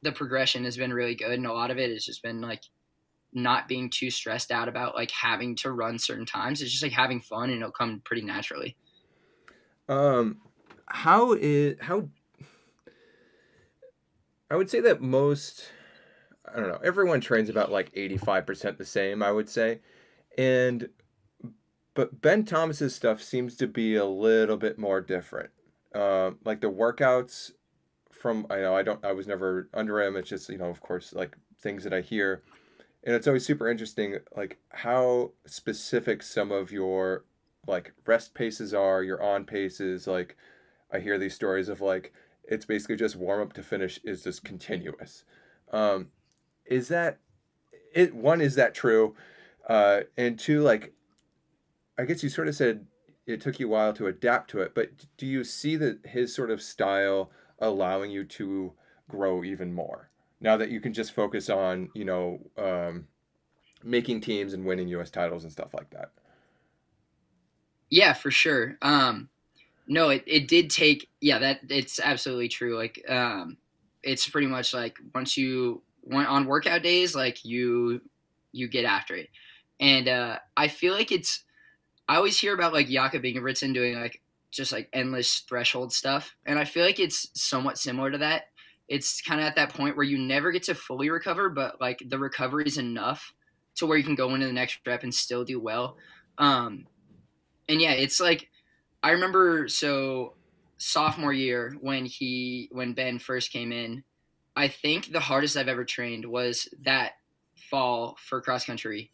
the 0.01 0.11
progression 0.11 0.63
has 0.65 0.77
been 0.77 0.93
really 0.93 1.15
good, 1.15 1.31
and 1.31 1.45
a 1.45 1.53
lot 1.53 1.71
of 1.71 1.77
it 1.77 1.91
has 1.91 2.05
just 2.05 2.23
been 2.23 2.41
like 2.41 2.61
not 3.33 3.67
being 3.67 3.89
too 3.89 4.11
stressed 4.11 4.51
out 4.51 4.67
about 4.67 4.95
like 4.95 5.11
having 5.11 5.55
to 5.57 5.71
run 5.71 5.97
certain 5.97 6.25
times. 6.25 6.61
It's 6.61 6.71
just 6.71 6.83
like 6.83 6.91
having 6.91 7.21
fun, 7.21 7.49
and 7.49 7.59
it'll 7.59 7.71
come 7.71 8.01
pretty 8.05 8.21
naturally. 8.21 8.75
Um, 9.89 10.37
how 10.85 11.33
is 11.33 11.77
how? 11.81 12.09
I 14.49 14.55
would 14.55 14.69
say 14.69 14.79
that 14.81 15.01
most, 15.01 15.69
I 16.45 16.59
don't 16.59 16.69
know, 16.69 16.79
everyone 16.83 17.21
trains 17.21 17.49
about 17.49 17.71
like 17.71 17.91
eighty 17.95 18.17
five 18.17 18.45
percent 18.45 18.77
the 18.77 18.85
same. 18.85 19.23
I 19.23 19.31
would 19.31 19.49
say, 19.49 19.81
and 20.37 20.89
but 21.93 22.21
Ben 22.21 22.45
Thomas's 22.45 22.95
stuff 22.95 23.21
seems 23.21 23.55
to 23.57 23.67
be 23.67 23.95
a 23.95 24.05
little 24.05 24.57
bit 24.57 24.77
more 24.77 25.01
different. 25.01 25.49
Uh, 25.93 26.31
like 26.43 26.61
the 26.61 26.71
workouts 26.71 27.51
from 28.11 28.47
I 28.49 28.57
know 28.57 28.75
I 28.75 28.83
don't 28.83 29.03
I 29.03 29.11
was 29.11 29.27
never 29.27 29.69
under 29.73 30.01
him. 30.01 30.15
It's 30.15 30.29
just 30.29 30.49
you 30.49 30.57
know 30.57 30.69
of 30.69 30.81
course 30.81 31.13
like 31.13 31.35
things 31.59 31.83
that 31.83 31.93
I 31.93 32.01
hear, 32.01 32.41
and 33.03 33.15
it's 33.15 33.27
always 33.27 33.45
super 33.45 33.69
interesting 33.69 34.17
like 34.35 34.59
how 34.69 35.31
specific 35.45 36.23
some 36.23 36.51
of 36.51 36.71
your 36.71 37.25
like 37.67 37.93
rest 38.05 38.33
paces 38.33 38.73
are, 38.73 39.03
your 39.03 39.21
on 39.21 39.45
paces. 39.45 40.07
Like 40.07 40.37
I 40.91 40.99
hear 40.99 41.17
these 41.17 41.35
stories 41.35 41.69
of 41.69 41.81
like 41.81 42.13
it's 42.43 42.65
basically 42.65 42.95
just 42.95 43.15
warm 43.15 43.41
up 43.41 43.53
to 43.53 43.63
finish 43.63 43.99
is 44.03 44.23
just 44.23 44.43
continuous. 44.43 45.23
Um, 45.71 46.09
is 46.65 46.87
that 46.89 47.19
it? 47.93 48.15
One 48.15 48.41
is 48.41 48.55
that 48.55 48.73
true, 48.73 49.15
uh, 49.67 50.01
and 50.17 50.39
two 50.39 50.61
like 50.61 50.93
I 51.97 52.05
guess 52.05 52.23
you 52.23 52.29
sort 52.29 52.47
of 52.47 52.55
said 52.55 52.85
it 53.25 53.41
took 53.41 53.59
you 53.59 53.67
a 53.67 53.69
while 53.69 53.93
to 53.93 54.07
adapt 54.07 54.49
to 54.51 54.61
it, 54.61 54.75
but 54.75 54.91
do 55.17 55.25
you 55.25 55.43
see 55.43 55.75
that 55.77 56.05
his 56.05 56.33
sort 56.33 56.51
of 56.51 56.61
style 56.61 57.31
allowing 57.59 58.11
you 58.11 58.23
to 58.23 58.73
grow 59.07 59.43
even 59.43 59.73
more 59.73 60.09
now 60.41 60.57
that 60.57 60.69
you 60.69 60.81
can 60.81 60.93
just 60.93 61.13
focus 61.13 61.49
on 61.49 61.89
you 61.93 62.05
know 62.05 62.39
um, 62.57 63.07
making 63.83 64.21
teams 64.21 64.53
and 64.53 64.65
winning 64.65 64.87
U.S. 64.89 65.09
titles 65.09 65.43
and 65.43 65.51
stuff 65.51 65.73
like 65.73 65.89
that? 65.91 66.11
Yeah, 67.89 68.13
for 68.13 68.31
sure. 68.31 68.77
Um, 68.81 69.29
no, 69.87 70.09
it, 70.09 70.23
it 70.25 70.47
did 70.47 70.69
take. 70.69 71.09
Yeah, 71.21 71.39
that 71.39 71.59
it's 71.69 71.99
absolutely 71.99 72.49
true. 72.49 72.77
Like, 72.77 73.03
um, 73.07 73.57
it's 74.01 74.27
pretty 74.27 74.47
much 74.47 74.73
like 74.73 74.97
once 75.13 75.37
you 75.37 75.81
went 76.03 76.27
on 76.27 76.45
workout 76.45 76.83
days, 76.83 77.15
like 77.15 77.43
you 77.45 78.01
you 78.51 78.67
get 78.67 78.85
after 78.85 79.15
it, 79.15 79.29
and 79.79 80.07
uh, 80.07 80.39
I 80.57 80.67
feel 80.67 80.93
like 80.93 81.11
it's 81.11 81.43
I 82.07 82.15
always 82.15 82.39
hear 82.39 82.53
about 82.53 82.73
like 82.73 82.89
Jakob 82.89 83.23
Ingebrigtsen 83.23 83.73
doing 83.73 83.99
like 83.99 84.21
just 84.51 84.71
like 84.71 84.89
endless 84.93 85.39
threshold 85.39 85.93
stuff, 85.93 86.35
and 86.45 86.59
I 86.59 86.65
feel 86.65 86.85
like 86.85 86.99
it's 86.99 87.29
somewhat 87.33 87.77
similar 87.77 88.11
to 88.11 88.17
that. 88.19 88.45
It's 88.87 89.21
kind 89.21 89.39
of 89.39 89.47
at 89.47 89.55
that 89.55 89.73
point 89.73 89.95
where 89.95 90.05
you 90.05 90.17
never 90.17 90.51
get 90.51 90.63
to 90.63 90.75
fully 90.75 91.09
recover, 91.09 91.49
but 91.49 91.79
like 91.79 92.03
the 92.07 92.19
recovery 92.19 92.65
is 92.65 92.77
enough 92.77 93.33
to 93.75 93.85
where 93.85 93.97
you 93.97 94.03
can 94.03 94.15
go 94.15 94.33
into 94.33 94.45
the 94.45 94.53
next 94.53 94.79
rep 94.85 95.03
and 95.03 95.13
still 95.13 95.43
do 95.43 95.59
well. 95.59 95.97
Um, 96.37 96.85
and 97.69 97.81
yeah, 97.81 97.93
it's 97.93 98.19
like 98.19 98.49
I 99.01 99.11
remember 99.11 99.67
so 99.67 100.33
sophomore 100.77 101.33
year 101.33 101.75
when 101.79 102.05
he 102.05 102.69
when 102.71 102.93
Ben 102.93 103.19
first 103.19 103.51
came 103.51 103.71
in, 103.71 104.03
I 104.55 104.67
think 104.67 105.11
the 105.11 105.19
hardest 105.19 105.57
I've 105.57 105.67
ever 105.67 105.85
trained 105.85 106.25
was 106.25 106.67
that 106.83 107.13
fall 107.55 108.17
for 108.19 108.41
cross 108.41 108.65
country 108.65 109.11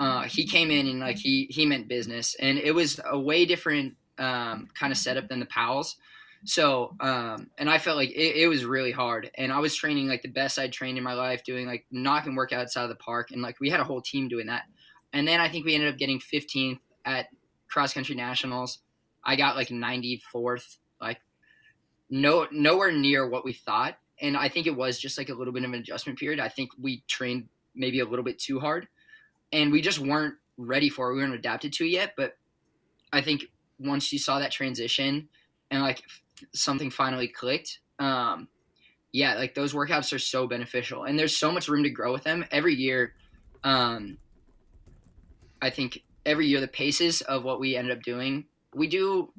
uh, 0.00 0.22
he 0.22 0.46
came 0.46 0.70
in 0.70 0.88
and 0.88 0.98
like 0.98 1.18
he 1.18 1.46
he 1.50 1.66
meant 1.66 1.86
business, 1.86 2.34
and 2.40 2.56
it 2.56 2.74
was 2.74 2.98
a 3.04 3.20
way 3.20 3.44
different 3.44 3.94
um, 4.18 4.68
kind 4.74 4.90
of 4.92 4.96
setup 4.96 5.28
than 5.28 5.40
the 5.40 5.46
Powells. 5.46 5.96
So, 6.46 6.96
um, 7.00 7.50
and 7.58 7.68
I 7.68 7.76
felt 7.76 7.98
like 7.98 8.08
it, 8.08 8.36
it, 8.36 8.48
was 8.48 8.64
really 8.64 8.92
hard, 8.92 9.30
and 9.36 9.52
I 9.52 9.58
was 9.58 9.76
training 9.76 10.08
like 10.08 10.22
the 10.22 10.28
best 10.28 10.58
I'd 10.58 10.72
trained 10.72 10.96
in 10.96 11.04
my 11.04 11.12
life, 11.12 11.44
doing 11.44 11.66
like 11.66 11.84
knocking 11.90 12.34
workouts 12.34 12.78
out 12.78 12.84
of 12.84 12.88
the 12.88 12.94
park, 12.94 13.30
and 13.30 13.42
like 13.42 13.60
we 13.60 13.68
had 13.68 13.78
a 13.78 13.84
whole 13.84 14.00
team 14.00 14.26
doing 14.26 14.46
that. 14.46 14.62
And 15.12 15.28
then 15.28 15.38
I 15.38 15.50
think 15.50 15.66
we 15.66 15.74
ended 15.74 15.92
up 15.92 15.98
getting 15.98 16.18
15th 16.18 16.78
at 17.04 17.26
cross 17.68 17.92
country 17.92 18.14
nationals. 18.14 18.78
I 19.22 19.36
got 19.36 19.54
like 19.54 19.68
94th, 19.68 20.78
like 20.98 21.20
no 22.08 22.46
nowhere 22.50 22.90
near 22.90 23.28
what 23.28 23.44
we 23.44 23.52
thought, 23.52 23.98
and 24.18 24.34
I 24.34 24.48
think 24.48 24.66
it 24.66 24.74
was 24.74 24.98
just 24.98 25.18
like 25.18 25.28
a 25.28 25.34
little 25.34 25.52
bit 25.52 25.64
of 25.64 25.70
an 25.70 25.80
adjustment 25.80 26.18
period. 26.18 26.40
I 26.40 26.48
think 26.48 26.70
we 26.80 27.02
trained 27.06 27.50
maybe 27.74 28.00
a 28.00 28.06
little 28.06 28.24
bit 28.24 28.38
too 28.38 28.60
hard 28.60 28.88
and 29.52 29.72
we 29.72 29.80
just 29.80 29.98
weren't 29.98 30.34
ready 30.56 30.88
for 30.88 31.10
it. 31.10 31.14
We 31.14 31.20
weren't 31.20 31.34
adapted 31.34 31.72
to 31.74 31.84
it 31.84 31.90
yet. 31.90 32.14
But 32.16 32.36
I 33.12 33.20
think 33.20 33.46
once 33.78 34.12
you 34.12 34.18
saw 34.18 34.38
that 34.38 34.52
transition 34.52 35.28
and 35.70 35.82
like 35.82 36.02
something 36.52 36.90
finally 36.90 37.28
clicked, 37.28 37.80
um, 37.98 38.48
yeah, 39.12 39.34
like 39.34 39.54
those 39.54 39.74
workouts 39.74 40.12
are 40.12 40.18
so 40.18 40.46
beneficial, 40.46 41.04
and 41.04 41.18
there's 41.18 41.36
so 41.36 41.50
much 41.50 41.68
room 41.68 41.82
to 41.82 41.90
grow 41.90 42.12
with 42.12 42.22
them 42.22 42.44
every 42.50 42.74
year. 42.74 43.14
Um, 43.64 44.18
I 45.60 45.70
think 45.70 46.02
every 46.24 46.46
year 46.46 46.60
the 46.60 46.68
paces 46.68 47.20
of 47.22 47.42
what 47.44 47.58
we 47.58 47.76
ended 47.76 47.96
up 47.96 48.02
doing, 48.04 48.44
we 48.74 48.86
do 48.86 49.32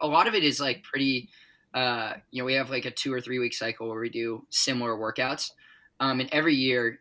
a 0.00 0.06
lot 0.06 0.26
of 0.26 0.34
it 0.34 0.44
is 0.44 0.60
like 0.60 0.82
pretty. 0.82 1.28
Uh, 1.72 2.14
you 2.30 2.42
know, 2.42 2.44
we 2.44 2.52
have 2.52 2.68
like 2.68 2.84
a 2.84 2.90
two 2.90 3.10
or 3.14 3.20
three 3.20 3.38
week 3.38 3.54
cycle 3.54 3.88
where 3.88 4.00
we 4.00 4.10
do 4.10 4.44
similar 4.50 4.94
workouts, 4.94 5.52
um, 6.00 6.20
and 6.20 6.28
every 6.32 6.54
year 6.54 6.98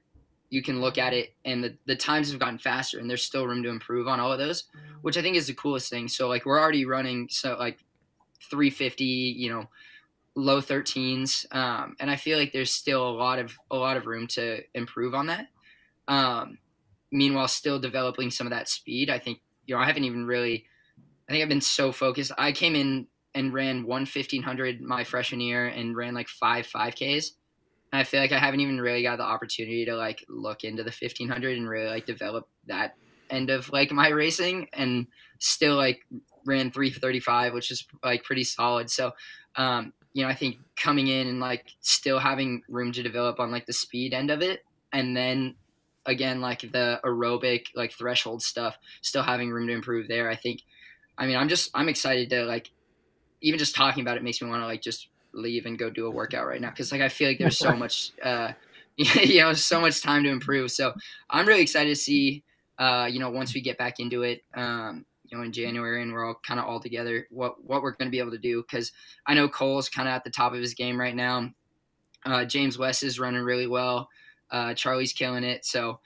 you 0.51 0.61
can 0.61 0.81
look 0.81 0.97
at 0.97 1.13
it 1.13 1.33
and 1.45 1.63
the, 1.63 1.75
the 1.85 1.95
times 1.95 2.29
have 2.29 2.39
gotten 2.39 2.57
faster 2.57 2.99
and 2.99 3.09
there's 3.09 3.23
still 3.23 3.47
room 3.47 3.63
to 3.63 3.69
improve 3.69 4.07
on 4.07 4.19
all 4.19 4.31
of 4.31 4.37
those 4.37 4.65
which 5.01 5.17
i 5.17 5.21
think 5.21 5.35
is 5.35 5.47
the 5.47 5.53
coolest 5.53 5.89
thing. 5.89 6.07
So 6.07 6.27
like 6.27 6.45
we're 6.45 6.59
already 6.59 6.85
running 6.85 7.27
so 7.31 7.55
like 7.57 7.79
350 8.49 9.03
you 9.03 9.49
know 9.49 9.65
low 10.35 10.61
13s 10.61 11.53
um, 11.55 11.95
and 11.99 12.11
i 12.11 12.15
feel 12.15 12.37
like 12.37 12.53
there's 12.53 12.71
still 12.71 13.09
a 13.09 13.11
lot 13.11 13.39
of 13.39 13.57
a 13.71 13.75
lot 13.75 13.97
of 13.97 14.05
room 14.05 14.27
to 14.27 14.61
improve 14.75 15.15
on 15.15 15.27
that. 15.27 15.47
Um, 16.07 16.59
meanwhile 17.11 17.47
still 17.47 17.79
developing 17.79 18.29
some 18.29 18.47
of 18.47 18.51
that 18.51 18.69
speed 18.69 19.09
i 19.09 19.17
think 19.17 19.39
you 19.65 19.75
know 19.75 19.81
i 19.81 19.85
haven't 19.85 20.03
even 20.03 20.25
really 20.25 20.65
i 21.27 21.31
think 21.31 21.41
i've 21.41 21.49
been 21.49 21.61
so 21.61 21.91
focused. 21.91 22.31
I 22.37 22.51
came 22.51 22.75
in 22.75 23.07
and 23.33 23.53
ran 23.53 23.85
one 23.85 24.01
1500 24.01 24.81
my 24.81 25.05
freshman 25.05 25.39
year 25.39 25.67
and 25.67 25.95
ran 25.95 26.13
like 26.13 26.27
five 26.27 26.67
5ks 26.67 27.31
I 27.93 28.03
feel 28.03 28.21
like 28.21 28.31
I 28.31 28.39
haven't 28.39 28.61
even 28.61 28.79
really 28.79 29.03
got 29.03 29.17
the 29.17 29.23
opportunity 29.23 29.85
to 29.85 29.95
like 29.95 30.23
look 30.29 30.63
into 30.63 30.83
the 30.83 30.91
1500 30.91 31.57
and 31.57 31.69
really 31.69 31.89
like 31.89 32.05
develop 32.05 32.47
that 32.67 32.95
end 33.29 33.49
of 33.49 33.69
like 33.71 33.91
my 33.91 34.09
racing 34.09 34.67
and 34.73 35.07
still 35.39 35.75
like 35.75 36.01
ran 36.45 36.71
335 36.71 37.53
which 37.53 37.71
is 37.71 37.85
like 38.03 38.23
pretty 38.23 38.43
solid. 38.43 38.89
So 38.89 39.11
um 39.55 39.93
you 40.13 40.23
know 40.23 40.29
i 40.29 40.35
think 40.35 40.57
coming 40.75 41.07
in 41.07 41.27
and 41.27 41.39
like 41.39 41.65
still 41.81 42.19
having 42.19 42.61
room 42.67 42.91
to 42.91 43.03
develop 43.03 43.39
on 43.39 43.51
like 43.51 43.65
the 43.65 43.73
speed 43.73 44.13
end 44.13 44.31
of 44.31 44.41
it 44.41 44.63
and 44.93 45.15
then 45.15 45.55
again 46.05 46.41
like 46.41 46.61
the 46.61 46.99
aerobic 47.05 47.67
like 47.75 47.93
threshold 47.93 48.41
stuff 48.41 48.77
still 49.01 49.23
having 49.23 49.51
room 49.51 49.67
to 49.67 49.73
improve 49.73 50.07
there 50.07 50.29
i 50.29 50.35
think 50.35 50.61
i 51.17 51.25
mean 51.25 51.37
i'm 51.37 51.49
just 51.49 51.69
i'm 51.73 51.89
excited 51.89 52.29
to 52.29 52.43
like 52.43 52.71
even 53.41 53.57
just 53.57 53.75
talking 53.75 54.01
about 54.01 54.17
it 54.17 54.23
makes 54.23 54.41
me 54.41 54.49
want 54.49 54.61
to 54.61 54.65
like 54.65 54.81
just 54.81 55.07
leave 55.33 55.65
and 55.65 55.77
go 55.79 55.89
do 55.89 56.07
a 56.07 56.11
workout 56.11 56.47
right 56.47 56.61
now 56.61 56.69
because 56.69 56.91
like 56.91 57.01
I 57.01 57.09
feel 57.09 57.27
like 57.27 57.39
there's 57.39 57.57
so 57.57 57.75
much 57.75 58.11
uh, 58.23 58.51
you 58.95 59.39
know 59.39 59.53
so 59.53 59.81
much 59.81 60.01
time 60.01 60.23
to 60.23 60.29
improve. 60.29 60.71
So 60.71 60.93
I'm 61.29 61.47
really 61.47 61.61
excited 61.61 61.89
to 61.89 61.95
see 61.95 62.43
uh, 62.79 63.07
you 63.11 63.19
know 63.19 63.29
once 63.29 63.53
we 63.53 63.61
get 63.61 63.77
back 63.77 63.99
into 63.99 64.23
it. 64.23 64.43
Um, 64.53 65.05
you 65.31 65.37
know, 65.37 65.43
in 65.43 65.53
January, 65.53 66.01
and 66.01 66.11
we're 66.11 66.25
all 66.25 66.39
kind 66.45 66.59
of 66.59 66.65
all 66.65 66.79
together. 66.79 67.25
What 67.31 67.63
what 67.63 67.81
we're 67.81 67.91
going 67.91 68.07
to 68.07 68.11
be 68.11 68.19
able 68.19 68.31
to 68.31 68.37
do? 68.37 68.61
Because 68.61 68.91
I 69.25 69.33
know 69.33 69.47
Cole's 69.47 69.87
kind 69.87 70.07
of 70.07 70.13
at 70.13 70.23
the 70.23 70.29
top 70.29 70.53
of 70.53 70.59
his 70.59 70.73
game 70.73 70.99
right 70.99 71.15
now. 71.15 71.49
Uh, 72.25 72.45
James 72.45 72.77
West 72.77 73.01
is 73.01 73.19
running 73.19 73.41
really 73.41 73.67
well. 73.67 74.09
Uh, 74.51 74.73
Charlie's 74.73 75.13
killing 75.13 75.43
it. 75.43 75.65
So, 75.65 75.99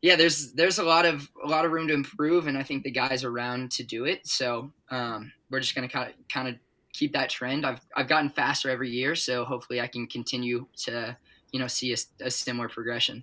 yeah, 0.00 0.16
there's 0.16 0.52
there's 0.52 0.78
a 0.78 0.84
lot 0.84 1.04
of 1.04 1.28
a 1.44 1.48
lot 1.48 1.64
of 1.64 1.72
room 1.72 1.88
to 1.88 1.94
improve, 1.94 2.46
and 2.46 2.56
I 2.56 2.62
think 2.62 2.84
the 2.84 2.90
guys 2.90 3.24
around 3.24 3.72
to 3.72 3.82
do 3.82 4.04
it. 4.04 4.26
So 4.26 4.70
um, 4.90 5.32
we're 5.50 5.60
just 5.60 5.74
gonna 5.74 5.88
kind 5.88 6.10
of 6.10 6.14
kind 6.28 6.48
of 6.48 6.54
keep 6.92 7.12
that 7.12 7.30
trend. 7.30 7.66
I've 7.66 7.80
I've 7.96 8.08
gotten 8.08 8.30
faster 8.30 8.70
every 8.70 8.90
year, 8.90 9.14
so 9.14 9.44
hopefully 9.44 9.80
I 9.80 9.86
can 9.86 10.06
continue 10.06 10.66
to 10.84 11.16
you 11.52 11.60
know 11.60 11.66
see 11.66 11.92
a, 11.92 11.96
a 12.24 12.30
similar 12.30 12.68
progression. 12.68 13.22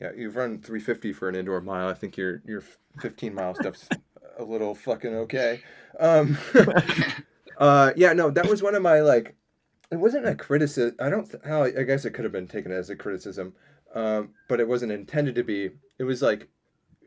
Yeah, 0.00 0.10
you've 0.16 0.36
run 0.36 0.58
350 0.58 1.12
for 1.12 1.28
an 1.28 1.36
indoor 1.36 1.60
mile. 1.60 1.88
I 1.88 1.94
think 1.94 2.16
your 2.16 2.42
your 2.44 2.62
15 3.00 3.34
mile 3.34 3.54
stuff's 3.54 3.88
a 4.38 4.44
little 4.44 4.74
fucking 4.74 5.14
okay. 5.14 5.60
Um, 6.00 6.38
uh, 7.58 7.92
yeah, 7.96 8.12
no, 8.12 8.30
that 8.30 8.48
was 8.48 8.62
one 8.62 8.74
of 8.74 8.82
my 8.82 9.00
like. 9.00 9.36
It 9.90 9.96
wasn't 9.96 10.26
a 10.26 10.34
criticism. 10.34 10.96
I 11.00 11.10
don't. 11.10 11.32
How 11.44 11.64
I 11.64 11.82
guess 11.82 12.04
it 12.04 12.12
could 12.12 12.24
have 12.24 12.32
been 12.32 12.48
taken 12.48 12.72
as 12.72 12.88
a 12.88 12.96
criticism, 12.96 13.52
um, 13.94 14.30
but 14.48 14.58
it 14.58 14.66
wasn't 14.66 14.92
intended 14.92 15.34
to 15.34 15.44
be. 15.44 15.70
It 15.98 16.04
was 16.04 16.22
like 16.22 16.48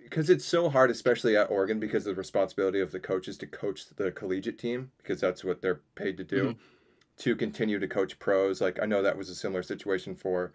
because 0.06 0.30
it's 0.30 0.46
so 0.46 0.70
hard, 0.70 0.92
especially 0.92 1.36
at 1.36 1.50
Oregon, 1.50 1.80
because 1.80 2.06
of 2.06 2.16
the 2.16 2.20
responsibility 2.20 2.80
of 2.80 2.92
the 2.92 3.00
coaches 3.00 3.38
to 3.40 3.48
coach 3.48 3.90
the 3.90 4.12
collegiate 4.12 4.60
team, 4.60 4.92
because 5.00 5.20
that's 5.20 5.44
what 5.44 5.62
they're 5.62 5.82
paid 5.96 6.16
to 6.18 6.24
do, 6.24 6.44
mm-hmm. 6.44 6.60
to 7.18 7.36
continue 7.36 7.80
to 7.80 7.88
coach 7.88 8.18
pros. 8.20 8.62
Like 8.62 8.80
I 8.82 8.86
know 8.86 9.02
that 9.02 9.18
was 9.18 9.30
a 9.30 9.36
similar 9.36 9.64
situation 9.64 10.16
for, 10.16 10.54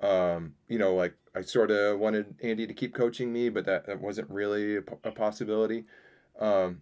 um, 0.00 0.54
you 0.68 0.78
know, 0.78 0.94
like 0.94 1.14
I 1.34 1.42
sort 1.42 1.70
of 1.70 1.98
wanted 1.98 2.36
Andy 2.42 2.66
to 2.66 2.74
keep 2.74 2.94
coaching 2.94 3.32
me, 3.32 3.48
but 3.48 3.66
that, 3.66 3.86
that 3.86 4.00
wasn't 4.00 4.30
really 4.30 4.76
a, 4.76 4.82
a 5.02 5.10
possibility. 5.10 5.84
Um, 6.38 6.80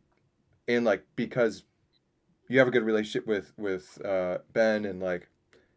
and 0.69 0.85
like 0.85 1.05
because 1.17 1.65
you 2.49 2.59
have 2.59 2.69
a 2.69 2.73
good 2.73 2.85
relationship 2.85 3.27
with 3.27 3.53
with 3.57 3.99
uh, 4.05 4.39
Ben, 4.53 4.85
and 4.85 5.01
like 5.01 5.29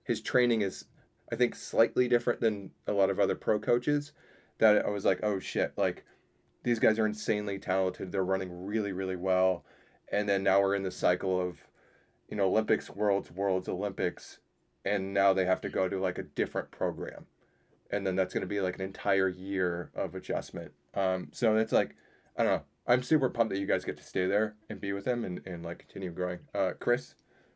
his 0.03 0.22
training 0.22 0.62
is, 0.62 0.86
I 1.32 1.36
think, 1.36 1.55
slightly 1.55 2.07
different 2.07 2.41
than 2.41 2.72
a 2.86 2.91
lot 2.91 3.10
of 3.10 3.20
other 3.20 3.36
pro 3.36 3.60
coaches. 3.60 4.12
That 4.60 4.86
I 4.86 4.89
was 4.89 5.05
like, 5.05 5.20
oh 5.24 5.39
shit, 5.39 5.74
like 5.78 6.03
these 6.66 6.80
guys 6.80 6.97
are 6.97 7.05
insanely 7.05 7.59
talented. 7.59 8.11
They're 8.11 8.26
running 8.26 8.66
really, 8.66 8.91
really 8.91 9.16
well. 9.16 9.63
And 10.11 10.28
then 10.28 10.41
now 10.43 10.59
we're 10.59 10.74
in 10.74 10.82
the 10.82 10.89
cycle 10.89 11.39
of, 11.39 11.59
you 12.28 12.36
know, 12.36 12.47
Olympics, 12.47 12.89
Worlds, 12.89 13.32
Worlds, 13.32 13.70
Olympics. 13.70 14.39
And 14.84 15.13
now 15.13 15.32
they 15.32 15.45
have 15.45 15.61
to 15.61 15.70
go 15.70 15.88
to 15.88 15.99
like 15.99 16.18
a 16.18 16.24
different 16.24 16.72
program. 16.72 17.28
And 17.91 18.05
then 18.05 18.16
that's 18.16 18.34
going 18.34 18.41
to 18.41 18.47
be 18.47 18.61
like 18.61 18.76
an 18.76 18.82
entire 18.82 19.30
year 19.30 19.91
of 19.95 20.16
adjustment. 20.16 20.72
Um, 20.95 21.30
so 21.32 21.55
it's 21.55 21.72
like, 21.72 21.95
I 22.36 22.43
don't 22.43 22.53
know. 22.53 22.63
I'm 22.88 23.03
super 23.03 23.30
pumped 23.30 23.53
that 23.53 23.59
you 23.59 23.68
guys 23.68 23.86
get 23.86 23.97
to 23.97 24.03
stay 24.03 24.26
there 24.26 24.55
and 24.70 24.82
be 24.82 24.91
with 24.91 25.05
them 25.05 25.24
and, 25.24 25.41
and 25.45 25.63
like 25.63 25.80
continue 25.80 26.11
growing. 26.11 26.39
Uh, 26.53 26.72
Chris, 26.80 27.13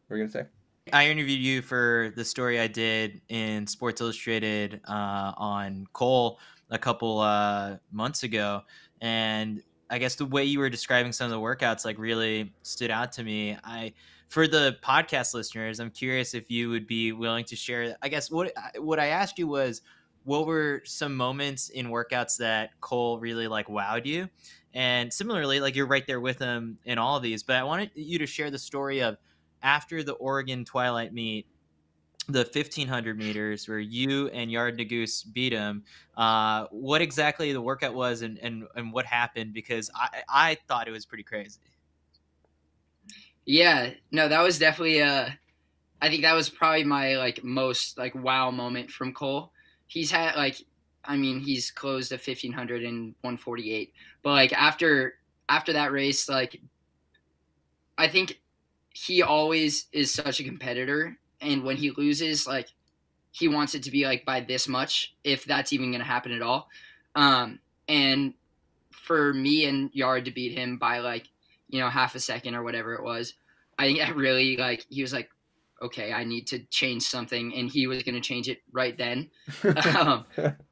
what 0.07 0.15
are 0.15 0.17
you 0.17 0.23
gonna 0.27 0.31
say? 0.31 0.49
I 0.93 1.07
interviewed 1.07 1.39
you 1.39 1.61
for 1.61 2.11
the 2.15 2.25
story 2.25 2.59
I 2.59 2.67
did 2.67 3.21
in 3.29 3.67
Sports 3.67 4.01
Illustrated 4.01 4.81
uh, 4.87 5.33
on 5.37 5.87
Cole 5.93 6.39
a 6.71 6.77
couple 6.77 7.19
uh, 7.19 7.77
months 7.91 8.23
ago, 8.23 8.61
and 9.01 9.61
I 9.89 9.97
guess 9.97 10.15
the 10.15 10.25
way 10.25 10.43
you 10.43 10.59
were 10.59 10.69
describing 10.69 11.11
some 11.11 11.25
of 11.25 11.31
the 11.31 11.39
workouts 11.39 11.83
like 11.85 11.97
really 11.97 12.53
stood 12.61 12.91
out 12.91 13.11
to 13.13 13.23
me. 13.23 13.57
I 13.63 13.93
for 14.27 14.47
the 14.47 14.77
podcast 14.83 15.33
listeners, 15.33 15.79
I'm 15.79 15.89
curious 15.89 16.35
if 16.35 16.51
you 16.51 16.69
would 16.69 16.85
be 16.85 17.11
willing 17.11 17.45
to 17.45 17.55
share. 17.55 17.95
I 18.01 18.09
guess 18.09 18.29
what 18.29 18.53
what 18.77 18.99
I 18.99 19.07
asked 19.07 19.39
you 19.39 19.47
was, 19.47 19.81
what 20.23 20.45
were 20.45 20.81
some 20.85 21.15
moments 21.15 21.69
in 21.69 21.87
workouts 21.87 22.37
that 22.37 22.79
Cole 22.79 23.19
really 23.19 23.47
like 23.47 23.67
wowed 23.67 24.05
you, 24.05 24.29
and 24.73 25.11
similarly, 25.11 25.59
like 25.59 25.75
you're 25.75 25.87
right 25.87 26.05
there 26.05 26.21
with 26.21 26.37
him 26.37 26.77
in 26.85 26.99
all 26.99 27.17
of 27.17 27.23
these. 27.23 27.41
But 27.41 27.55
I 27.55 27.63
wanted 27.63 27.91
you 27.95 28.19
to 28.19 28.27
share 28.27 28.51
the 28.51 28.59
story 28.59 29.01
of 29.01 29.17
after 29.63 30.03
the 30.03 30.13
Oregon 30.13 30.63
Twilight 30.63 31.13
meet 31.13 31.47
the 32.29 32.39
1500 32.39 33.17
meters 33.17 33.67
where 33.67 33.79
you 33.79 34.27
and 34.29 34.51
Yared 34.51 34.79
Nuguse 34.79 35.23
beat 35.33 35.51
him. 35.51 35.83
Uh, 36.15 36.65
what 36.71 37.01
exactly 37.01 37.51
the 37.53 37.61
workout 37.61 37.93
was 37.93 38.21
and, 38.21 38.37
and, 38.39 38.65
and 38.75 38.93
what 38.93 39.05
happened? 39.05 39.53
Because 39.53 39.89
I, 39.95 40.21
I 40.29 40.57
thought 40.67 40.87
it 40.87 40.91
was 40.91 41.05
pretty 41.05 41.23
crazy. 41.23 41.59
Yeah, 43.45 43.91
no, 44.11 44.27
that 44.27 44.43
was 44.43 44.59
definitely 44.59 45.01
uh 45.01 45.29
I 46.01 46.09
think 46.09 46.21
that 46.21 46.33
was 46.33 46.49
probably 46.49 46.83
my 46.83 47.17
like 47.17 47.43
most 47.43 47.97
like 47.97 48.13
wow 48.13 48.51
moment 48.51 48.91
from 48.91 49.11
Cole. 49.11 49.51
He's 49.87 50.11
had 50.11 50.35
like 50.35 50.61
I 51.03 51.17
mean, 51.17 51.39
he's 51.39 51.71
closed 51.71 52.11
a 52.11 52.15
1500 52.15 52.83
and 52.83 53.15
148. 53.21 53.91
But 54.21 54.29
like 54.29 54.53
after 54.53 55.15
after 55.49 55.73
that 55.73 55.91
race 55.91 56.29
like 56.29 56.61
I 57.97 58.07
think 58.07 58.39
he 58.93 59.23
always 59.23 59.87
is 59.91 60.13
such 60.13 60.39
a 60.39 60.43
competitor 60.43 61.17
and 61.41 61.63
when 61.63 61.77
he 61.77 61.91
loses 61.91 62.47
like 62.47 62.67
he 63.31 63.47
wants 63.47 63.75
it 63.75 63.83
to 63.83 63.91
be 63.91 64.05
like 64.05 64.25
by 64.25 64.39
this 64.41 64.67
much 64.67 65.15
if 65.23 65.45
that's 65.45 65.71
even 65.71 65.91
going 65.91 65.99
to 65.99 66.05
happen 66.05 66.31
at 66.31 66.41
all. 66.41 66.69
Um 67.15 67.59
and 67.87 68.33
for 68.91 69.33
me 69.33 69.65
and 69.65 69.91
Yared 69.93 70.25
to 70.25 70.31
beat 70.31 70.57
him 70.57 70.77
by 70.77 70.99
like 70.99 71.27
you 71.69 71.79
know 71.79 71.89
half 71.89 72.15
a 72.15 72.19
second 72.19 72.55
or 72.55 72.63
whatever 72.63 72.93
it 72.93 73.03
was 73.03 73.33
i 73.77 73.85
think 73.85 73.99
I 73.99 74.11
really 74.11 74.57
like 74.57 74.85
he 74.89 75.01
was 75.01 75.13
like 75.13 75.29
okay 75.81 76.11
i 76.11 76.23
need 76.23 76.45
to 76.47 76.59
change 76.65 77.03
something 77.03 77.53
and 77.55 77.69
he 77.69 77.87
was 77.87 78.03
going 78.03 78.15
to 78.15 78.21
change 78.21 78.49
it 78.49 78.59
right 78.71 78.97
then. 78.97 79.29
Um, 79.95 80.25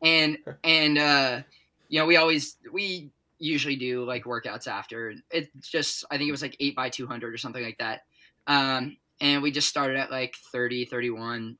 and 0.03 0.37
and 0.63 0.97
uh 0.97 1.41
you 1.89 1.99
know 1.99 2.05
we 2.05 2.17
always 2.17 2.57
we 2.71 3.11
usually 3.39 3.75
do 3.75 4.03
like 4.03 4.25
workouts 4.25 4.67
after. 4.67 5.13
It 5.31 5.49
just 5.61 6.05
i 6.11 6.17
think 6.17 6.27
it 6.27 6.31
was 6.31 6.41
like 6.41 6.57
8 6.59 6.75
by 6.75 6.89
200 6.89 7.33
or 7.33 7.37
something 7.37 7.63
like 7.63 7.77
that. 7.79 8.01
Um 8.47 8.97
and 9.21 9.41
we 9.41 9.51
just 9.51 9.67
started 9.67 9.97
at 9.97 10.11
like 10.11 10.35
30 10.51 10.85
31 10.85 11.57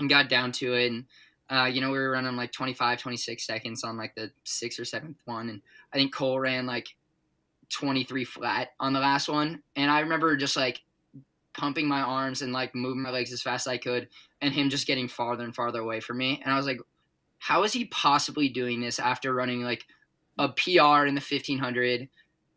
and 0.00 0.10
got 0.10 0.28
down 0.28 0.52
to 0.52 0.74
it. 0.74 0.92
And 0.92 1.04
uh, 1.50 1.66
you 1.66 1.80
know 1.80 1.90
we 1.90 1.98
were 1.98 2.10
running 2.10 2.36
like 2.36 2.52
25 2.52 2.98
26 2.98 3.46
seconds 3.46 3.84
on 3.84 3.96
like 3.96 4.14
the 4.14 4.30
sixth 4.44 4.78
or 4.78 4.84
seventh 4.84 5.18
one. 5.24 5.48
And 5.48 5.62
i 5.92 5.96
think 5.96 6.14
cole 6.14 6.40
ran 6.40 6.66
like 6.66 6.88
23 7.70 8.24
flat 8.24 8.68
on 8.80 8.92
the 8.92 9.00
last 9.00 9.28
one. 9.28 9.62
And 9.76 9.90
i 9.90 10.00
remember 10.00 10.36
just 10.36 10.56
like 10.56 10.80
pumping 11.54 11.86
my 11.86 12.00
arms 12.00 12.40
and 12.40 12.52
like 12.52 12.74
moving 12.74 13.02
my 13.02 13.10
legs 13.10 13.32
as 13.32 13.42
fast 13.42 13.66
as 13.66 13.72
i 13.72 13.76
could 13.76 14.08
and 14.40 14.54
him 14.54 14.70
just 14.70 14.86
getting 14.86 15.06
farther 15.06 15.44
and 15.44 15.54
farther 15.54 15.80
away 15.80 16.00
from 16.00 16.18
me. 16.18 16.40
And 16.44 16.52
i 16.52 16.56
was 16.56 16.66
like 16.66 16.80
how 17.38 17.64
is 17.64 17.72
he 17.72 17.86
possibly 17.86 18.48
doing 18.48 18.80
this 18.80 18.98
after 19.00 19.34
running 19.34 19.62
like 19.62 19.84
a 20.38 20.48
pr 20.48 21.06
in 21.06 21.14
the 21.14 21.20
1500 21.20 22.08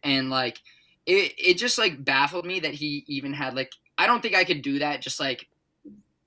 and 0.04 0.30
like 0.30 0.60
it, 1.06 1.34
it 1.38 1.58
just 1.58 1.78
like 1.78 2.04
baffled 2.04 2.46
me 2.46 2.60
that 2.60 2.74
he 2.74 3.04
even 3.08 3.34
had 3.34 3.56
like 3.56 3.72
I 3.98 4.08
don't 4.08 4.22
think 4.22 4.36
I 4.36 4.44
could 4.44 4.62
do 4.62 4.80
that 4.80 5.02
just 5.02 5.20
like 5.20 5.48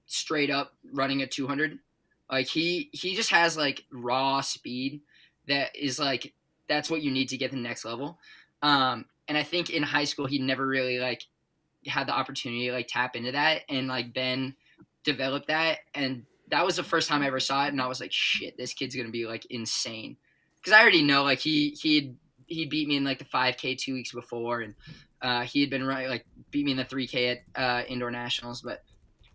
straight 0.06 0.50
up 0.50 0.72
running 0.92 1.22
a 1.22 1.26
200. 1.26 1.78
Like 2.30 2.46
he 2.46 2.90
he 2.92 3.14
just 3.14 3.30
has 3.30 3.56
like 3.56 3.84
raw 3.90 4.40
speed 4.40 5.00
that 5.46 5.74
is 5.76 5.98
like 5.98 6.32
that's 6.68 6.90
what 6.90 7.02
you 7.02 7.10
need 7.10 7.30
to 7.30 7.38
get 7.38 7.50
the 7.50 7.56
next 7.56 7.84
level. 7.84 8.18
Um, 8.62 9.06
and 9.28 9.36
I 9.36 9.42
think 9.42 9.70
in 9.70 9.82
high 9.82 10.04
school 10.04 10.26
he 10.26 10.38
never 10.38 10.66
really 10.66 10.98
like 10.98 11.24
had 11.86 12.06
the 12.08 12.12
opportunity 12.12 12.66
to 12.66 12.72
like 12.72 12.88
tap 12.88 13.16
into 13.16 13.32
that 13.32 13.62
and 13.68 13.88
like 13.88 14.12
Ben 14.12 14.54
developed 15.04 15.48
that 15.48 15.78
and 15.94 16.24
that 16.50 16.64
was 16.64 16.76
the 16.76 16.82
first 16.82 17.08
time 17.08 17.22
I 17.22 17.26
ever 17.26 17.40
saw 17.40 17.66
it 17.66 17.68
and 17.68 17.80
I 17.80 17.86
was 17.86 18.00
like 18.00 18.12
shit 18.12 18.56
this 18.56 18.74
kid's 18.74 18.96
gonna 18.96 19.10
be 19.10 19.26
like 19.26 19.46
insane 19.48 20.16
because 20.56 20.72
I 20.72 20.80
already 20.80 21.02
know 21.02 21.22
like 21.22 21.38
he 21.38 21.70
he 21.80 22.14
he 22.46 22.66
beat 22.66 22.88
me 22.88 22.96
in 22.96 23.04
like 23.04 23.18
the 23.18 23.24
5k 23.24 23.78
two 23.78 23.94
weeks 23.94 24.12
before 24.12 24.60
and 24.60 24.74
uh, 25.22 25.42
he 25.42 25.60
had 25.60 25.70
been 25.70 25.84
running 25.84 26.08
like 26.08 26.24
beat 26.50 26.64
me 26.64 26.72
in 26.72 26.76
the 26.76 26.84
3K 26.84 27.38
at 27.56 27.60
uh, 27.60 27.84
indoor 27.86 28.10
nationals, 28.10 28.62
but 28.62 28.82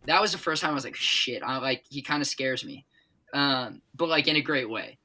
that 0.06 0.22
was 0.22 0.32
the 0.32 0.38
first 0.38 0.62
time 0.62 0.72
I 0.72 0.76
was 0.76 0.84
like, 0.84 0.96
shit. 0.96 1.44
I 1.44 1.58
like 1.58 1.84
he 1.90 2.02
kind 2.02 2.22
of 2.22 2.28
scares 2.28 2.64
me, 2.66 2.86
um, 3.34 3.82
but 3.96 4.10
like 4.10 4.28
in 4.28 4.36
a 4.36 4.42
great 4.42 4.70
way. 4.70 4.98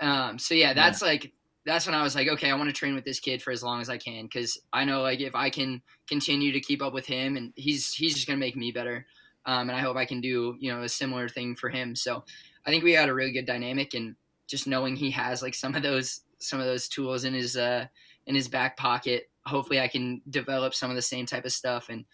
Um, 0.00 0.38
so 0.38 0.54
yeah, 0.54 0.74
that's 0.74 1.02
yeah. 1.02 1.08
like 1.08 1.32
that's 1.64 1.86
when 1.86 1.94
I 1.94 2.02
was 2.02 2.14
like, 2.14 2.28
okay, 2.28 2.50
I 2.50 2.56
want 2.56 2.68
to 2.68 2.72
train 2.72 2.94
with 2.94 3.04
this 3.04 3.20
kid 3.20 3.40
for 3.40 3.52
as 3.52 3.62
long 3.62 3.80
as 3.80 3.88
I 3.88 3.98
can 3.98 4.24
because 4.24 4.60
I 4.72 4.84
know 4.84 5.02
like 5.02 5.20
if 5.20 5.34
I 5.34 5.50
can 5.50 5.80
continue 6.08 6.52
to 6.52 6.60
keep 6.60 6.82
up 6.82 6.92
with 6.92 7.06
him 7.06 7.36
and 7.36 7.52
he's 7.56 7.92
he's 7.92 8.14
just 8.14 8.26
gonna 8.26 8.38
make 8.38 8.56
me 8.56 8.72
better, 8.72 9.06
um, 9.46 9.68
and 9.68 9.72
I 9.72 9.80
hope 9.80 9.96
I 9.96 10.04
can 10.04 10.20
do 10.20 10.56
you 10.58 10.72
know 10.72 10.82
a 10.82 10.88
similar 10.88 11.28
thing 11.28 11.54
for 11.54 11.68
him. 11.68 11.94
So 11.94 12.24
I 12.66 12.70
think 12.70 12.84
we 12.84 12.92
had 12.92 13.08
a 13.08 13.14
really 13.14 13.32
good 13.32 13.46
dynamic 13.46 13.94
and 13.94 14.16
just 14.48 14.66
knowing 14.66 14.96
he 14.96 15.10
has 15.12 15.42
like 15.42 15.54
some 15.54 15.74
of 15.74 15.82
those 15.82 16.20
some 16.38 16.60
of 16.60 16.66
those 16.66 16.88
tools 16.88 17.24
in 17.24 17.34
his 17.34 17.56
uh 17.56 17.86
in 18.26 18.34
his 18.34 18.48
back 18.48 18.76
pocket 18.76 19.30
hopefully 19.46 19.80
I 19.80 19.88
can 19.88 20.20
develop 20.30 20.74
some 20.74 20.90
of 20.90 20.96
the 20.96 21.02
same 21.02 21.26
type 21.26 21.44
of 21.44 21.52
stuff. 21.52 21.88
And, 21.88 22.04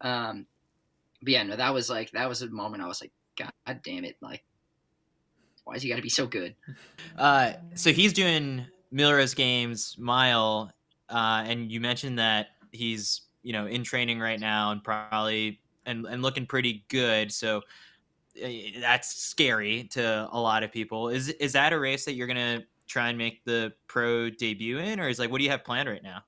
um, 0.00 0.46
but 1.22 1.32
yeah, 1.32 1.42
no, 1.42 1.56
that 1.56 1.72
was 1.72 1.90
like, 1.90 2.10
that 2.12 2.28
was 2.28 2.42
a 2.42 2.48
moment 2.48 2.82
I 2.82 2.86
was 2.86 3.00
like, 3.00 3.12
God 3.36 3.80
damn 3.82 4.04
it. 4.04 4.16
Like, 4.20 4.42
why 5.64 5.74
has 5.74 5.82
he 5.82 5.88
got 5.88 5.96
to 5.96 6.02
be 6.02 6.08
so 6.08 6.26
good? 6.26 6.54
Uh, 7.16 7.54
so 7.74 7.90
he's 7.90 8.12
doing 8.12 8.64
Millrose 8.94 9.34
Games 9.34 9.96
mile. 9.98 10.70
Uh, 11.08 11.42
and 11.44 11.72
you 11.72 11.80
mentioned 11.80 12.16
that 12.16 12.50
he's, 12.70 13.22
you 13.42 13.52
know, 13.52 13.66
in 13.66 13.82
training 13.82 14.20
right 14.20 14.38
now 14.38 14.70
and 14.70 14.84
probably, 14.84 15.60
and, 15.84 16.06
and 16.06 16.22
looking 16.22 16.46
pretty 16.46 16.84
good. 16.88 17.32
So, 17.32 17.62
eh, 18.40 18.78
that's 18.80 19.16
scary 19.16 19.88
to 19.90 20.28
a 20.30 20.40
lot 20.40 20.62
of 20.62 20.70
people. 20.70 21.08
Is 21.08 21.28
is 21.28 21.52
that 21.54 21.72
a 21.72 21.78
race 21.78 22.04
that 22.04 22.14
you're 22.14 22.28
gonna 22.28 22.62
try 22.86 23.08
and 23.08 23.18
make 23.18 23.44
the 23.44 23.72
pro 23.88 24.30
debut 24.30 24.78
in, 24.78 25.00
or 25.00 25.08
is 25.08 25.18
like 25.18 25.30
what 25.30 25.38
do 25.38 25.44
you 25.44 25.50
have 25.50 25.64
planned 25.64 25.88
right 25.88 26.02
now? 26.02 26.22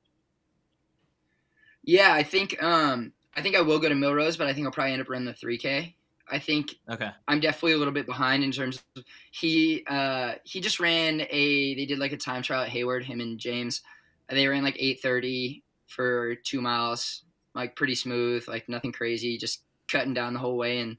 Yeah, 1.84 2.12
I 2.12 2.22
think 2.22 2.62
um 2.62 3.12
I 3.34 3.42
think 3.42 3.56
I 3.56 3.60
will 3.62 3.78
go 3.78 3.88
to 3.88 3.94
Millrose, 3.94 4.36
but 4.36 4.46
I 4.46 4.52
think 4.52 4.66
I'll 4.66 4.72
probably 4.72 4.92
end 4.92 5.02
up 5.02 5.08
running 5.08 5.26
the 5.26 5.32
3K. 5.34 5.94
I 6.32 6.38
think 6.38 6.76
okay. 6.88 7.10
I'm 7.26 7.40
definitely 7.40 7.72
a 7.72 7.78
little 7.78 7.92
bit 7.94 8.06
behind 8.06 8.44
in 8.44 8.52
terms 8.52 8.82
of 8.96 9.04
he 9.32 9.84
uh 9.88 10.34
he 10.44 10.60
just 10.60 10.78
ran 10.80 11.22
a 11.30 11.74
they 11.74 11.86
did 11.86 11.98
like 11.98 12.12
a 12.12 12.16
time 12.16 12.42
trial 12.42 12.62
at 12.62 12.68
Hayward 12.68 13.04
him 13.04 13.20
and 13.20 13.38
James 13.38 13.82
they 14.28 14.46
ran 14.46 14.62
like 14.62 14.76
8:30 14.78 15.62
for 15.86 16.36
2 16.36 16.60
miles 16.60 17.24
like 17.54 17.74
pretty 17.74 17.96
smooth 17.96 18.46
like 18.46 18.68
nothing 18.68 18.92
crazy 18.92 19.36
just 19.36 19.64
cutting 19.88 20.14
down 20.14 20.34
the 20.34 20.38
whole 20.38 20.56
way 20.56 20.78
and 20.78 20.96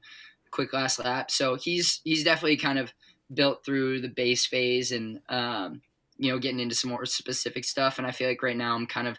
quick 0.50 0.74
last 0.74 0.98
lap 0.98 1.30
so 1.30 1.54
he's 1.54 2.02
he's 2.04 2.24
definitely 2.24 2.58
kind 2.58 2.78
of 2.78 2.92
built 3.32 3.64
through 3.64 4.02
the 4.02 4.08
base 4.08 4.44
phase 4.44 4.92
and 4.92 5.18
um 5.30 5.80
you 6.18 6.30
know 6.30 6.38
getting 6.38 6.60
into 6.60 6.74
some 6.74 6.90
more 6.90 7.06
specific 7.06 7.64
stuff 7.64 7.96
and 7.96 8.06
I 8.06 8.10
feel 8.10 8.28
like 8.28 8.42
right 8.42 8.56
now 8.56 8.74
I'm 8.74 8.86
kind 8.86 9.08
of 9.08 9.18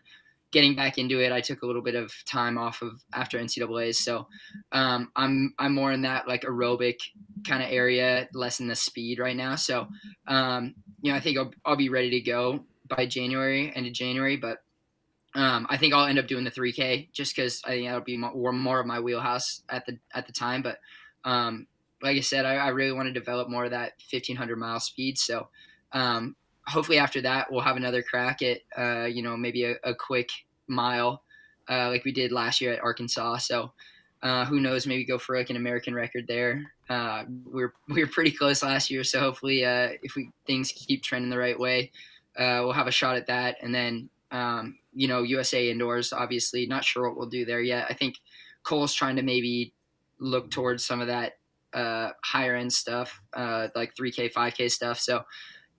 getting 0.53 0.75
back 0.75 0.97
into 0.97 1.19
it. 1.19 1.33
I 1.33 1.41
took 1.41 1.63
a 1.63 1.65
little 1.65 1.81
bit 1.81 1.95
of 1.95 2.13
time 2.25 2.57
off 2.57 2.81
of 2.81 3.03
after 3.13 3.37
NCAA's, 3.37 3.99
so 3.99 4.27
um, 4.71 5.11
I'm 5.17 5.53
I'm 5.59 5.73
more 5.73 5.91
in 5.91 6.03
that 6.03 6.27
like 6.27 6.43
aerobic 6.43 6.99
kind 7.45 7.61
of 7.61 7.69
area, 7.69 8.29
less 8.33 8.61
in 8.61 8.67
the 8.67 8.75
speed 8.75 9.19
right 9.19 9.35
now. 9.35 9.55
So 9.55 9.87
um, 10.27 10.75
you 11.01 11.11
know, 11.11 11.17
I 11.17 11.19
think 11.19 11.37
I'll, 11.37 11.51
I'll 11.65 11.75
be 11.75 11.89
ready 11.89 12.11
to 12.11 12.21
go 12.21 12.63
by 12.87 13.05
January, 13.07 13.73
end 13.75 13.87
of 13.87 13.93
January, 13.93 14.37
but. 14.37 14.59
Um, 15.35 15.65
I 15.67 15.77
think 15.77 15.95
I'll 15.95 16.05
end 16.05 16.19
up 16.19 16.27
doing 16.27 16.43
the 16.43 16.51
3K 16.51 17.11
just 17.11 17.35
because 17.35 17.59
I 17.65 17.69
think 17.69 17.87
that'll 17.87 18.01
be 18.01 18.17
more, 18.17 18.53
more 18.53 18.79
of 18.79 18.85
my 18.85 18.99
wheelhouse 18.99 19.63
at 19.67 19.83
the 19.87 19.97
at 20.13 20.27
the 20.27 20.31
time. 20.31 20.61
But 20.61 20.77
um, 21.25 21.65
like 22.03 22.17
I 22.17 22.19
said, 22.19 22.45
I, 22.45 22.57
I, 22.57 22.67
really 22.67 22.91
want 22.91 23.07
to 23.07 23.13
develop 23.13 23.49
more 23.49 23.65
of 23.65 23.71
that 23.71 23.93
1500 24.11 24.57
mile 24.57 24.79
speed. 24.79 25.17
So 25.17 25.47
um, 25.91 26.35
hopefully 26.67 26.97
after 26.97 27.21
that 27.21 27.51
we'll 27.51 27.61
have 27.61 27.77
another 27.77 28.01
crack 28.01 28.41
at 28.41 28.59
uh, 28.77 29.05
you 29.05 29.21
know 29.21 29.35
maybe 29.35 29.65
a, 29.65 29.75
a 29.83 29.93
quick 29.93 30.29
mile 30.67 31.23
uh, 31.69 31.89
like 31.89 32.03
we 32.03 32.11
did 32.11 32.31
last 32.31 32.61
year 32.61 32.73
at 32.73 32.83
Arkansas. 32.83 33.37
So 33.37 33.71
uh, 34.21 34.45
who 34.45 34.59
knows? 34.59 34.87
Maybe 34.87 35.05
go 35.05 35.17
for 35.17 35.37
like 35.37 35.49
an 35.49 35.55
American 35.55 35.93
record 35.93 36.25
there. 36.27 36.71
Uh, 36.89 37.23
we 37.51 37.63
are 37.63 37.73
we 37.89 38.01
are 38.01 38.07
pretty 38.07 38.31
close 38.31 38.63
last 38.63 38.89
year, 38.89 39.03
so 39.03 39.19
hopefully 39.19 39.65
uh, 39.65 39.89
if 40.01 40.15
we 40.15 40.29
things 40.45 40.71
keep 40.71 41.03
trending 41.03 41.29
the 41.29 41.37
right 41.37 41.59
way, 41.59 41.91
uh, 42.37 42.59
we'll 42.61 42.73
have 42.73 42.87
a 42.87 42.91
shot 42.91 43.15
at 43.15 43.27
that. 43.27 43.57
And 43.61 43.73
then 43.73 44.09
um, 44.31 44.77
you 44.93 45.07
know 45.07 45.23
USA 45.23 45.69
indoors, 45.69 46.13
obviously 46.13 46.65
not 46.65 46.83
sure 46.85 47.07
what 47.07 47.17
we'll 47.17 47.29
do 47.29 47.45
there 47.45 47.61
yet. 47.61 47.87
I 47.89 47.93
think 47.93 48.15
Cole's 48.63 48.93
trying 48.93 49.15
to 49.17 49.23
maybe 49.23 49.73
look 50.19 50.51
towards 50.51 50.85
some 50.85 51.01
of 51.01 51.07
that 51.07 51.33
higher 51.73 52.55
end 52.55 52.71
stuff, 52.71 53.19
like 53.35 53.95
3K, 53.95 54.31
5K 54.31 54.71
stuff. 54.71 54.99
So 54.99 55.23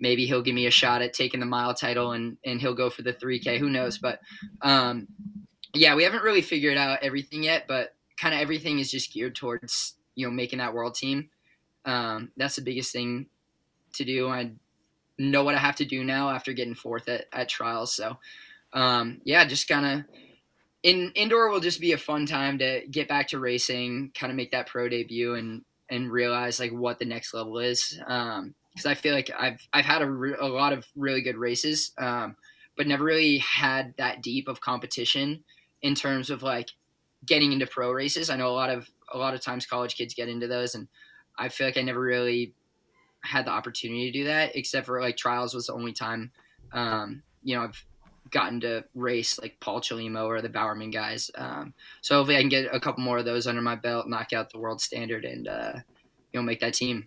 maybe 0.00 0.26
he'll 0.26 0.42
give 0.42 0.54
me 0.54 0.66
a 0.66 0.70
shot 0.70 1.02
at 1.02 1.12
taking 1.12 1.40
the 1.40 1.46
mile 1.46 1.74
title 1.74 2.12
and 2.12 2.36
and 2.44 2.60
he'll 2.60 2.74
go 2.74 2.90
for 2.90 3.02
the 3.02 3.12
3K. 3.12 3.58
Who 3.58 3.70
knows? 3.70 3.98
But 3.98 4.20
um, 4.62 5.08
yeah, 5.74 5.94
we 5.94 6.04
haven't 6.04 6.22
really 6.22 6.42
figured 6.42 6.76
out 6.76 7.02
everything 7.02 7.42
yet, 7.42 7.64
but 7.66 7.94
kind 8.18 8.34
of 8.34 8.40
everything 8.40 8.78
is 8.78 8.90
just 8.90 9.12
geared 9.12 9.34
towards 9.34 9.94
you 10.14 10.26
know 10.26 10.32
making 10.32 10.58
that 10.58 10.74
world 10.74 10.94
team. 10.94 11.30
Um, 11.84 12.30
that's 12.36 12.56
the 12.56 12.62
biggest 12.62 12.92
thing 12.92 13.26
to 13.94 14.04
do. 14.04 14.28
I 14.28 14.52
know 15.18 15.44
what 15.44 15.54
I 15.54 15.58
have 15.58 15.76
to 15.76 15.84
do 15.84 16.02
now 16.02 16.30
after 16.30 16.52
getting 16.52 16.74
fourth 16.74 17.08
at, 17.08 17.26
at 17.32 17.48
trials. 17.48 17.94
So 17.94 18.18
um, 18.72 19.20
yeah, 19.24 19.44
just 19.44 19.68
kind 19.68 19.86
of 19.86 20.04
in 20.82 21.12
indoor 21.14 21.48
will 21.48 21.60
just 21.60 21.80
be 21.80 21.92
a 21.92 21.98
fun 21.98 22.26
time 22.26 22.58
to 22.58 22.82
get 22.90 23.08
back 23.08 23.28
to 23.28 23.38
racing, 23.38 24.12
kind 24.14 24.30
of 24.30 24.36
make 24.36 24.50
that 24.50 24.66
pro 24.66 24.88
debut 24.88 25.34
and 25.34 25.64
and 25.88 26.10
realize 26.10 26.58
like 26.58 26.72
what 26.72 26.98
the 26.98 27.04
next 27.04 27.34
level 27.34 27.58
is. 27.58 27.98
Um, 28.06 28.54
because 28.74 28.86
I 28.86 28.94
feel 28.94 29.14
like 29.14 29.30
I've 29.38 29.66
I've 29.72 29.84
had 29.84 30.02
a, 30.02 30.10
re- 30.10 30.36
a 30.38 30.46
lot 30.46 30.72
of 30.72 30.86
really 30.96 31.22
good 31.22 31.36
races, 31.36 31.92
um, 31.98 32.36
but 32.76 32.86
never 32.86 33.04
really 33.04 33.38
had 33.38 33.94
that 33.98 34.22
deep 34.22 34.48
of 34.48 34.60
competition 34.60 35.44
in 35.82 35.94
terms 35.94 36.30
of 36.30 36.42
like 36.42 36.70
getting 37.24 37.52
into 37.52 37.66
pro 37.66 37.92
races. 37.92 38.30
I 38.30 38.36
know 38.36 38.48
a 38.48 38.50
lot 38.50 38.70
of 38.70 38.88
a 39.12 39.18
lot 39.18 39.34
of 39.34 39.40
times 39.40 39.66
college 39.66 39.96
kids 39.96 40.14
get 40.14 40.28
into 40.28 40.48
those, 40.48 40.74
and 40.74 40.88
I 41.38 41.48
feel 41.48 41.66
like 41.66 41.76
I 41.76 41.82
never 41.82 42.00
really 42.00 42.54
had 43.22 43.46
the 43.46 43.50
opportunity 43.50 44.10
to 44.10 44.18
do 44.18 44.24
that, 44.24 44.56
except 44.56 44.86
for 44.86 45.00
like 45.00 45.16
trials 45.16 45.54
was 45.54 45.66
the 45.66 45.72
only 45.72 45.92
time, 45.92 46.30
um, 46.72 47.22
you 47.42 47.56
know, 47.56 47.62
I've 47.62 47.84
gotten 48.30 48.60
to 48.60 48.84
race 48.94 49.38
like 49.38 49.58
Paul 49.60 49.80
Chelimo 49.80 50.26
or 50.26 50.42
the 50.42 50.48
Bowerman 50.48 50.90
guys. 50.90 51.30
Um, 51.36 51.74
so 52.00 52.16
hopefully 52.16 52.36
I 52.36 52.40
can 52.40 52.48
get 52.48 52.68
a 52.72 52.80
couple 52.80 53.02
more 53.02 53.18
of 53.18 53.24
those 53.24 53.46
under 53.46 53.62
my 53.62 53.76
belt, 53.76 54.08
knock 54.08 54.32
out 54.32 54.50
the 54.50 54.58
world 54.58 54.80
standard, 54.80 55.24
and 55.24 55.48
uh, 55.48 55.72
you 56.32 56.40
know 56.40 56.42
make 56.42 56.60
that 56.60 56.74
team. 56.74 57.06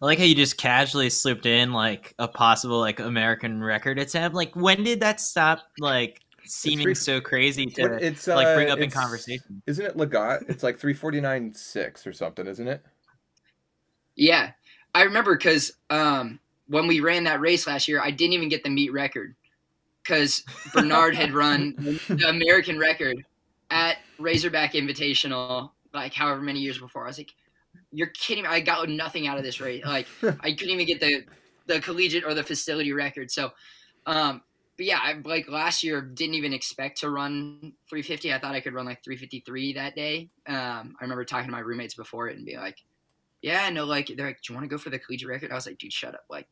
I 0.00 0.06
like 0.06 0.18
how 0.18 0.24
you 0.24 0.34
just 0.34 0.56
casually 0.56 1.10
slipped 1.10 1.46
in 1.46 1.72
like 1.72 2.14
a 2.18 2.26
possible 2.26 2.78
like 2.78 3.00
American 3.00 3.62
record 3.62 3.98
attempt. 3.98 4.34
Like 4.34 4.54
when 4.56 4.82
did 4.82 5.00
that 5.00 5.20
stop 5.20 5.60
like 5.78 6.20
seeming 6.44 6.84
three- 6.84 6.94
so 6.94 7.20
crazy 7.20 7.66
to 7.66 7.82
What- 7.82 8.02
it's 8.02 8.26
like 8.26 8.54
bring 8.56 8.70
uh, 8.70 8.74
up 8.74 8.78
in 8.78 8.90
conversation? 8.90 9.62
Isn't 9.66 9.84
it 9.84 9.96
Lagat? 9.96 10.48
It's 10.48 10.62
like 10.62 10.78
three 10.78 10.94
forty 10.94 11.20
nine 11.20 11.52
six 11.54 12.06
or 12.06 12.12
something, 12.12 12.46
isn't 12.46 12.66
it? 12.66 12.82
Yeah, 14.16 14.52
I 14.94 15.02
remember 15.02 15.36
because 15.36 15.72
um, 15.90 16.40
when 16.68 16.86
we 16.86 17.00
ran 17.00 17.24
that 17.24 17.40
race 17.40 17.66
last 17.66 17.86
year, 17.88 18.00
I 18.00 18.10
didn't 18.10 18.32
even 18.32 18.48
get 18.48 18.64
the 18.64 18.70
meet 18.70 18.92
record 18.92 19.34
because 20.02 20.42
Bernard 20.72 21.14
had 21.14 21.32
run 21.32 21.74
the 22.08 22.28
American 22.28 22.78
record 22.78 23.24
at 23.70 23.98
Razorback 24.18 24.72
Invitational 24.72 25.70
like 25.92 26.14
however 26.14 26.40
many 26.40 26.60
years 26.60 26.78
before. 26.78 27.04
I 27.04 27.08
was 27.08 27.18
like, 27.18 27.34
"You're 27.92 28.08
kidding 28.08 28.44
me! 28.44 28.50
I 28.50 28.60
got 28.60 28.88
nothing 28.88 29.26
out 29.26 29.38
of 29.38 29.44
this 29.44 29.60
race. 29.60 29.84
Like 29.84 30.06
I 30.22 30.52
couldn't 30.52 30.70
even 30.70 30.86
get 30.86 31.00
the 31.00 31.24
the 31.66 31.80
collegiate 31.80 32.24
or 32.24 32.34
the 32.34 32.42
facility 32.42 32.92
record." 32.92 33.30
So, 33.30 33.50
um, 34.06 34.42
but 34.76 34.86
yeah, 34.86 34.98
I 35.02 35.20
like 35.24 35.48
last 35.48 35.82
year 35.82 36.00
didn't 36.00 36.34
even 36.34 36.52
expect 36.52 37.00
to 37.00 37.10
run 37.10 37.72
350. 37.88 38.32
I 38.32 38.38
thought 38.38 38.54
I 38.54 38.60
could 38.60 38.74
run 38.74 38.86
like 38.86 39.04
353 39.04 39.74
that 39.74 39.94
day. 39.94 40.30
Um, 40.46 40.96
I 41.00 41.02
remember 41.02 41.24
talking 41.24 41.46
to 41.46 41.52
my 41.52 41.60
roommates 41.60 41.94
before 41.94 42.28
it 42.28 42.36
and 42.36 42.46
be 42.46 42.56
like, 42.56 42.78
"Yeah, 43.42 43.68
no, 43.70 43.84
like 43.84 44.10
they're 44.16 44.26
like, 44.26 44.40
do 44.42 44.52
you 44.52 44.58
want 44.58 44.64
to 44.64 44.74
go 44.74 44.78
for 44.78 44.90
the 44.90 44.98
collegiate 44.98 45.28
record?" 45.28 45.52
I 45.52 45.54
was 45.54 45.66
like, 45.66 45.78
"Dude, 45.78 45.92
shut 45.92 46.14
up! 46.14 46.24
Like, 46.30 46.48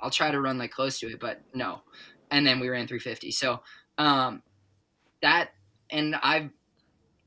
I'll 0.00 0.10
try 0.10 0.30
to 0.30 0.40
run 0.40 0.58
like 0.58 0.70
close 0.70 0.98
to 1.00 1.08
it, 1.08 1.20
but 1.20 1.40
no." 1.54 1.82
And 2.30 2.46
then 2.46 2.60
we 2.60 2.68
ran 2.68 2.86
350. 2.86 3.30
So, 3.30 3.62
um, 3.98 4.42
that 5.22 5.50
and 5.90 6.16
I've 6.22 6.50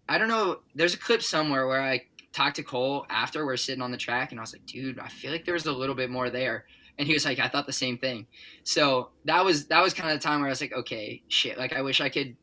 I 0.07 0.17
don't 0.17 0.27
know. 0.27 0.59
There's 0.75 0.93
a 0.93 0.99
clip 0.99 1.23
somewhere 1.23 1.67
where 1.67 1.81
I 1.81 2.03
talked 2.35 2.57
to 2.57 2.63
Cole 2.63 3.05
after 3.09 3.45
we're 3.45 3.57
sitting 3.57 3.81
on 3.81 3.91
the 3.91 3.97
track, 3.97 4.31
and 4.31 4.39
I 4.39 4.43
was 4.43 4.53
like, 4.53 4.65
"Dude, 4.65 4.99
I 4.99 5.07
feel 5.07 5.31
like 5.31 5.45
there 5.45 5.53
was 5.53 5.65
a 5.65 5.71
little 5.71 5.95
bit 5.95 6.09
more 6.09 6.29
there." 6.29 6.65
And 6.97 7.07
he 7.07 7.13
was 7.13 7.25
like, 7.25 7.39
"I 7.39 7.47
thought 7.47 7.65
the 7.65 7.73
same 7.73 7.97
thing." 7.97 8.27
So 8.63 9.09
that 9.25 9.43
was 9.43 9.67
that 9.67 9.81
was 9.81 9.93
kind 9.93 10.11
of 10.11 10.19
the 10.19 10.27
time 10.27 10.39
where 10.41 10.47
I 10.47 10.51
was 10.51 10.61
like, 10.61 10.73
"Okay, 10.73 11.23
shit! 11.27 11.57
Like 11.57 11.73
I 11.73 11.81
wish 11.81 12.01
I 12.01 12.09
could." 12.09 12.35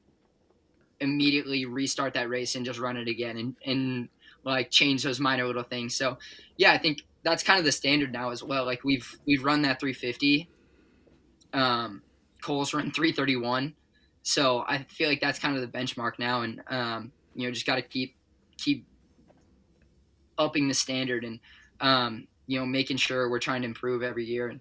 immediately 1.02 1.64
restart 1.64 2.14
that 2.14 2.28
race 2.28 2.54
and 2.54 2.64
just 2.64 2.78
run 2.78 2.96
it 2.96 3.08
again 3.08 3.36
and, 3.36 3.56
and 3.66 4.08
like 4.44 4.70
change 4.70 5.02
those 5.02 5.20
minor 5.20 5.46
little 5.46 5.62
things. 5.62 5.94
So 5.94 6.18
yeah, 6.56 6.72
I 6.72 6.78
think 6.78 7.02
that's 7.22 7.42
kind 7.42 7.58
of 7.58 7.64
the 7.64 7.72
standard 7.72 8.12
now 8.12 8.30
as 8.30 8.42
well. 8.42 8.64
Like 8.64 8.84
we've 8.84 9.08
we've 9.26 9.44
run 9.44 9.62
that 9.62 9.80
350. 9.80 10.48
Um, 11.52 12.02
Cole's 12.42 12.72
run 12.72 12.90
331. 12.90 13.74
So 14.22 14.64
I 14.66 14.84
feel 14.84 15.08
like 15.08 15.20
that's 15.20 15.38
kind 15.38 15.56
of 15.56 15.60
the 15.60 15.78
benchmark 15.78 16.12
now, 16.18 16.42
and 16.42 16.62
um, 16.68 17.12
you 17.34 17.46
know 17.46 17.52
just 17.52 17.66
got 17.66 17.76
to 17.76 17.82
keep 17.82 18.14
keep 18.56 18.86
upping 20.38 20.68
the 20.68 20.74
standard 20.74 21.24
and 21.24 21.38
um, 21.80 22.26
you 22.46 22.58
know 22.58 22.66
making 22.66 22.96
sure 22.96 23.28
we're 23.28 23.38
trying 23.38 23.62
to 23.62 23.68
improve 23.68 24.02
every 24.02 24.24
year. 24.24 24.48
And 24.48 24.60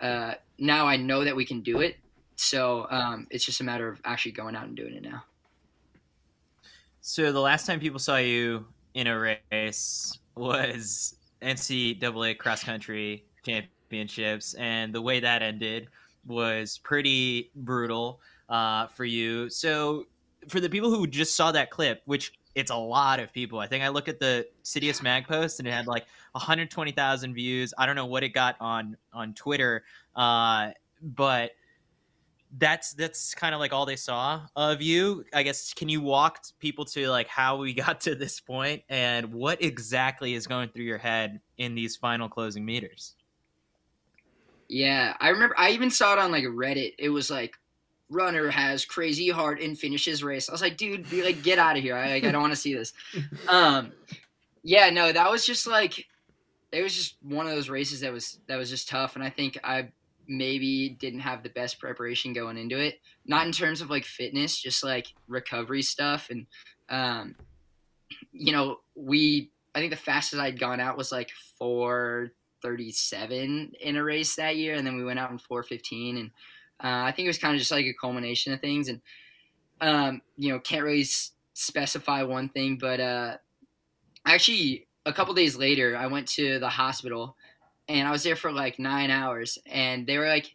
uh, 0.00 0.34
now 0.58 0.86
I 0.86 0.96
know 0.96 1.24
that 1.24 1.34
we 1.34 1.44
can 1.44 1.60
do 1.60 1.80
it. 1.80 1.96
So 2.36 2.86
um, 2.90 3.26
it's 3.30 3.44
just 3.44 3.60
a 3.60 3.64
matter 3.64 3.88
of 3.88 4.00
actually 4.04 4.32
going 4.32 4.54
out 4.54 4.66
and 4.66 4.76
doing 4.76 4.94
it 4.94 5.02
now. 5.02 5.24
So 7.00 7.32
the 7.32 7.40
last 7.40 7.66
time 7.66 7.80
people 7.80 7.98
saw 7.98 8.16
you 8.16 8.66
in 8.94 9.06
a 9.06 9.38
race 9.52 10.18
was 10.36 11.16
NCAA 11.42 12.38
cross 12.38 12.62
country 12.62 13.24
championships, 13.44 14.54
and 14.54 14.94
the 14.94 15.02
way 15.02 15.20
that 15.20 15.42
ended 15.42 15.88
was 16.26 16.78
pretty 16.78 17.50
brutal 17.54 18.20
uh, 18.48 18.86
for 18.88 19.04
you. 19.04 19.48
So 19.50 20.06
for 20.48 20.60
the 20.60 20.68
people 20.68 20.90
who 20.90 21.06
just 21.06 21.34
saw 21.34 21.52
that 21.52 21.70
clip, 21.70 22.02
which 22.04 22.32
it's 22.58 22.72
a 22.72 22.76
lot 22.76 23.20
of 23.20 23.32
people. 23.32 23.60
I 23.60 23.68
think 23.68 23.84
I 23.84 23.88
look 23.88 24.08
at 24.08 24.18
the 24.18 24.48
Citius 24.64 25.00
Mag 25.00 25.28
post 25.28 25.60
and 25.60 25.68
it 25.68 25.70
had 25.70 25.86
like 25.86 26.06
120,000 26.32 27.32
views. 27.32 27.72
I 27.78 27.86
don't 27.86 27.94
know 27.94 28.06
what 28.06 28.24
it 28.24 28.30
got 28.30 28.56
on 28.60 28.96
on 29.12 29.32
Twitter, 29.34 29.84
uh, 30.16 30.70
but 31.00 31.52
that's 32.58 32.94
that's 32.94 33.32
kind 33.34 33.54
of 33.54 33.60
like 33.60 33.72
all 33.72 33.86
they 33.86 33.94
saw 33.94 34.40
of 34.56 34.82
you. 34.82 35.24
I 35.32 35.44
guess 35.44 35.72
can 35.72 35.88
you 35.88 36.00
walk 36.00 36.42
people 36.58 36.84
to 36.86 37.08
like 37.08 37.28
how 37.28 37.58
we 37.58 37.74
got 37.84 38.00
to 38.02 38.16
this 38.16 38.40
point 38.40 38.82
and 38.88 39.32
what 39.32 39.62
exactly 39.62 40.34
is 40.34 40.48
going 40.48 40.70
through 40.70 40.84
your 40.84 40.98
head 40.98 41.40
in 41.58 41.76
these 41.76 41.94
final 41.94 42.28
closing 42.28 42.64
meters? 42.64 43.14
Yeah, 44.68 45.16
I 45.20 45.28
remember. 45.28 45.54
I 45.56 45.70
even 45.70 45.92
saw 45.92 46.14
it 46.14 46.18
on 46.18 46.32
like 46.32 46.44
Reddit. 46.44 46.94
It 46.98 47.10
was 47.10 47.30
like, 47.30 47.56
runner 48.10 48.48
has 48.48 48.84
crazy 48.84 49.28
heart 49.28 49.60
and 49.60 49.78
finishes 49.78 50.24
race. 50.24 50.48
I 50.48 50.52
was 50.52 50.62
like, 50.62 50.76
dude, 50.76 51.08
be 51.10 51.22
like, 51.22 51.42
get 51.42 51.58
out 51.58 51.76
of 51.76 51.82
here. 51.82 51.96
I 51.96 52.10
like, 52.10 52.24
I 52.24 52.32
don't 52.32 52.42
want 52.42 52.52
to 52.52 52.60
see 52.60 52.74
this. 52.74 52.92
Um, 53.48 53.92
yeah, 54.62 54.90
no, 54.90 55.12
that 55.12 55.30
was 55.30 55.46
just 55.46 55.66
like, 55.66 56.06
it 56.72 56.82
was 56.82 56.94
just 56.94 57.16
one 57.22 57.46
of 57.46 57.54
those 57.54 57.70
races 57.70 58.00
that 58.00 58.12
was 58.12 58.38
that 58.46 58.56
was 58.56 58.68
just 58.68 58.88
tough, 58.88 59.14
and 59.14 59.24
I 59.24 59.30
think 59.30 59.58
I 59.64 59.88
maybe 60.26 60.90
didn't 60.90 61.20
have 61.20 61.42
the 61.42 61.48
best 61.48 61.78
preparation 61.78 62.34
going 62.34 62.58
into 62.58 62.78
it. 62.78 63.00
Not 63.24 63.46
in 63.46 63.52
terms 63.52 63.80
of 63.80 63.88
like 63.88 64.04
fitness, 64.04 64.60
just 64.60 64.84
like 64.84 65.06
recovery 65.26 65.82
stuff, 65.82 66.28
and 66.30 66.46
um, 66.90 67.36
you 68.32 68.52
know, 68.52 68.80
we. 68.94 69.50
I 69.74 69.80
think 69.80 69.90
the 69.90 69.96
fastest 69.96 70.40
I'd 70.40 70.58
gone 70.58 70.80
out 70.80 70.96
was 70.96 71.12
like 71.12 71.30
four 71.58 72.32
37 72.62 73.72
in 73.80 73.96
a 73.96 74.02
race 74.02 74.34
that 74.36 74.56
year, 74.56 74.74
and 74.74 74.86
then 74.86 74.96
we 74.96 75.04
went 75.04 75.18
out 75.18 75.30
in 75.30 75.38
415, 75.38 76.16
and 76.16 76.30
uh, 76.82 77.02
I 77.06 77.12
think 77.12 77.26
it 77.26 77.30
was 77.30 77.38
kind 77.38 77.54
of 77.54 77.58
just 77.58 77.70
like 77.70 77.86
a 77.86 77.94
culmination 77.94 78.52
of 78.52 78.60
things, 78.60 78.88
and 78.88 79.00
um, 79.80 80.22
you 80.36 80.52
know, 80.52 80.58
can't 80.60 80.84
really 80.84 81.02
s- 81.02 81.32
specify 81.54 82.22
one 82.22 82.48
thing, 82.48 82.78
but 82.78 83.00
uh, 83.00 83.36
actually, 84.26 84.86
a 85.06 85.12
couple 85.12 85.34
days 85.34 85.56
later, 85.56 85.96
I 85.96 86.06
went 86.06 86.28
to 86.28 86.58
the 86.58 86.68
hospital, 86.68 87.36
and 87.88 88.06
I 88.06 88.10
was 88.10 88.22
there 88.22 88.36
for 88.36 88.52
like 88.52 88.78
nine 88.78 89.10
hours, 89.10 89.58
and 89.66 90.06
they 90.06 90.18
were 90.18 90.28
like 90.28 90.54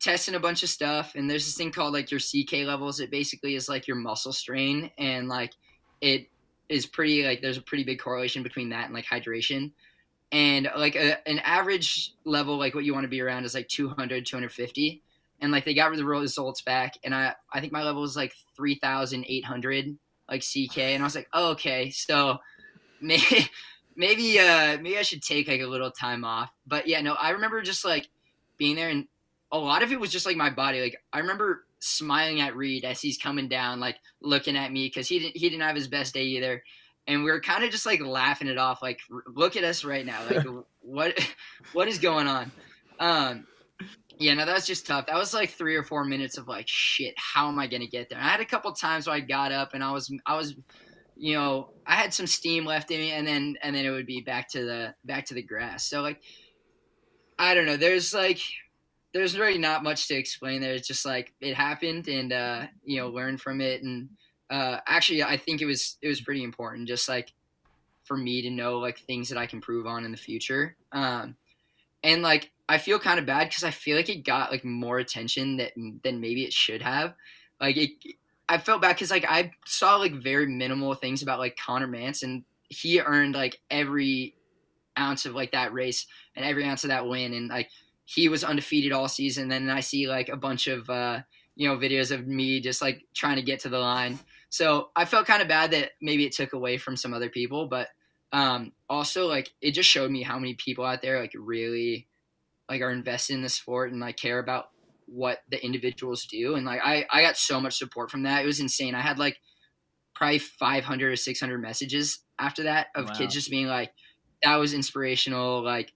testing 0.00 0.34
a 0.34 0.40
bunch 0.40 0.62
of 0.62 0.68
stuff, 0.68 1.14
and 1.14 1.28
there's 1.28 1.46
this 1.46 1.56
thing 1.56 1.72
called 1.72 1.92
like 1.92 2.10
your 2.10 2.20
CK 2.20 2.64
levels. 2.66 3.00
It 3.00 3.10
basically 3.10 3.54
is 3.54 3.68
like 3.68 3.86
your 3.86 3.96
muscle 3.96 4.32
strain, 4.32 4.90
and 4.98 5.28
like 5.28 5.52
it 6.00 6.28
is 6.68 6.86
pretty 6.86 7.24
like 7.24 7.40
there's 7.40 7.56
a 7.56 7.62
pretty 7.62 7.84
big 7.84 7.98
correlation 7.98 8.42
between 8.42 8.68
that 8.70 8.86
and 8.86 8.94
like 8.94 9.06
hydration 9.06 9.72
and 10.32 10.68
like 10.76 10.94
a, 10.96 11.26
an 11.28 11.38
average 11.40 12.12
level 12.24 12.58
like 12.58 12.74
what 12.74 12.84
you 12.84 12.92
want 12.92 13.04
to 13.04 13.08
be 13.08 13.20
around 13.20 13.44
is 13.44 13.54
like 13.54 13.68
200 13.68 14.26
250 14.26 15.02
and 15.40 15.52
like 15.52 15.64
they 15.64 15.74
got 15.74 15.94
the 15.94 16.04
results 16.04 16.62
back 16.62 16.94
and 17.04 17.14
i 17.14 17.34
i 17.52 17.60
think 17.60 17.72
my 17.72 17.82
level 17.82 18.02
was 18.02 18.16
like 18.16 18.32
3800 18.56 19.98
like 20.28 20.42
ck 20.42 20.78
and 20.78 21.02
i 21.02 21.06
was 21.06 21.14
like 21.14 21.28
oh, 21.32 21.50
okay 21.50 21.90
so 21.90 22.38
maybe 23.00 23.48
maybe 23.96 24.38
uh 24.38 24.76
maybe 24.80 24.98
i 24.98 25.02
should 25.02 25.22
take 25.22 25.48
like 25.48 25.60
a 25.60 25.66
little 25.66 25.90
time 25.90 26.24
off. 26.24 26.50
But 26.66 26.86
yeah 26.86 27.00
no 27.00 27.14
i 27.14 27.30
remember 27.30 27.62
just 27.62 27.84
like 27.84 28.08
being 28.56 28.76
there 28.76 28.88
and 28.88 29.06
a 29.50 29.58
lot 29.58 29.82
of 29.82 29.92
it 29.92 30.00
was 30.00 30.10
just 30.10 30.26
like 30.26 30.36
my 30.36 30.50
body. 30.50 30.80
Like 30.80 30.96
i 31.12 31.18
remember 31.18 31.64
smiling 31.80 32.40
at 32.40 32.56
reed 32.56 32.84
as 32.84 33.00
he's 33.00 33.18
coming 33.18 33.48
down 33.48 33.78
like 33.78 33.96
looking 34.20 34.56
at 34.56 34.72
me 34.72 34.86
because 34.86 35.06
he 35.06 35.20
didn't 35.20 35.36
he 35.36 35.48
didn't 35.48 35.62
have 35.62 35.76
his 35.76 35.88
best 35.88 36.14
day 36.14 36.24
either. 36.24 36.62
And 37.06 37.24
we 37.24 37.30
are 37.30 37.40
kind 37.40 37.64
of 37.64 37.70
just 37.70 37.86
like 37.86 38.00
laughing 38.00 38.48
it 38.48 38.58
off 38.58 38.82
like 38.82 39.00
r- 39.12 39.22
look 39.34 39.56
at 39.56 39.64
us 39.64 39.84
right 39.84 40.04
now 40.04 40.20
like 40.30 40.46
what 40.80 41.18
what 41.72 41.88
is 41.88 41.98
going 41.98 42.26
on? 42.26 42.50
Um 42.98 43.46
yeah 44.18 44.34
no 44.34 44.44
that 44.44 44.54
was 44.54 44.66
just 44.66 44.86
tough 44.86 45.06
that 45.06 45.16
was 45.16 45.32
like 45.32 45.50
three 45.50 45.76
or 45.76 45.82
four 45.82 46.04
minutes 46.04 46.36
of 46.38 46.48
like 46.48 46.66
shit 46.68 47.14
how 47.16 47.48
am 47.48 47.58
i 47.58 47.66
gonna 47.66 47.86
get 47.86 48.08
there 48.08 48.18
and 48.18 48.26
i 48.26 48.30
had 48.30 48.40
a 48.40 48.44
couple 48.44 48.70
times 48.72 49.06
where 49.06 49.16
i 49.16 49.20
got 49.20 49.52
up 49.52 49.74
and 49.74 49.82
i 49.82 49.90
was 49.90 50.12
i 50.26 50.36
was 50.36 50.56
you 51.16 51.34
know 51.34 51.70
i 51.86 51.94
had 51.94 52.12
some 52.12 52.26
steam 52.26 52.64
left 52.64 52.90
in 52.90 53.00
me 53.00 53.12
and 53.12 53.26
then 53.26 53.56
and 53.62 53.74
then 53.74 53.84
it 53.84 53.90
would 53.90 54.06
be 54.06 54.20
back 54.20 54.48
to 54.48 54.64
the 54.64 54.94
back 55.04 55.24
to 55.24 55.34
the 55.34 55.42
grass 55.42 55.84
so 55.84 56.00
like 56.00 56.20
I 57.38 57.54
don't 57.54 57.66
know. 57.66 57.76
There's 57.76 58.12
like 58.12 58.40
there's 59.14 59.38
really 59.38 59.58
not 59.58 59.84
much 59.84 60.08
to 60.08 60.14
explain 60.14 60.60
there. 60.60 60.74
It's 60.74 60.88
just 60.88 61.06
like 61.06 61.32
it 61.40 61.54
happened 61.54 62.08
and 62.08 62.32
uh, 62.32 62.66
you 62.84 63.00
know, 63.00 63.08
learn 63.08 63.38
from 63.38 63.60
it 63.60 63.82
and 63.82 64.08
uh, 64.50 64.78
actually 64.86 65.22
I 65.22 65.36
think 65.36 65.62
it 65.62 65.66
was 65.66 65.98
it 66.02 66.08
was 66.08 66.20
pretty 66.20 66.42
important 66.42 66.88
just 66.88 67.08
like 67.08 67.32
for 68.04 68.16
me 68.16 68.42
to 68.42 68.50
know 68.50 68.78
like 68.78 68.98
things 68.98 69.28
that 69.28 69.38
I 69.38 69.46
can 69.46 69.60
prove 69.60 69.86
on 69.86 70.04
in 70.04 70.10
the 70.10 70.16
future. 70.16 70.76
Um, 70.92 71.36
and 72.02 72.22
like 72.22 72.50
I 72.68 72.78
feel 72.78 72.98
kind 72.98 73.18
of 73.18 73.26
bad 73.26 73.48
because 73.48 73.64
I 73.64 73.70
feel 73.70 73.96
like 73.96 74.08
it 74.08 74.24
got 74.24 74.50
like 74.50 74.64
more 74.64 74.98
attention 74.98 75.56
that 75.56 75.72
than 75.76 76.20
maybe 76.20 76.44
it 76.44 76.52
should 76.52 76.82
have. 76.82 77.14
Like 77.60 77.76
it, 77.76 77.90
I 78.48 78.58
felt 78.58 78.82
bad 78.82 78.94
because 78.94 79.10
like 79.10 79.26
I 79.28 79.52
saw 79.66 79.96
like 79.96 80.14
very 80.14 80.46
minimal 80.46 80.94
things 80.94 81.22
about 81.22 81.38
like 81.38 81.56
Conner 81.56 81.88
Mantz 81.88 82.22
and 82.22 82.44
he 82.68 83.00
earned 83.00 83.34
like 83.34 83.60
every 83.70 84.34
ounce 84.98 85.26
of 85.26 85.34
like 85.34 85.52
that 85.52 85.72
race 85.72 86.06
and 86.36 86.44
every 86.44 86.64
ounce 86.64 86.84
of 86.84 86.88
that 86.88 87.06
win 87.06 87.32
and 87.34 87.48
like 87.48 87.70
he 88.04 88.28
was 88.28 88.44
undefeated 88.44 88.92
all 88.92 89.08
season. 89.08 89.44
And 89.50 89.68
Then 89.68 89.76
I 89.76 89.80
see 89.80 90.08
like 90.08 90.28
a 90.28 90.36
bunch 90.36 90.66
of 90.66 90.88
uh, 90.90 91.20
you 91.56 91.68
know 91.68 91.76
videos 91.76 92.10
of 92.10 92.26
me 92.26 92.60
just 92.60 92.80
like 92.80 93.02
trying 93.14 93.36
to 93.36 93.42
get 93.42 93.60
to 93.60 93.68
the 93.68 93.78
line. 93.78 94.18
So 94.50 94.90
I 94.96 95.04
felt 95.04 95.26
kind 95.26 95.42
of 95.42 95.48
bad 95.48 95.70
that 95.72 95.90
maybe 96.00 96.24
it 96.24 96.32
took 96.32 96.54
away 96.54 96.78
from 96.78 96.96
some 96.96 97.12
other 97.12 97.28
people, 97.28 97.66
but 97.66 97.88
um, 98.32 98.72
also 98.88 99.26
like 99.26 99.50
it 99.60 99.72
just 99.72 99.88
showed 99.88 100.10
me 100.10 100.22
how 100.22 100.38
many 100.38 100.54
people 100.54 100.84
out 100.84 101.02
there 101.02 101.20
like 101.20 101.32
really 101.34 102.06
like 102.68 102.82
are 102.82 102.90
invested 102.90 103.34
in 103.34 103.42
the 103.42 103.48
sport 103.48 103.90
and 103.90 104.00
like 104.00 104.16
care 104.16 104.38
about 104.38 104.70
what 105.06 105.38
the 105.50 105.64
individuals 105.64 106.26
do 106.26 106.54
and 106.54 106.66
like 106.66 106.80
I 106.84 107.06
I 107.10 107.22
got 107.22 107.36
so 107.36 107.60
much 107.60 107.78
support 107.78 108.10
from 108.10 108.24
that. 108.24 108.42
It 108.42 108.46
was 108.46 108.60
insane. 108.60 108.94
I 108.94 109.00
had 109.00 109.18
like 109.18 109.38
probably 110.14 110.38
500 110.40 111.12
or 111.12 111.16
600 111.16 111.58
messages 111.58 112.20
after 112.38 112.64
that 112.64 112.88
of 112.94 113.06
wow. 113.06 113.14
kids 113.14 113.34
just 113.34 113.50
being 113.50 113.66
like 113.66 113.92
that 114.42 114.56
was 114.56 114.74
inspirational 114.74 115.62
like 115.62 115.92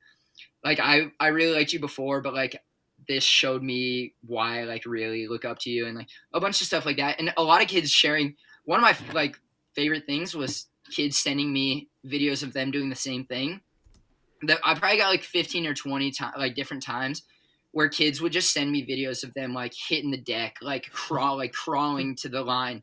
like 0.64 0.80
I 0.80 1.10
I 1.20 1.28
really 1.28 1.54
liked 1.54 1.72
you 1.72 1.80
before 1.80 2.20
but 2.22 2.32
like 2.32 2.56
this 3.08 3.24
showed 3.24 3.62
me 3.62 4.14
why 4.24 4.60
I 4.60 4.64
like 4.64 4.86
really 4.86 5.26
look 5.26 5.44
up 5.44 5.58
to 5.60 5.70
you 5.70 5.86
and 5.86 5.96
like 5.96 6.08
a 6.32 6.40
bunch 6.40 6.60
of 6.60 6.68
stuff 6.68 6.86
like 6.86 6.98
that 6.98 7.18
and 7.18 7.34
a 7.36 7.42
lot 7.42 7.62
of 7.62 7.68
kids 7.68 7.90
sharing 7.90 8.36
one 8.64 8.78
of 8.78 8.82
my 8.82 9.12
like 9.12 9.38
favorite 9.74 10.06
things 10.06 10.34
was 10.34 10.68
kids 10.90 11.18
sending 11.18 11.52
me 11.52 11.88
videos 12.06 12.42
of 12.42 12.52
them 12.52 12.70
doing 12.70 12.90
the 12.90 12.96
same 12.96 13.24
thing 13.24 13.60
that 14.42 14.58
I 14.64 14.74
probably 14.74 14.98
got 14.98 15.10
like 15.10 15.22
15 15.22 15.66
or 15.66 15.74
20 15.74 16.10
to- 16.12 16.32
like 16.36 16.54
different 16.54 16.82
times 16.82 17.22
where 17.72 17.88
kids 17.88 18.20
would 18.20 18.32
just 18.32 18.52
send 18.52 18.70
me 18.70 18.86
videos 18.86 19.24
of 19.24 19.32
them 19.34 19.54
like 19.54 19.72
hitting 19.88 20.10
the 20.10 20.18
deck, 20.18 20.56
like 20.60 20.90
crawl, 20.90 21.36
like 21.38 21.52
crawling 21.52 22.14
to 22.16 22.28
the 22.28 22.42
line. 22.42 22.82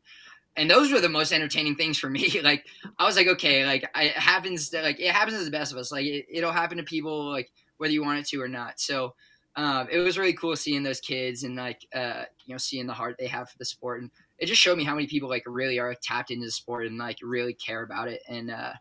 And 0.56 0.68
those 0.68 0.92
were 0.92 1.00
the 1.00 1.08
most 1.08 1.32
entertaining 1.32 1.76
things 1.76 1.98
for 1.98 2.10
me. 2.10 2.40
like 2.42 2.66
I 2.98 3.04
was 3.04 3.16
like, 3.16 3.28
okay, 3.28 3.64
like 3.64 3.88
it 3.94 4.12
happens 4.12 4.70
to, 4.70 4.82
like 4.82 5.00
it 5.00 5.12
happens 5.12 5.38
to 5.38 5.44
the 5.44 5.50
best 5.50 5.72
of 5.72 5.78
us. 5.78 5.92
Like 5.92 6.06
it, 6.06 6.26
it'll 6.30 6.52
happen 6.52 6.78
to 6.78 6.84
people 6.84 7.30
like 7.30 7.50
whether 7.76 7.92
you 7.92 8.02
want 8.02 8.18
it 8.18 8.26
to 8.28 8.40
or 8.40 8.48
not. 8.48 8.80
So 8.80 9.14
um, 9.56 9.88
it 9.90 9.98
was 9.98 10.18
really 10.18 10.32
cool 10.32 10.56
seeing 10.56 10.82
those 10.82 11.00
kids 11.00 11.44
and 11.44 11.56
like 11.56 11.86
uh, 11.94 12.24
you 12.46 12.54
know 12.54 12.58
seeing 12.58 12.86
the 12.86 12.92
heart 12.92 13.16
they 13.18 13.26
have 13.26 13.50
for 13.50 13.58
the 13.58 13.64
sport 13.64 14.00
and 14.00 14.10
it 14.38 14.46
just 14.46 14.60
showed 14.60 14.78
me 14.78 14.84
how 14.84 14.94
many 14.94 15.06
people 15.06 15.28
like 15.28 15.42
really 15.44 15.78
are 15.78 15.94
tapped 16.02 16.30
into 16.30 16.46
the 16.46 16.52
sport 16.52 16.86
and 16.86 16.98
like 16.98 17.18
really 17.22 17.54
care 17.54 17.82
about 17.82 18.08
it 18.08 18.22
and 18.28 18.50
uh, 18.50 18.72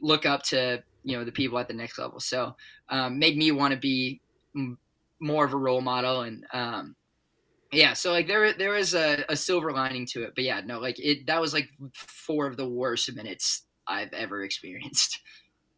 look 0.00 0.26
up 0.26 0.42
to 0.44 0.82
you 1.04 1.16
know 1.16 1.24
the 1.24 1.32
people 1.32 1.58
at 1.58 1.68
the 1.68 1.74
next 1.74 1.98
level. 1.98 2.20
So 2.20 2.54
um, 2.88 3.18
made 3.18 3.36
me 3.36 3.50
want 3.50 3.72
to 3.72 3.80
be 3.80 4.20
m- 4.54 4.78
more 5.20 5.44
of 5.44 5.54
a 5.54 5.56
role 5.56 5.80
model 5.80 6.22
and 6.22 6.44
um, 6.52 6.96
yeah. 7.72 7.92
So 7.92 8.12
like 8.12 8.26
there 8.26 8.52
there 8.52 8.72
was 8.72 8.94
a, 8.94 9.24
a 9.28 9.36
silver 9.36 9.72
lining 9.72 10.06
to 10.06 10.22
it, 10.22 10.32
but 10.34 10.44
yeah, 10.44 10.60
no, 10.64 10.78
like 10.78 10.98
it 10.98 11.26
that 11.26 11.40
was 11.40 11.52
like 11.52 11.70
four 11.94 12.46
of 12.46 12.56
the 12.56 12.68
worst 12.68 13.14
minutes 13.14 13.64
I've 13.86 14.12
ever 14.12 14.44
experienced. 14.44 15.20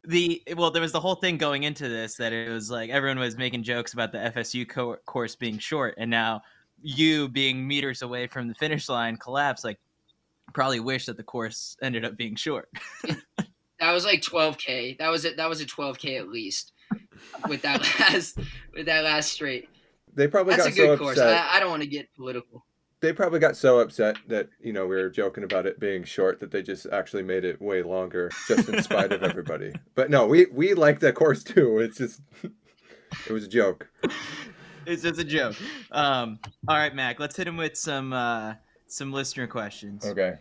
the 0.04 0.42
well 0.56 0.70
there 0.70 0.82
was 0.82 0.92
the 0.92 1.00
whole 1.00 1.16
thing 1.16 1.36
going 1.36 1.64
into 1.64 1.86
this 1.88 2.16
that 2.16 2.32
it 2.32 2.48
was 2.48 2.70
like 2.70 2.88
everyone 2.88 3.18
was 3.18 3.36
making 3.36 3.62
jokes 3.62 3.92
about 3.92 4.12
the 4.12 4.18
fsu 4.34 4.66
co- 4.66 4.96
course 5.04 5.36
being 5.36 5.58
short 5.58 5.94
and 5.98 6.10
now 6.10 6.40
you 6.80 7.28
being 7.28 7.66
meters 7.68 8.00
away 8.00 8.26
from 8.26 8.48
the 8.48 8.54
finish 8.54 8.88
line 8.88 9.14
collapse 9.18 9.62
like 9.62 9.78
probably 10.54 10.80
wish 10.80 11.04
that 11.04 11.18
the 11.18 11.22
course 11.22 11.76
ended 11.82 12.02
up 12.02 12.16
being 12.16 12.34
short 12.34 12.70
That 13.80 13.92
was 13.92 14.04
like 14.04 14.20
12k. 14.20 14.98
That 14.98 15.08
was 15.08 15.24
it. 15.24 15.38
That 15.38 15.48
was 15.48 15.60
a 15.60 15.66
12k 15.66 16.18
at 16.18 16.28
least 16.28 16.72
with 17.48 17.62
that 17.62 17.80
last 18.00 18.38
with 18.74 18.86
that 18.86 19.04
last 19.04 19.32
straight. 19.32 19.68
They 20.14 20.28
probably 20.28 20.54
That's 20.54 20.68
got 20.68 20.72
a 20.72 20.76
good 20.76 20.98
so 20.98 21.04
course. 21.04 21.18
upset. 21.18 21.46
I, 21.50 21.56
I 21.56 21.60
don't 21.60 21.70
want 21.70 21.82
to 21.82 21.88
get 21.88 22.14
political. 22.14 22.64
They 23.00 23.14
probably 23.14 23.38
got 23.38 23.56
so 23.56 23.78
upset 23.80 24.16
that 24.28 24.48
you 24.60 24.72
know 24.72 24.86
we 24.86 24.96
were 24.96 25.08
joking 25.08 25.44
about 25.44 25.66
it 25.66 25.80
being 25.80 26.04
short 26.04 26.40
that 26.40 26.50
they 26.50 26.62
just 26.62 26.86
actually 26.92 27.22
made 27.22 27.44
it 27.44 27.60
way 27.60 27.82
longer, 27.82 28.30
just 28.46 28.68
in 28.68 28.82
spite 28.82 29.12
of 29.12 29.22
everybody. 29.22 29.72
But 29.94 30.10
no, 30.10 30.26
we 30.26 30.46
we 30.52 30.74
like 30.74 31.00
that 31.00 31.14
course 31.14 31.42
too. 31.42 31.78
It's 31.78 31.98
just 31.98 32.20
it 32.42 33.32
was 33.32 33.44
a 33.44 33.48
joke. 33.48 33.90
it's 34.86 35.02
just 35.02 35.20
a 35.20 35.24
joke. 35.24 35.56
Um, 35.90 36.38
all 36.68 36.76
right, 36.76 36.94
Mac. 36.94 37.18
Let's 37.20 37.36
hit 37.36 37.46
him 37.46 37.56
with 37.56 37.76
some 37.76 38.12
uh, 38.12 38.54
some 38.86 39.12
listener 39.12 39.46
questions. 39.46 40.04
Okay. 40.04 40.34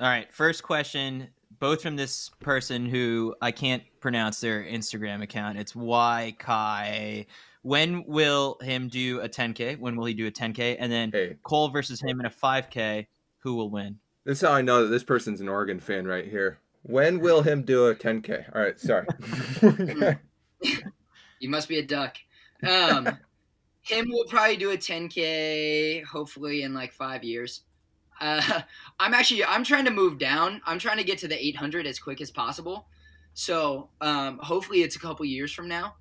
All 0.00 0.08
right. 0.08 0.32
First 0.32 0.62
question 0.62 1.28
both 1.58 1.82
from 1.82 1.96
this 1.96 2.30
person 2.40 2.86
who 2.86 3.34
I 3.40 3.50
can't 3.50 3.82
pronounce 4.00 4.40
their 4.40 4.62
Instagram 4.62 5.22
account. 5.22 5.58
It's 5.58 5.74
Y 5.74 6.34
Kai. 6.38 7.26
When 7.62 8.04
will 8.06 8.56
him 8.62 8.88
do 8.88 9.20
a 9.20 9.28
10K? 9.28 9.78
When 9.78 9.96
will 9.96 10.06
he 10.06 10.14
do 10.14 10.26
a 10.26 10.30
10K? 10.30 10.76
And 10.78 10.90
then 10.90 11.10
Hey. 11.12 11.36
Cole 11.42 11.68
versus 11.68 12.00
him 12.00 12.20
in 12.20 12.26
a 12.26 12.30
5K. 12.30 13.06
Who 13.40 13.54
will 13.54 13.70
win? 13.70 13.98
This 14.24 14.42
is 14.42 14.48
how 14.48 14.54
I 14.54 14.62
know 14.62 14.82
that 14.82 14.88
this 14.88 15.04
person's 15.04 15.40
an 15.40 15.48
Oregon 15.48 15.80
fan 15.80 16.06
right 16.06 16.26
here. 16.26 16.58
When 16.82 17.20
will 17.20 17.42
him 17.42 17.62
do 17.62 17.88
a 17.88 17.94
10K? 17.94 18.54
All 18.54 18.62
right, 18.62 18.78
sorry. 18.80 19.06
You 21.40 21.48
must 21.48 21.68
be 21.68 21.78
a 21.78 21.82
duck. 21.82 22.18
Um, 22.62 23.08
him 23.80 24.10
will 24.10 24.26
probably 24.26 24.58
do 24.58 24.72
a 24.72 24.76
10k, 24.76 26.04
hopefully 26.04 26.62
in 26.62 26.74
like 26.74 26.92
five 26.92 27.24
years. 27.24 27.62
Uh, 28.20 28.62
I'm 29.00 29.14
actually 29.14 29.44
I'm 29.44 29.64
trying 29.64 29.86
to 29.86 29.90
move 29.90 30.18
down. 30.18 30.60
I'm 30.66 30.78
trying 30.78 30.98
to 30.98 31.04
get 31.04 31.18
to 31.18 31.28
the 31.28 31.46
800 31.46 31.86
as 31.86 31.98
quick 31.98 32.20
as 32.20 32.30
possible. 32.30 32.86
So 33.34 33.88
um, 34.00 34.38
hopefully 34.38 34.82
it's 34.82 34.96
a 34.96 34.98
couple 34.98 35.24
years 35.24 35.52
from 35.52 35.68
now. 35.68 35.94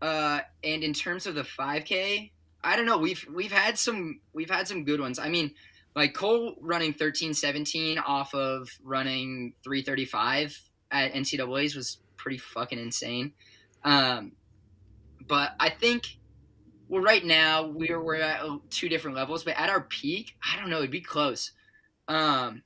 Uh, 0.00 0.40
and 0.64 0.82
in 0.82 0.92
terms 0.92 1.26
of 1.26 1.34
the 1.34 1.42
5K, 1.42 2.30
I 2.62 2.76
don't 2.76 2.86
know. 2.86 2.98
We've 2.98 3.24
we've 3.32 3.52
had 3.52 3.78
some 3.78 4.20
we've 4.32 4.50
had 4.50 4.66
some 4.66 4.84
good 4.84 5.00
ones. 5.00 5.18
I 5.18 5.28
mean, 5.28 5.52
like 5.94 6.14
Cole 6.14 6.56
running 6.60 6.92
13:17 6.92 8.02
off 8.04 8.34
of 8.34 8.68
running 8.82 9.54
335 9.62 10.60
at 10.90 11.12
NCAA's 11.14 11.74
was 11.74 11.98
pretty 12.16 12.38
fucking 12.38 12.78
insane. 12.78 13.32
Um, 13.84 14.32
but 15.26 15.52
I 15.60 15.70
think 15.70 16.18
well, 16.88 17.02
right 17.02 17.24
now 17.24 17.66
we're 17.66 18.00
we're 18.00 18.16
at 18.16 18.42
two 18.70 18.88
different 18.88 19.16
levels, 19.16 19.44
but 19.44 19.58
at 19.58 19.70
our 19.70 19.82
peak, 19.82 20.36
I 20.42 20.58
don't 20.58 20.70
know, 20.70 20.78
it'd 20.78 20.90
be 20.90 21.00
close. 21.00 21.52
Um, 22.08 22.62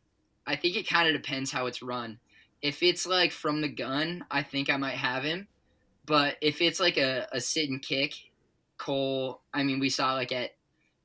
I 0.47 0.57
think 0.57 0.77
it 0.77 0.89
kind 0.89 1.09
of 1.09 1.21
depends 1.21 1.51
how 1.51 1.67
it's 1.67 1.83
run. 1.83 2.19
If 2.63 2.83
it's 2.83 3.07
like 3.07 3.33
from 3.33 3.61
the 3.61 3.69
gun, 3.69 4.25
I 4.31 4.43
think 4.43 4.69
I 4.69 4.77
might 4.77 4.97
have 4.97 5.25
him. 5.25 5.49
But 6.05 6.37
if 6.41 6.61
it's 6.61 6.81
like 6.81 6.97
a, 6.97 7.27
a 7.33 7.41
sit 7.41 7.71
and 7.71 7.81
kick, 7.81 8.15
Cole, 8.77 9.43
I 9.55 9.63
mean, 9.63 9.81
we 9.81 9.89
saw 9.89 10.15
like 10.15 10.33
at 10.33 10.51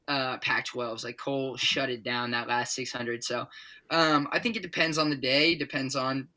uh, 0.07 0.37
Pac 0.37 0.67
12s, 0.67 1.03
like 1.03 1.17
Cole 1.17 1.57
shut 1.57 1.89
it 1.89 2.03
down 2.03 2.31
that 2.31 2.47
last 2.47 2.75
600. 2.75 3.23
So 3.23 3.47
um, 3.91 4.27
I 4.31 4.39
think 4.39 4.55
it 4.55 4.63
depends 4.63 4.97
on 4.97 5.09
the 5.09 5.15
day, 5.15 5.55
depends 5.55 5.95
on, 5.95 6.27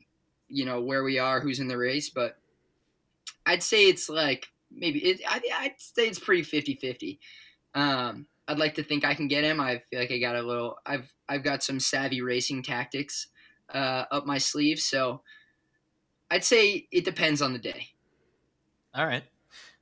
you 0.47 0.65
know, 0.65 0.81
where 0.81 1.03
we 1.03 1.19
are, 1.19 1.39
who's 1.39 1.59
in 1.59 1.67
the 1.67 1.77
race. 1.77 2.09
But 2.09 2.37
I'd 3.45 3.63
say 3.63 3.89
it's 3.89 4.09
like 4.09 4.49
maybe 4.71 4.99
it, 4.99 5.21
I, 5.27 5.41
I'd 5.59 5.75
say 5.77 6.07
it's 6.07 6.19
pretty 6.19 6.43
50 6.43 6.75
50. 6.75 7.19
Um, 7.75 8.27
I'd 8.47 8.59
like 8.59 8.75
to 8.75 8.83
think 8.83 9.05
I 9.05 9.13
can 9.13 9.27
get 9.27 9.43
him. 9.43 9.59
I 9.59 9.79
feel 9.89 9.99
like 9.99 10.11
I 10.11 10.17
got 10.17 10.35
a 10.35 10.41
little, 10.41 10.77
I've, 10.85 11.13
I've 11.27 11.43
got 11.43 11.63
some 11.63 11.79
savvy 11.79 12.21
racing 12.21 12.63
tactics 12.63 13.27
uh, 13.73 14.05
up 14.11 14.25
my 14.25 14.39
sleeve. 14.39 14.79
So 14.79 15.21
I'd 16.31 16.43
say 16.43 16.87
it 16.91 17.05
depends 17.05 17.41
on 17.41 17.53
the 17.53 17.59
day. 17.59 17.87
All 18.95 19.05
right. 19.05 19.23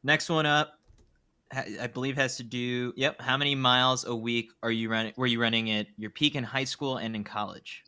Next 0.04 0.30
one 0.30 0.46
up, 0.46 0.80
I 1.52 1.88
believe 1.88 2.16
has 2.18 2.38
to 2.38 2.44
do. 2.44 2.94
Yep. 2.98 3.22
How 3.22 3.38
many 3.38 3.56
miles 3.56 4.06
a 4.06 4.16
week 4.16 4.52
are 4.62 4.72
you 4.72 4.90
running? 4.90 5.14
Were 5.16 5.28
you 5.28 5.42
running 5.42 5.72
at 5.72 5.88
your 5.98 6.10
peak 6.10 6.36
in 6.36 6.44
high 6.44 6.66
school 6.66 6.98
and 6.98 7.16
in 7.16 7.24
college? 7.24 7.84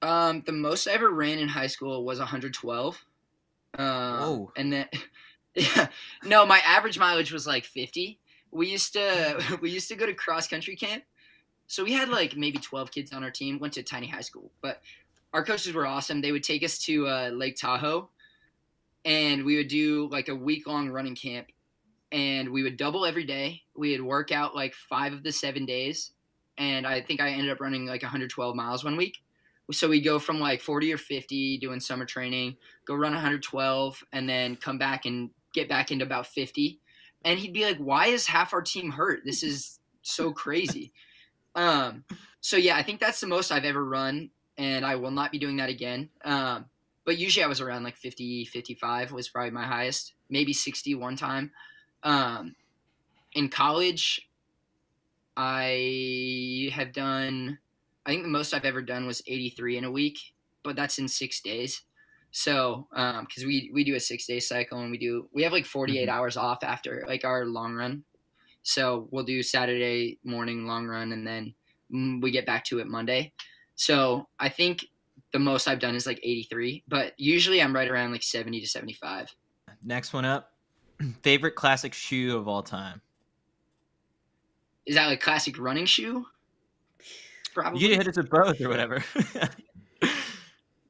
Um, 0.00 0.42
the 0.46 0.52
most 0.52 0.88
I 0.88 0.92
ever 0.92 1.10
ran 1.10 1.38
in 1.38 1.48
high 1.48 1.66
school 1.68 2.04
was 2.04 2.18
112. 2.18 3.04
Whoa. 3.76 4.52
And 4.56 4.72
then, 4.72 4.86
yeah, 5.54 5.88
no, 6.24 6.46
my 6.46 6.60
average 6.66 6.98
mileage 6.98 7.32
was 7.32 7.46
like 7.46 7.64
50. 7.64 8.18
We 8.50 8.68
used 8.68 8.92
to 8.94 9.58
we 9.60 9.70
used 9.70 9.88
to 9.88 9.96
go 9.96 10.06
to 10.06 10.14
cross 10.14 10.48
country 10.48 10.76
camp, 10.76 11.04
so 11.66 11.84
we 11.84 11.92
had 11.92 12.08
like 12.08 12.36
maybe 12.36 12.58
12 12.58 12.90
kids 12.90 13.12
on 13.12 13.24
our 13.24 13.30
team. 13.30 13.58
Went 13.58 13.74
to 13.74 13.80
a 13.80 13.84
tiny 13.84 14.06
high 14.06 14.20
school, 14.20 14.50
but 14.60 14.82
our 15.32 15.44
coaches 15.44 15.72
were 15.72 15.86
awesome. 15.86 16.20
They 16.20 16.32
would 16.32 16.44
take 16.44 16.62
us 16.62 16.78
to 16.80 17.08
uh, 17.08 17.30
Lake 17.32 17.56
Tahoe, 17.56 18.10
and 19.04 19.44
we 19.44 19.56
would 19.56 19.68
do 19.68 20.08
like 20.10 20.28
a 20.28 20.34
week 20.34 20.66
long 20.66 20.90
running 20.90 21.14
camp, 21.14 21.48
and 22.10 22.50
we 22.50 22.62
would 22.62 22.76
double 22.76 23.06
every 23.06 23.24
day. 23.24 23.62
We 23.74 23.92
would 23.92 24.04
work 24.04 24.32
out 24.32 24.54
like 24.54 24.74
five 24.74 25.14
of 25.14 25.22
the 25.22 25.32
seven 25.32 25.64
days, 25.64 26.12
and 26.58 26.86
I 26.86 27.00
think 27.00 27.20
I 27.20 27.30
ended 27.30 27.50
up 27.50 27.60
running 27.60 27.86
like 27.86 28.02
112 28.02 28.54
miles 28.54 28.84
one 28.84 28.96
week. 28.96 29.21
So 29.72 29.88
we 29.88 30.00
go 30.00 30.18
from 30.18 30.40
like 30.40 30.60
40 30.60 30.92
or 30.92 30.98
50 30.98 31.58
doing 31.58 31.80
summer 31.80 32.04
training, 32.04 32.56
go 32.86 32.94
run 32.94 33.12
112, 33.12 34.04
and 34.12 34.28
then 34.28 34.56
come 34.56 34.78
back 34.78 35.04
and 35.04 35.30
get 35.52 35.68
back 35.68 35.90
into 35.90 36.04
about 36.04 36.26
50. 36.26 36.78
And 37.24 37.38
he'd 37.38 37.52
be 37.52 37.64
like, 37.64 37.78
why 37.78 38.06
is 38.06 38.26
half 38.26 38.52
our 38.52 38.62
team 38.62 38.90
hurt? 38.90 39.20
This 39.24 39.42
is 39.42 39.78
so 40.02 40.32
crazy. 40.32 40.92
um, 41.54 42.04
so 42.40 42.56
yeah, 42.56 42.76
I 42.76 42.82
think 42.82 43.00
that's 43.00 43.20
the 43.20 43.26
most 43.26 43.52
I've 43.52 43.64
ever 43.64 43.84
run, 43.84 44.30
and 44.58 44.84
I 44.84 44.96
will 44.96 45.10
not 45.10 45.32
be 45.32 45.38
doing 45.38 45.56
that 45.58 45.70
again. 45.70 46.10
Um, 46.24 46.66
but 47.04 47.18
usually 47.18 47.44
I 47.44 47.48
was 47.48 47.60
around 47.60 47.84
like 47.84 47.96
50, 47.96 48.44
55 48.46 49.12
was 49.12 49.28
probably 49.28 49.50
my 49.50 49.64
highest, 49.64 50.14
maybe 50.28 50.52
60 50.52 50.94
one 50.94 51.16
time. 51.16 51.50
Um, 52.02 52.54
in 53.34 53.48
college, 53.48 54.28
I 55.36 56.70
have 56.74 56.92
done, 56.92 57.58
I 58.06 58.10
think 58.10 58.22
the 58.22 58.28
most 58.28 58.52
I've 58.54 58.64
ever 58.64 58.82
done 58.82 59.06
was 59.06 59.22
83 59.26 59.78
in 59.78 59.84
a 59.84 59.90
week, 59.90 60.18
but 60.62 60.76
that's 60.76 60.98
in 60.98 61.08
six 61.08 61.40
days. 61.40 61.82
So, 62.32 62.88
um, 62.92 63.26
cause 63.26 63.44
we, 63.44 63.70
we 63.72 63.84
do 63.84 63.94
a 63.94 64.00
six 64.00 64.26
day 64.26 64.40
cycle 64.40 64.80
and 64.80 64.90
we 64.90 64.98
do, 64.98 65.28
we 65.32 65.42
have 65.42 65.52
like 65.52 65.66
48 65.66 66.08
Mhm. 66.08 66.12
hours 66.12 66.36
off 66.36 66.64
after 66.64 67.04
like 67.06 67.24
our 67.24 67.44
long 67.46 67.74
run. 67.74 68.04
So 68.62 69.08
we'll 69.10 69.24
do 69.24 69.42
Saturday 69.42 70.18
morning 70.24 70.66
long 70.66 70.86
run 70.86 71.12
and 71.12 71.26
then 71.26 71.54
mm, 71.92 72.22
we 72.22 72.30
get 72.30 72.46
back 72.46 72.64
to 72.66 72.78
it 72.78 72.86
Monday. 72.86 73.32
So 73.74 74.28
I 74.38 74.48
think 74.48 74.86
the 75.32 75.38
most 75.38 75.68
I've 75.68 75.78
done 75.78 75.94
is 75.94 76.06
like 76.06 76.20
83, 76.22 76.84
but 76.88 77.12
usually 77.18 77.60
I'm 77.60 77.74
right 77.74 77.90
around 77.90 78.12
like 78.12 78.22
70 78.22 78.60
to 78.60 78.66
75. 78.66 79.34
Next 79.82 80.12
one 80.12 80.24
up. 80.24 80.52
Favorite 81.22 81.54
classic 81.54 81.92
shoe 81.94 82.36
of 82.36 82.48
all 82.48 82.62
time. 82.62 83.00
Is 84.86 84.96
that 84.96 85.06
like 85.06 85.20
classic 85.20 85.58
running 85.58 85.86
shoe? 85.86 86.26
Probably. 87.52 87.80
You 87.80 87.96
hit 87.96 88.08
us 88.08 88.16
with 88.16 88.30
both 88.30 88.60
or 88.60 88.68
whatever. 88.68 89.04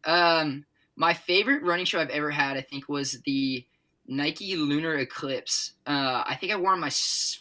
Um, 0.05 0.65
my 0.97 1.15
favorite 1.15 1.63
running 1.63 1.85
shoe 1.85 1.99
I've 1.99 2.11
ever 2.11 2.31
had, 2.31 2.57
I 2.57 2.61
think, 2.61 2.89
was 2.89 3.21
the 3.25 3.65
Nike 4.07 4.57
Lunar 4.57 4.97
Eclipse. 4.97 5.73
Uh, 5.87 6.25
I 6.27 6.37
think 6.41 6.53
I 6.53 6.57
wore 6.57 6.77
my 6.77 6.91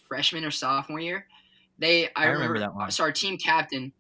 freshman 0.08 0.46
or 0.46 0.52
sophomore 0.52 1.00
year. 1.00 1.28
They, 1.80 2.08
I, 2.08 2.12
I 2.16 2.26
remember 2.28 2.60
that 2.60 2.76
one. 2.76 2.92
So 2.92 3.04
our 3.04 3.12
team 3.12 3.38
captain, 3.38 3.94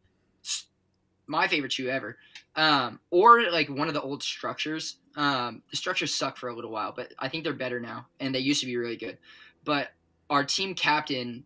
my 1.28 1.48
favorite 1.48 1.74
shoe 1.74 1.90
ever. 1.90 2.18
Um, 2.56 3.00
or 3.10 3.50
like 3.50 3.70
one 3.70 3.88
of 3.88 3.94
the 3.94 4.02
old 4.02 4.22
structures. 4.22 4.98
Um, 5.16 5.64
the 5.72 5.78
structures 5.78 6.14
suck 6.14 6.38
for 6.38 6.50
a 6.50 6.56
little 6.56 6.72
while, 6.72 6.94
but 6.96 7.14
I 7.18 7.28
think 7.30 7.44
they're 7.44 7.54
better 7.54 7.80
now, 7.80 8.08
and 8.20 8.34
they 8.34 8.40
used 8.40 8.62
to 8.62 8.66
be 8.66 8.78
really 8.78 8.98
good. 8.98 9.18
But 9.64 9.90
our 10.30 10.44
team 10.44 10.76
captain 10.76 11.44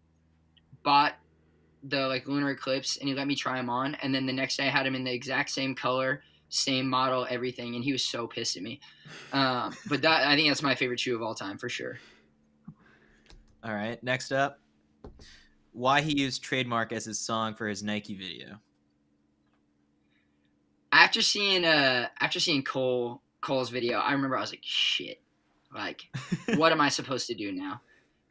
bought 0.84 1.13
the 1.90 2.08
like 2.08 2.28
lunar 2.28 2.52
eclipse 2.52 2.98
and 2.98 3.08
he 3.08 3.16
let 3.16 3.28
me 3.28 3.36
try 3.36 3.58
them 3.58 3.70
on 3.70 3.96
and 3.96 4.14
then 4.14 4.26
the 4.26 4.34
next 4.34 4.58
day 4.58 4.66
i 4.66 4.70
had 4.70 4.86
him 4.86 4.96
in 4.96 5.04
the 5.04 5.14
exact 5.14 5.50
same 5.50 5.76
color 5.76 6.22
same 6.50 6.90
model 6.90 7.26
everything 7.30 7.76
and 7.76 7.84
he 7.84 7.92
was 7.92 8.04
so 8.04 8.28
pissed 8.28 8.56
at 8.58 8.64
me 8.64 8.80
um, 9.34 9.76
but 9.88 10.02
that 10.02 10.28
i 10.28 10.36
think 10.36 10.48
that's 10.48 10.62
my 10.62 10.76
favorite 10.76 11.00
shoe 11.00 11.16
of 11.16 11.22
all 11.22 11.36
time 11.36 11.58
for 11.58 11.70
sure 11.70 11.98
all 13.66 13.74
right. 13.74 14.02
Next 14.04 14.32
up. 14.32 14.60
Why 15.74 16.02
he 16.02 16.22
used 16.22 16.44
trademark 16.44 16.94
as 16.94 17.04
his 17.06 17.20
song 17.20 17.56
for 17.56 17.68
his 17.68 17.82
Nike 17.82 18.14
video. 18.14 18.60
after 20.92 21.22
seeing 21.22 21.66
uh 21.66 22.08
after 22.22 22.40
seeing 22.40 22.64
cole 22.64 23.22
cole's 23.42 23.70
video 23.70 23.98
i 24.00 24.14
remember 24.14 24.38
i 24.38 24.42
was 24.42 24.52
like 24.52 24.64
shit 24.64 25.22
like 25.74 26.04
what 26.56 26.72
am 26.72 26.80
i 26.80 26.88
supposed 26.88 27.28
to 27.28 27.36
do 27.36 27.52
now 27.52 27.82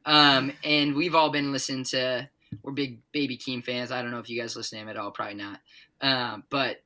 um 0.07 0.51
and 0.65 0.95
we've 0.95 1.15
all 1.15 1.29
been 1.31 1.53
listening 1.53 1.85
to 1.85 2.27
we're 2.63 2.73
big 2.73 3.01
baby 3.13 3.37
keem 3.37 3.65
fans. 3.65 3.91
I 3.91 4.03
don't 4.03 4.11
know 4.11 4.19
if 4.19 4.29
you 4.29 4.41
guys 4.41 4.57
listen 4.57 4.79
to 4.79 4.83
him 4.83 4.89
at 4.89 4.97
all 4.97 5.11
probably 5.11 5.35
not. 5.35 5.61
Um 6.01 6.45
but 6.51 6.83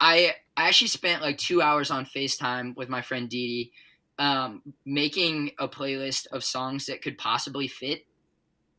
i 0.00 0.34
i 0.56 0.68
actually 0.68 0.88
spent 0.88 1.22
like 1.22 1.38
two 1.38 1.60
hours 1.60 1.90
on 1.90 2.04
facetime 2.04 2.76
with 2.76 2.88
my 2.88 3.02
friend 3.02 3.28
Didi, 3.28 3.72
um 4.18 4.62
making 4.84 5.52
a 5.58 5.68
playlist 5.68 6.26
of 6.28 6.44
songs 6.44 6.86
that 6.86 7.02
could 7.02 7.18
possibly 7.18 7.68
fit. 7.68 8.06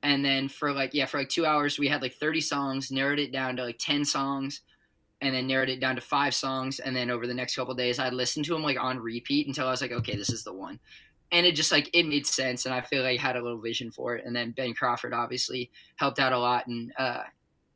And 0.03 0.25
then 0.25 0.47
for 0.47 0.73
like 0.73 0.93
yeah 0.93 1.05
for 1.05 1.19
like 1.19 1.29
two 1.29 1.45
hours 1.45 1.77
we 1.77 1.87
had 1.87 2.01
like 2.01 2.15
30 2.15 2.41
songs 2.41 2.91
narrowed 2.91 3.19
it 3.19 3.31
down 3.31 3.55
to 3.57 3.63
like 3.63 3.77
10 3.79 4.05
songs 4.05 4.61
and 5.21 5.35
then 5.35 5.45
narrowed 5.45 5.69
it 5.69 5.79
down 5.79 5.95
to 5.95 6.01
five 6.01 6.33
songs. 6.33 6.79
And 6.79 6.95
then 6.95 7.11
over 7.11 7.27
the 7.27 7.33
next 7.33 7.55
couple 7.55 7.75
days 7.75 7.99
i'd 7.99 8.13
listen 8.13 8.43
to 8.43 8.53
them 8.53 8.63
like 8.63 8.79
on 8.79 8.99
repeat 8.99 9.47
until 9.47 9.67
i 9.67 9.71
was 9.71 9.81
like 9.81 9.91
okay 9.91 10.15
this 10.15 10.31
is 10.31 10.43
the 10.43 10.53
one 10.53 10.79
and 11.31 11.45
it 11.45 11.55
just 11.55 11.71
like 11.71 11.89
it 11.93 12.05
made 12.07 12.25
sense 12.25 12.65
and 12.65 12.73
i 12.73 12.81
feel 12.81 13.03
like 13.03 13.19
I 13.19 13.21
had 13.21 13.35
a 13.35 13.41
little 13.41 13.59
vision 13.59 13.91
for 13.91 14.15
it 14.15 14.25
and 14.25 14.35
then 14.35 14.51
ben 14.51 14.73
crawford 14.73 15.13
obviously 15.13 15.71
helped 15.95 16.19
out 16.19 16.33
a 16.33 16.37
lot 16.37 16.67
and 16.67 16.91
uh 16.97 17.23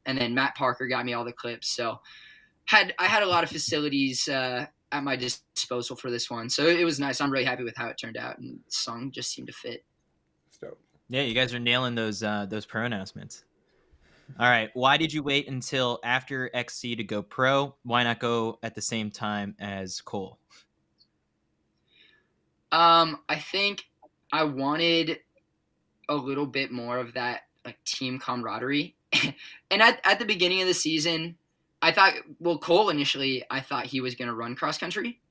and 0.05 0.17
then 0.17 0.33
matt 0.33 0.55
parker 0.55 0.87
got 0.87 1.05
me 1.05 1.13
all 1.13 1.25
the 1.25 1.33
clips 1.33 1.69
so 1.69 1.99
had 2.65 2.93
i 2.99 3.05
had 3.05 3.23
a 3.23 3.27
lot 3.27 3.43
of 3.43 3.49
facilities 3.49 4.27
uh 4.27 4.65
at 4.91 5.03
my 5.03 5.15
disposal 5.15 5.95
for 5.95 6.11
this 6.11 6.29
one 6.29 6.49
so 6.49 6.65
it 6.67 6.83
was 6.83 6.99
nice 6.99 7.19
i'm 7.21 7.31
really 7.31 7.45
happy 7.45 7.63
with 7.63 7.75
how 7.75 7.87
it 7.87 7.97
turned 7.97 8.17
out 8.17 8.37
and 8.37 8.59
the 8.65 8.71
song 8.71 9.11
just 9.11 9.31
seemed 9.31 9.47
to 9.47 9.53
fit 9.53 9.83
It's 10.47 10.57
dope. 10.57 10.79
Yeah, 11.09 11.21
you 11.21 11.33
guys 11.33 11.53
are 11.53 11.59
nailing 11.59 11.95
those 11.95 12.23
uh, 12.23 12.45
those 12.47 12.65
pro 12.65 12.85
announcements. 12.85 13.43
All 14.39 14.49
right. 14.49 14.71
Why 14.73 14.97
did 14.97 15.13
you 15.13 15.21
wait 15.21 15.47
until 15.47 15.99
after 16.03 16.49
XC 16.53 16.95
to 16.95 17.03
go 17.03 17.21
pro? 17.21 17.75
Why 17.83 18.03
not 18.03 18.19
go 18.19 18.57
at 18.63 18.73
the 18.73 18.81
same 18.81 19.11
time 19.11 19.55
as 19.59 20.01
Cole? 20.01 20.39
Um, 22.75 23.21
I 23.29 23.37
think 23.37 23.85
I 24.33 24.43
wanted 24.43 25.19
a 26.09 26.15
little 26.15 26.45
bit 26.45 26.73
more 26.73 26.97
of 26.97 27.13
that 27.13 27.43
like 27.63 27.81
team 27.85 28.19
camaraderie. 28.19 28.95
and 29.71 29.81
at, 29.81 30.01
at 30.03 30.19
the 30.19 30.25
beginning 30.25 30.61
of 30.61 30.67
the 30.67 30.73
season, 30.73 31.37
I 31.81 31.93
thought 31.93 32.15
well 32.39 32.57
Cole 32.57 32.89
initially 32.89 33.45
I 33.49 33.61
thought 33.61 33.85
he 33.85 34.01
was 34.01 34.13
gonna 34.15 34.35
run 34.35 34.55
cross 34.55 34.77
country. 34.77 35.21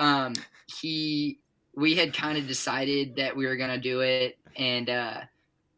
Um 0.00 0.34
he 0.66 1.38
we 1.76 1.94
had 1.94 2.12
kind 2.12 2.36
of 2.36 2.48
decided 2.48 3.14
that 3.14 3.36
we 3.36 3.46
were 3.46 3.56
gonna 3.56 3.78
do 3.78 4.00
it 4.00 4.36
and 4.56 4.90
uh 4.90 5.20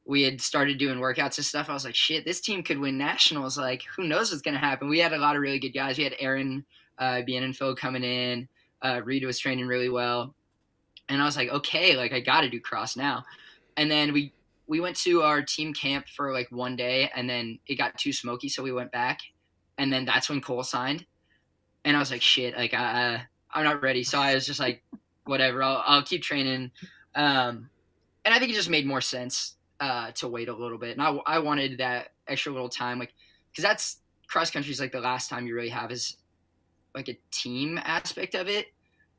we 0.06 0.22
had 0.22 0.40
started 0.40 0.78
doing 0.78 0.98
workouts 0.98 1.36
and 1.36 1.44
stuff. 1.44 1.68
I 1.68 1.74
was 1.74 1.84
like, 1.84 1.94
shit, 1.94 2.24
this 2.24 2.40
team 2.40 2.62
could 2.62 2.78
win 2.78 2.96
nationals. 2.96 3.58
Like, 3.58 3.82
who 3.94 4.04
knows 4.04 4.30
what's 4.30 4.42
gonna 4.42 4.58
happen? 4.58 4.88
We 4.88 4.98
had 5.00 5.12
a 5.12 5.18
lot 5.18 5.36
of 5.36 5.42
really 5.42 5.58
good 5.58 5.74
guys. 5.74 5.98
We 5.98 6.04
had 6.04 6.16
Aaron 6.18 6.64
uh 6.98 7.20
Bienenfeld 7.28 7.76
coming 7.76 8.04
in. 8.04 8.48
Uh 8.80 9.02
Reed 9.04 9.26
was 9.26 9.38
training 9.38 9.66
really 9.66 9.90
well 9.90 10.34
and 11.10 11.20
I 11.20 11.24
was 11.24 11.36
like, 11.36 11.50
okay, 11.50 11.96
like 11.96 12.12
I 12.12 12.20
got 12.20 12.42
to 12.42 12.48
do 12.48 12.60
cross 12.60 12.96
now. 12.96 13.24
And 13.76 13.90
then 13.90 14.12
we 14.12 14.32
we 14.66 14.80
went 14.80 14.96
to 14.98 15.22
our 15.22 15.42
team 15.42 15.74
camp 15.74 16.06
for 16.08 16.32
like 16.32 16.48
one 16.50 16.76
day, 16.76 17.10
and 17.14 17.28
then 17.28 17.58
it 17.66 17.74
got 17.74 17.98
too 17.98 18.12
smoky, 18.12 18.48
so 18.48 18.62
we 18.62 18.72
went 18.72 18.92
back. 18.92 19.18
And 19.78 19.92
then 19.92 20.04
that's 20.04 20.30
when 20.30 20.40
Cole 20.40 20.62
signed, 20.62 21.04
and 21.84 21.96
I 21.96 22.00
was 22.00 22.10
like, 22.10 22.22
shit, 22.22 22.56
like 22.56 22.72
uh, 22.72 23.18
I'm 23.52 23.64
not 23.64 23.82
ready. 23.82 24.04
So 24.04 24.18
I 24.18 24.34
was 24.34 24.46
just 24.46 24.60
like, 24.60 24.82
whatever, 25.24 25.62
I'll 25.62 25.82
I'll 25.84 26.02
keep 26.02 26.22
training. 26.22 26.70
Um, 27.14 27.68
and 28.24 28.34
I 28.34 28.38
think 28.38 28.52
it 28.52 28.54
just 28.54 28.70
made 28.70 28.86
more 28.86 29.00
sense 29.00 29.56
uh, 29.80 30.12
to 30.12 30.28
wait 30.28 30.48
a 30.48 30.54
little 30.54 30.78
bit, 30.78 30.96
and 30.96 31.02
I 31.02 31.18
I 31.26 31.38
wanted 31.40 31.78
that 31.78 32.10
extra 32.28 32.52
little 32.52 32.68
time, 32.68 32.98
like 32.98 33.12
because 33.50 33.64
that's 33.64 33.98
cross 34.28 34.50
country 34.50 34.70
is 34.70 34.80
like 34.80 34.92
the 34.92 35.00
last 35.00 35.28
time 35.28 35.46
you 35.46 35.54
really 35.56 35.70
have 35.70 35.90
is 35.90 36.16
like 36.94 37.08
a 37.08 37.18
team 37.32 37.78
aspect 37.82 38.36
of 38.36 38.48
it. 38.48 38.66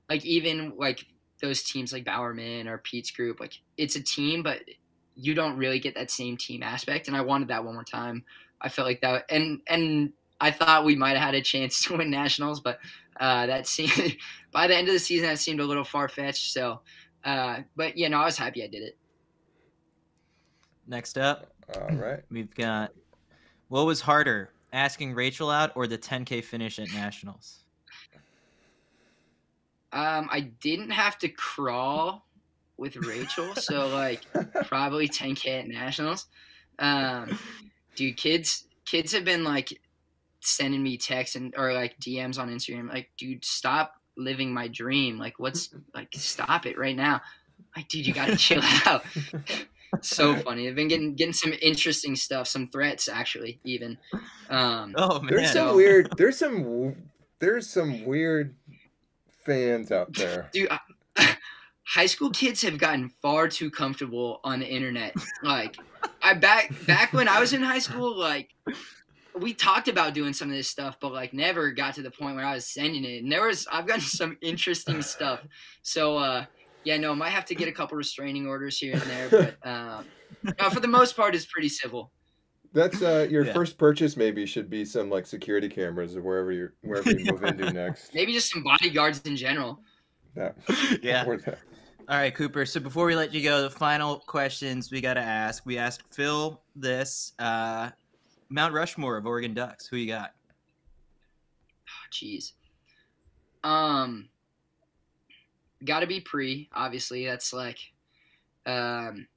Like 0.09 0.25
even 0.25 0.73
like 0.77 1.05
those 1.41 1.63
teams 1.63 1.91
like 1.91 2.05
Bowerman 2.05 2.67
or 2.67 2.77
Pete's 2.79 3.11
group, 3.11 3.39
like 3.39 3.59
it's 3.77 3.95
a 3.95 4.03
team, 4.03 4.43
but 4.43 4.61
you 5.15 5.33
don't 5.33 5.57
really 5.57 5.79
get 5.79 5.95
that 5.95 6.11
same 6.11 6.37
team 6.37 6.63
aspect. 6.63 7.07
And 7.07 7.17
I 7.17 7.21
wanted 7.21 7.49
that 7.49 7.63
one 7.63 7.73
more 7.73 7.83
time. 7.83 8.23
I 8.61 8.69
felt 8.69 8.87
like 8.87 9.01
that, 9.01 9.25
and 9.29 9.61
and 9.67 10.13
I 10.39 10.51
thought 10.51 10.85
we 10.85 10.95
might 10.95 11.17
have 11.17 11.25
had 11.25 11.35
a 11.35 11.41
chance 11.41 11.83
to 11.85 11.97
win 11.97 12.09
nationals, 12.09 12.59
but 12.59 12.79
uh, 13.19 13.45
that 13.47 13.67
seemed 13.67 14.17
by 14.51 14.67
the 14.67 14.75
end 14.75 14.87
of 14.87 14.93
the 14.93 14.99
season 14.99 15.27
that 15.27 15.39
seemed 15.39 15.59
a 15.59 15.65
little 15.65 15.83
far 15.83 16.07
fetched. 16.07 16.53
So, 16.53 16.81
uh, 17.23 17.59
but 17.75 17.97
yeah, 17.97 18.07
no, 18.07 18.19
I 18.19 18.25
was 18.25 18.37
happy 18.37 18.63
I 18.63 18.67
did 18.67 18.83
it. 18.83 18.97
Next 20.87 21.17
up, 21.17 21.51
All 21.75 21.95
right. 21.95 22.21
we've 22.29 22.53
got 22.55 22.91
what 23.69 23.85
was 23.85 24.01
harder, 24.01 24.51
asking 24.73 25.13
Rachel 25.13 25.49
out 25.49 25.71
or 25.75 25.87
the 25.87 25.97
10K 25.97 26.43
finish 26.43 26.77
at 26.79 26.91
nationals? 26.91 27.63
Um, 29.93 30.29
I 30.31 30.41
didn't 30.61 30.91
have 30.91 31.17
to 31.19 31.27
crawl 31.29 32.25
with 32.77 32.95
Rachel, 32.95 33.53
so 33.55 33.87
like 33.87 34.21
probably 34.65 35.07
10k 35.07 35.59
at 35.59 35.67
nationals. 35.67 36.27
Um, 36.79 37.37
dude, 37.95 38.17
kids 38.17 38.65
kids 38.85 39.13
have 39.13 39.23
been 39.23 39.43
like 39.43 39.79
sending 40.41 40.81
me 40.83 40.97
texts 40.97 41.35
and 41.35 41.53
or 41.57 41.73
like 41.73 41.99
DMs 41.99 42.39
on 42.39 42.49
Instagram, 42.49 42.89
like, 42.89 43.09
dude, 43.17 43.45
stop 43.45 43.95
living 44.17 44.53
my 44.53 44.67
dream. 44.67 45.17
Like, 45.17 45.39
what's 45.39 45.69
like, 45.93 46.09
stop 46.15 46.65
it 46.65 46.77
right 46.77 46.95
now. 46.95 47.21
Like, 47.75 47.87
dude, 47.87 48.05
you 48.05 48.13
gotta 48.13 48.35
chill 48.35 48.61
out. 48.85 49.03
so 50.01 50.35
funny. 50.37 50.67
I've 50.67 50.75
been 50.75 50.87
getting 50.87 51.15
getting 51.15 51.33
some 51.33 51.53
interesting 51.61 52.15
stuff, 52.15 52.47
some 52.47 52.67
threats 52.67 53.07
actually, 53.07 53.59
even. 53.63 53.97
Um, 54.49 54.95
Oh 54.97 55.21
man, 55.21 55.33
There's 55.33 55.51
some 55.51 55.75
weird. 55.75 56.11
There's 56.17 56.37
some. 56.37 56.95
There's 57.39 57.67
some 57.67 58.05
weird 58.05 58.55
fans 59.45 59.91
out 59.91 60.13
there. 60.13 60.49
dude 60.53 60.69
I, 61.17 61.35
high 61.85 62.05
school 62.05 62.29
kids 62.29 62.61
have 62.61 62.77
gotten 62.77 63.09
far 63.21 63.47
too 63.47 63.69
comfortable 63.71 64.39
on 64.43 64.59
the 64.59 64.67
internet 64.67 65.13
like 65.43 65.77
i 66.21 66.33
back 66.33 66.73
back 66.87 67.13
when 67.13 67.27
i 67.27 67.39
was 67.39 67.53
in 67.53 67.61
high 67.61 67.79
school 67.79 68.17
like 68.17 68.49
we 69.39 69.53
talked 69.53 69.87
about 69.87 70.13
doing 70.13 70.33
some 70.33 70.49
of 70.49 70.55
this 70.55 70.67
stuff 70.69 70.97
but 71.01 71.11
like 71.13 71.33
never 71.33 71.71
got 71.71 71.95
to 71.95 72.01
the 72.01 72.11
point 72.11 72.35
where 72.35 72.45
i 72.45 72.53
was 72.53 72.67
sending 72.67 73.03
it 73.05 73.23
and 73.23 73.31
there 73.31 73.47
was 73.47 73.67
i've 73.71 73.87
gotten 73.87 74.01
some 74.01 74.37
interesting 74.41 75.01
stuff 75.01 75.41
so 75.81 76.17
uh 76.17 76.45
Yeah, 76.83 76.97
no, 76.97 77.13
might 77.13 77.29
have 77.29 77.45
to 77.45 77.55
get 77.55 77.67
a 77.67 77.71
couple 77.71 77.95
restraining 77.95 78.47
orders 78.47 78.79
here 78.79 78.93
and 78.93 79.03
there, 79.03 79.29
but 79.29 79.69
um, 79.69 80.05
no, 80.59 80.69
for 80.71 80.79
the 80.79 80.87
most 80.87 81.15
part, 81.15 81.35
it's 81.35 81.45
pretty 81.45 81.69
civil. 81.69 82.11
That's 82.73 83.01
uh, 83.01 83.27
your 83.29 83.45
Yeah. 83.45 83.53
first 83.53 83.77
purchase. 83.77 84.15
Maybe 84.15 84.45
should 84.45 84.69
be 84.69 84.85
some 84.85 85.09
like 85.09 85.25
security 85.25 85.67
cameras 85.67 86.15
or 86.15 86.21
wherever 86.21 86.51
you 86.51 86.69
wherever 86.81 87.11
you 87.11 87.31
move 87.31 87.43
into 87.43 87.71
next. 87.73 88.13
Maybe 88.13 88.31
just 88.33 88.49
some 88.51 88.63
bodyguards 88.63 89.21
in 89.21 89.35
general. 89.35 89.79
That, 90.35 90.55
Yeah. 91.01 91.25
or 91.27 91.37
that. 91.37 91.59
All 92.09 92.17
right, 92.17 92.33
Cooper. 92.33 92.65
So 92.65 92.79
before 92.79 93.05
we 93.05 93.15
let 93.15 93.33
you 93.33 93.43
go, 93.43 93.61
the 93.61 93.69
final 93.69 94.19
questions 94.19 94.89
we 94.91 95.01
got 95.01 95.13
to 95.15 95.21
ask. 95.21 95.65
We 95.65 95.77
asked 95.77 96.03
Phil 96.13 96.61
this 96.75 97.33
uh, 97.39 97.89
Mount 98.49 98.73
Rushmore 98.73 99.17
of 99.17 99.25
Oregon 99.25 99.53
Ducks. 99.53 99.87
Who 99.87 99.97
you 99.97 100.07
got? 100.07 100.33
Oh, 101.87 102.09
Jeez. 102.11 102.53
Um, 103.63 104.29
got 105.85 105.99
to 106.01 106.07
be 106.07 106.19
pre. 106.19 106.69
Obviously, 106.73 107.25
that's 107.25 107.53
like, 107.53 107.77
um, 108.65 109.27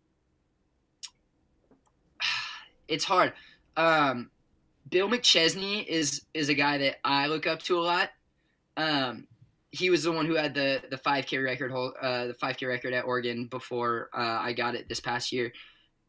it's 2.88 3.04
hard. 3.04 3.32
Um, 3.76 4.30
Bill 4.88 5.08
McChesney 5.08 5.86
is 5.86 6.22
is 6.34 6.48
a 6.48 6.54
guy 6.54 6.78
that 6.78 6.96
I 7.04 7.26
look 7.26 7.46
up 7.46 7.62
to 7.64 7.78
a 7.78 7.82
lot. 7.82 8.10
Um, 8.76 9.26
he 9.70 9.90
was 9.90 10.04
the 10.04 10.12
one 10.12 10.26
who 10.26 10.34
had 10.34 10.54
the 10.54 10.82
the 10.90 10.96
5K 10.96 11.42
record 11.44 11.72
hold, 11.72 11.94
uh, 12.00 12.26
the 12.26 12.34
5K 12.34 12.68
record 12.68 12.92
at 12.92 13.04
Oregon 13.04 13.46
before 13.46 14.08
uh, 14.14 14.38
I 14.40 14.52
got 14.52 14.74
it 14.74 14.88
this 14.88 15.00
past 15.00 15.32
year. 15.32 15.52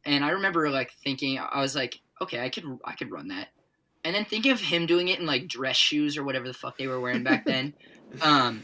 And 0.06 0.24
I 0.24 0.30
remember 0.32 0.70
like 0.70 0.92
thinking, 1.04 1.40
I 1.40 1.62
was 1.62 1.76
like, 1.76 2.00
okay, 2.22 2.40
I 2.42 2.50
could 2.50 2.66
I 2.86 2.94
could 2.94 3.12
run 3.12 3.30
that. 3.30 3.48
And 4.04 4.14
then 4.14 4.26
think 4.26 4.46
of 4.46 4.60
him 4.60 4.86
doing 4.86 5.08
it 5.08 5.20
in 5.20 5.26
like 5.26 5.48
dress 5.48 5.78
shoes 5.78 6.16
or 6.16 6.24
whatever 6.24 6.48
the 6.48 6.54
fuck 6.54 6.78
they 6.78 6.86
were 6.86 7.00
wearing 7.00 7.24
back 7.24 7.44
then. 7.46 7.74
um, 8.22 8.64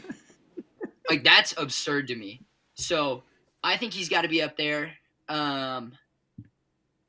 like 1.08 1.24
that's 1.24 1.52
absurd 1.56 2.08
to 2.08 2.14
me. 2.14 2.42
So 2.74 3.24
I 3.64 3.76
think 3.76 3.92
he's 3.92 4.08
got 4.08 4.22
to 4.22 4.28
be 4.28 4.42
up 4.42 4.56
there. 4.56 4.92
Um, 5.28 5.92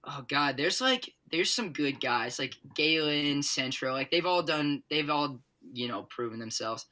oh 0.04 0.26
god, 0.28 0.58
there's 0.58 0.82
like 0.82 1.14
there's 1.32 1.54
some 1.54 1.74
good 1.74 2.00
guys 2.00 2.40
like 2.40 2.56
Galen, 2.76 3.44
Centro. 3.44 3.94
Like 3.94 4.12
they've 4.12 4.26
all 4.26 4.44
done, 4.44 4.84
they've 4.90 5.10
all 5.10 5.40
you 5.74 5.88
know 5.88 6.04
proven 6.04 6.40
themselves. 6.40 6.86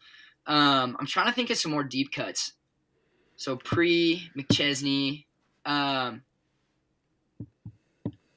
Um, 0.47 0.97
I'm 0.99 1.05
trying 1.05 1.27
to 1.27 1.33
think 1.33 1.49
of 1.49 1.57
some 1.57 1.71
more 1.71 1.83
deep 1.83 2.11
cuts. 2.11 2.53
So 3.35 3.55
pre 3.55 4.29
McChesney. 4.37 5.25
Um, 5.65 6.23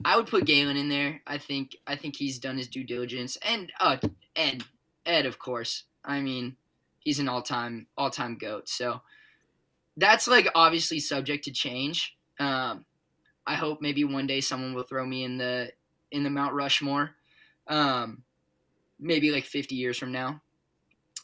I 0.05 0.17
would 0.17 0.27
put 0.27 0.45
Galen 0.45 0.77
in 0.77 0.89
there. 0.89 1.23
I 1.27 1.39
think 1.39 1.77
I 1.87 1.97
think 1.97 2.17
he's 2.17 2.39
done 2.39 2.59
his 2.59 2.69
due 2.69 2.85
diligence, 2.85 3.39
and 3.43 3.73
uh, 3.81 3.97
Ed, 4.37 4.65
Ed, 5.07 5.27
of 5.27 5.39
course. 5.39 5.85
I 6.05 6.21
mean, 6.21 6.57
he's 6.99 7.19
an 7.19 7.29
all-time 7.29 7.87
all-time 7.97 8.37
goat. 8.37 8.69
So 8.69 9.01
that's 9.97 10.29
like 10.29 10.49
obviously 10.55 11.01
subject 11.01 11.45
to 11.45 11.53
change. 11.53 12.17
Um, 12.39 12.85
I 13.47 13.55
hope 13.55 13.81
maybe 13.81 14.05
one 14.05 14.27
day 14.27 14.41
someone 14.41 14.75
will 14.75 14.85
throw 14.85 15.05
me 15.05 15.25
in 15.25 15.37
the 15.39 15.73
in 16.11 16.23
the 16.23 16.31
Mount 16.31 16.55
Rushmore, 16.55 17.11
um, 17.67 18.23
maybe 18.99 19.31
like 19.31 19.45
50 19.45 19.75
years 19.75 19.99
from 19.99 20.13
now. 20.13 20.41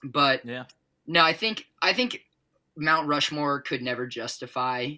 But 0.04 0.44
Yeah. 0.44 0.64
no, 1.06 1.24
I 1.24 1.32
think 1.32 1.66
I 1.82 1.92
think 1.92 2.26
Mount 2.76 3.08
Rushmore 3.08 3.60
could 3.62 3.82
never 3.82 4.06
justify 4.06 4.94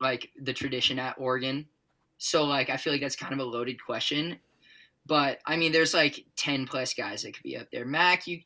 like 0.00 0.30
the 0.40 0.52
tradition 0.52 0.98
at 0.98 1.16
Oregon. 1.18 1.68
So 2.18 2.44
like 2.44 2.70
I 2.70 2.76
feel 2.76 2.92
like 2.92 3.02
that's 3.02 3.16
kind 3.16 3.32
of 3.32 3.38
a 3.38 3.44
loaded 3.44 3.82
question. 3.84 4.38
But 5.06 5.40
I 5.46 5.56
mean 5.56 5.72
there's 5.72 5.94
like 5.94 6.24
10 6.36 6.66
plus 6.66 6.94
guys 6.94 7.22
that 7.22 7.34
could 7.34 7.42
be 7.42 7.56
up 7.56 7.68
there. 7.72 7.84
Mac, 7.84 8.26
you 8.26 8.40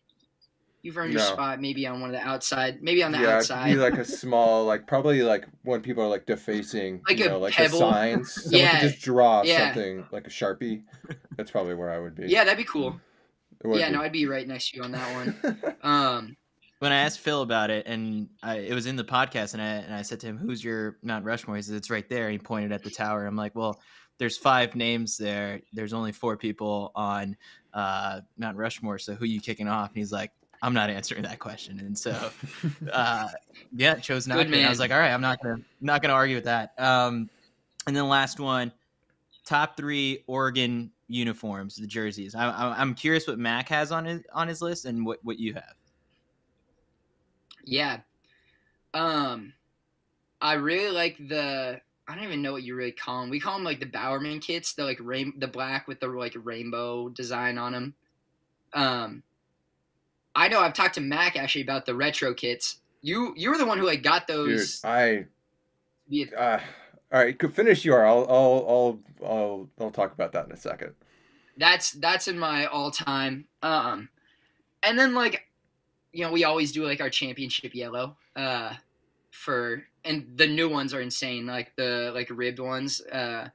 you've 0.86 0.96
earned 0.96 1.12
your 1.12 1.20
No. 1.20 1.32
spot 1.34 1.60
maybe 1.60 1.86
on 1.86 2.00
one 2.00 2.14
of 2.14 2.20
the 2.20 2.26
outside, 2.26 2.82
maybe 2.82 3.02
on 3.02 3.12
the 3.12 3.18
yeah, 3.18 3.24
it'd 3.24 3.36
outside. 3.36 3.70
be 3.72 3.76
like 3.76 3.98
a 3.98 4.04
small, 4.22 4.64
like 4.64 4.86
probably 4.86 5.22
like 5.22 5.44
when 5.64 5.82
people 5.82 6.02
are 6.04 6.08
like 6.08 6.24
defacing, 6.24 7.02
Like 7.08 7.18
you 7.18 7.26
a 7.26 7.28
know, 7.28 7.38
like 7.38 7.52
pebble. 7.54 7.78
the 7.80 7.92
signs. 7.92 8.32
Someone 8.44 8.60
Yeah. 8.60 8.80
could 8.80 8.88
just 8.90 9.02
draw 9.02 9.42
Yeah. 9.42 9.66
something 9.74 10.06
like 10.12 10.26
a 10.26 10.30
sharpie. 10.30 10.84
That's 11.36 11.50
probably 11.50 11.74
where 11.74 11.90
I 11.90 11.98
would 11.98 12.14
be. 12.14 12.26
yeah, 12.28 12.44
that'd 12.44 12.56
be 12.56 12.64
cool. 12.64 12.98
Would 13.64 13.78
Yeah, 13.80 13.88
be. 13.90 13.96
no, 13.96 14.02
I'd 14.02 14.12
be 14.12 14.26
right 14.26 14.46
next 14.46 14.70
to 14.70 14.76
you 14.78 14.82
on 14.84 14.92
that 14.92 15.14
one. 15.14 15.76
Um 15.82 16.36
When 16.78 16.92
I 16.92 16.96
asked 17.00 17.20
Phil 17.20 17.42
about 17.42 17.70
it, 17.70 17.86
and 17.86 18.28
I, 18.42 18.56
it 18.58 18.74
was 18.74 18.86
in 18.86 18.96
the 18.96 19.04
podcast, 19.04 19.54
and 19.54 19.62
I 19.62 19.66
and 19.66 19.94
I 19.94 20.02
said 20.02 20.20
to 20.20 20.26
him, 20.26 20.36
"Who's 20.38 20.62
your 20.62 20.98
Mount 21.02 21.24
Rushmore?" 21.24 21.56
He 21.56 21.62
said, 21.62 21.74
"It's 21.74 21.90
right 21.90 22.08
there." 22.08 22.30
He 22.30 22.38
pointed 22.38 22.70
at 22.70 22.82
the 22.82 22.90
tower. 22.90 23.24
I'm 23.26 23.34
like, 23.34 23.54
"Well, 23.54 23.80
there's 24.18 24.36
five 24.36 24.76
names 24.76 25.16
there. 25.16 25.60
There's 25.72 25.92
only 25.94 26.12
four 26.12 26.36
people 26.36 26.92
on 26.94 27.34
uh, 27.72 28.20
Mount 28.36 28.56
Rushmore. 28.58 28.98
So 28.98 29.14
who 29.14 29.24
you 29.24 29.40
kicking 29.40 29.68
off?" 29.68 29.88
And 29.88 29.96
he's 29.96 30.12
like, 30.12 30.32
"I'm 30.62 30.74
not 30.74 30.90
answering 30.90 31.22
that 31.22 31.38
question." 31.38 31.78
And 31.80 31.96
so, 31.96 32.30
uh, 32.92 33.28
yeah, 33.74 33.96
chose 33.96 34.26
not 34.26 34.38
Good 34.38 34.48
to. 34.48 34.56
And 34.56 34.66
I 34.66 34.70
was 34.70 34.78
like, 34.78 34.90
"All 34.90 34.98
right, 34.98 35.12
I'm 35.12 35.20
not 35.20 35.42
gonna 35.42 35.60
not 35.80 36.02
gonna 36.02 36.14
argue 36.14 36.36
with 36.36 36.44
that." 36.44 36.72
Um, 36.78 37.30
and 37.86 37.96
then 37.96 38.08
last 38.08 38.40
one, 38.40 38.72
top 39.44 39.76
three 39.76 40.24
Oregon 40.26 40.90
uniforms, 41.08 41.76
the 41.76 41.86
jerseys. 41.86 42.34
I, 42.34 42.50
I, 42.50 42.80
I'm 42.80 42.94
curious 42.94 43.26
what 43.26 43.38
Mac 43.38 43.68
has 43.68 43.92
on 43.92 44.04
his 44.04 44.22
on 44.32 44.48
his 44.48 44.60
list 44.60 44.84
and 44.84 45.06
what 45.06 45.20
what 45.22 45.38
you 45.38 45.54
have. 45.54 45.74
Yeah. 47.64 47.98
Um, 48.94 49.52
I 50.40 50.54
really 50.54 50.94
like 50.94 51.16
the. 51.28 51.80
I 52.08 52.14
don't 52.14 52.22
even 52.22 52.40
know 52.40 52.52
what 52.52 52.62
you 52.62 52.76
really 52.76 52.92
call 52.92 53.22
them. 53.22 53.30
We 53.30 53.40
call 53.40 53.54
them 53.54 53.64
like 53.64 53.80
the 53.80 53.86
Bowerman 53.86 54.38
kits. 54.38 54.74
The 54.74 54.84
like 54.84 54.98
rain, 55.00 55.32
the 55.38 55.48
black 55.48 55.88
with 55.88 55.98
the 55.98 56.06
like 56.06 56.36
rainbow 56.42 57.08
design 57.08 57.58
on 57.58 57.72
them. 57.72 57.94
Um, 58.72 59.22
I 60.36 60.48
know 60.48 60.60
I've 60.60 60.74
talked 60.74 60.94
to 60.96 61.00
Mac 61.00 61.36
actually 61.36 61.62
about 61.62 61.86
the 61.86 61.94
retro 61.94 62.34
kits. 62.34 62.76
You 63.02 63.32
you 63.36 63.50
were 63.50 63.58
the 63.58 63.66
one 63.66 63.78
who 63.78 63.86
like 63.86 64.02
got 64.02 64.26
Dude, 64.26 64.50
those. 64.50 64.80
I. 64.84 65.26
via- 66.08 66.36
Uh, 66.36 66.60
all 67.12 67.20
right, 67.24 67.38
could 67.38 67.54
finish 67.54 67.84
your. 67.84 68.04
I'll, 68.06 68.26
I'll, 68.28 68.66
I'll, 68.68 68.98
I'll, 69.28 69.68
I'll 69.80 69.90
talk 69.90 70.12
about 70.12 70.32
that 70.32 70.46
in 70.46 70.52
a 70.52 70.56
second. 70.56 70.92
that's 71.56 71.92
that's 71.92 72.28
in 72.28 72.38
my 72.38 72.66
all 72.66 72.90
time. 72.90 73.46
Um, 73.62 74.08
and 74.82 74.98
then 74.98 75.14
like, 75.14 75.46
you 76.12 76.24
know, 76.24 76.32
we 76.32 76.44
always 76.44 76.72
do 76.72 76.84
like 76.84 77.00
our 77.00 77.10
championship 77.10 77.74
yellow. 77.74 78.16
Uh, 78.34 78.74
for 79.30 79.84
and 80.04 80.26
the 80.36 80.46
new 80.46 80.68
ones 80.68 80.92
are 80.94 81.00
insane, 81.00 81.46
like 81.46 81.74
the 81.76 82.10
like 82.14 82.28
ribbed 82.30 82.58
ones. 82.58 83.00
Uh, 83.02 83.48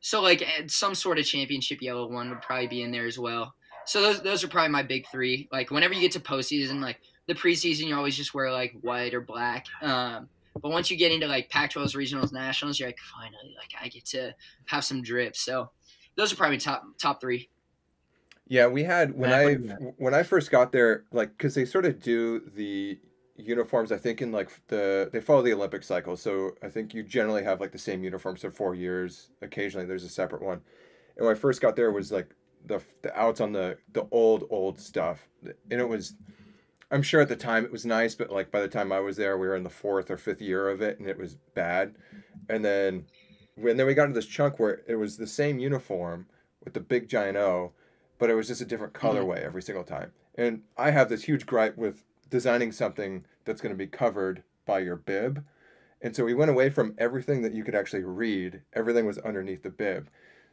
so 0.00 0.22
like 0.22 0.42
eh, 0.42 0.62
some 0.68 0.94
sort 0.94 1.18
of 1.18 1.24
championship 1.26 1.82
yellow 1.82 2.06
one 2.06 2.30
would 2.30 2.40
probably 2.42 2.68
be 2.68 2.82
in 2.82 2.90
there 2.92 3.06
as 3.06 3.18
well. 3.18 3.54
So 3.86 4.02
those 4.02 4.22
those 4.22 4.44
are 4.44 4.48
probably 4.48 4.70
my 4.70 4.82
big 4.82 5.06
three. 5.10 5.48
Like 5.52 5.70
whenever 5.70 5.94
you 5.94 6.00
get 6.00 6.12
to 6.12 6.20
postseason, 6.20 6.80
like 6.80 7.00
the 7.26 7.34
preseason, 7.34 7.86
you 7.86 7.96
always 7.96 8.16
just 8.16 8.34
wear 8.34 8.50
like 8.52 8.74
white 8.80 9.14
or 9.14 9.20
black. 9.20 9.66
Um, 9.82 10.28
but 10.60 10.70
once 10.70 10.90
you 10.90 10.96
get 10.96 11.12
into 11.12 11.26
like 11.26 11.48
Pac-12s, 11.48 11.94
regionals, 11.94 12.32
nationals, 12.32 12.78
you're 12.78 12.88
like 12.88 12.98
finally 12.98 13.54
like 13.56 13.70
I 13.80 13.88
get 13.88 14.04
to 14.06 14.34
have 14.66 14.84
some 14.84 15.02
drip. 15.02 15.36
So 15.36 15.70
those 16.16 16.32
are 16.32 16.36
probably 16.36 16.58
top 16.58 16.84
top 16.98 17.20
three. 17.20 17.48
Yeah, 18.46 18.66
we 18.66 18.82
had 18.82 19.16
when 19.16 19.32
I 19.32 19.54
do 19.54 19.62
you 19.62 19.68
got? 19.68 19.78
when 19.98 20.14
I 20.14 20.22
first 20.22 20.50
got 20.50 20.72
there, 20.72 21.04
like 21.12 21.30
because 21.30 21.54
they 21.54 21.64
sort 21.64 21.86
of 21.86 22.00
do 22.00 22.40
the 22.54 22.98
uniforms. 23.36 23.92
I 23.92 23.96
think 23.96 24.20
in 24.22 24.32
like 24.32 24.50
the 24.66 25.08
they 25.12 25.20
follow 25.20 25.42
the 25.42 25.52
Olympic 25.52 25.84
cycle, 25.84 26.16
so 26.16 26.52
I 26.62 26.68
think 26.68 26.92
you 26.92 27.02
generally 27.02 27.44
have 27.44 27.60
like 27.60 27.72
the 27.72 27.78
same 27.78 28.02
uniforms 28.02 28.40
for 28.40 28.50
four 28.50 28.74
years. 28.74 29.30
Occasionally, 29.40 29.86
there's 29.86 30.04
a 30.04 30.08
separate 30.08 30.42
one. 30.42 30.60
And 31.16 31.26
when 31.26 31.36
I 31.36 31.38
first 31.38 31.60
got 31.60 31.76
there, 31.76 31.88
it 31.88 31.92
was 31.92 32.10
like 32.10 32.34
the 32.66 32.82
the 33.02 33.18
outs 33.18 33.40
on 33.40 33.52
the 33.52 33.78
the 33.92 34.06
old 34.10 34.44
old 34.50 34.78
stuff, 34.80 35.28
and 35.42 35.80
it 35.80 35.88
was. 35.88 36.14
I'm 36.92 37.02
sure 37.02 37.20
at 37.20 37.28
the 37.28 37.36
time 37.36 37.64
it 37.64 37.70
was 37.70 37.86
nice, 37.86 38.16
but 38.16 38.30
like 38.30 38.50
by 38.50 38.60
the 38.60 38.66
time 38.66 38.90
I 38.90 38.98
was 38.98 39.16
there, 39.16 39.38
we 39.38 39.46
were 39.46 39.54
in 39.54 39.62
the 39.62 39.70
fourth 39.70 40.10
or 40.10 40.16
fifth 40.16 40.42
year 40.42 40.68
of 40.68 40.80
it, 40.80 40.98
and 40.98 41.08
it 41.08 41.16
was 41.16 41.36
bad. 41.54 41.94
And 42.48 42.64
then, 42.64 43.04
when 43.54 43.76
then 43.76 43.86
we 43.86 43.94
got 43.94 44.06
into 44.06 44.18
this 44.18 44.26
chunk 44.26 44.58
where 44.58 44.80
it 44.88 44.96
was 44.96 45.16
the 45.16 45.28
same 45.28 45.60
uniform 45.60 46.26
with 46.64 46.74
the 46.74 46.80
big 46.80 47.08
giant 47.08 47.36
O, 47.36 47.74
but 48.18 48.28
it 48.28 48.34
was 48.34 48.48
just 48.48 48.60
a 48.60 48.64
different 48.64 48.92
mm-hmm. 48.92 49.06
colorway 49.06 49.40
every 49.40 49.62
single 49.62 49.84
time. 49.84 50.10
And 50.34 50.62
I 50.76 50.90
have 50.90 51.08
this 51.08 51.24
huge 51.24 51.46
gripe 51.46 51.76
with 51.76 52.04
designing 52.28 52.72
something 52.72 53.24
that's 53.44 53.60
going 53.60 53.74
to 53.74 53.78
be 53.78 53.86
covered 53.86 54.42
by 54.66 54.80
your 54.80 54.96
bib. 54.96 55.44
And 56.00 56.16
so 56.16 56.24
we 56.24 56.34
went 56.34 56.50
away 56.50 56.70
from 56.70 56.94
everything 56.98 57.42
that 57.42 57.52
you 57.52 57.62
could 57.62 57.74
actually 57.74 58.04
read. 58.04 58.62
Everything 58.72 59.06
was 59.06 59.18
underneath 59.18 59.62
the 59.62 59.70
bib. 59.70 60.08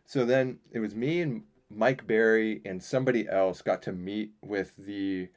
So 0.05 0.25
then 0.25 0.59
it 0.71 0.79
was 0.79 0.95
me 0.95 1.21
and 1.21 1.43
Mike 1.69 2.07
Berry 2.07 2.61
and 2.65 2.81
somebody 2.81 3.27
else 3.27 3.61
got 3.61 3.81
to 3.83 3.91
meet 3.91 4.31
with 4.41 4.75
the 4.77 5.29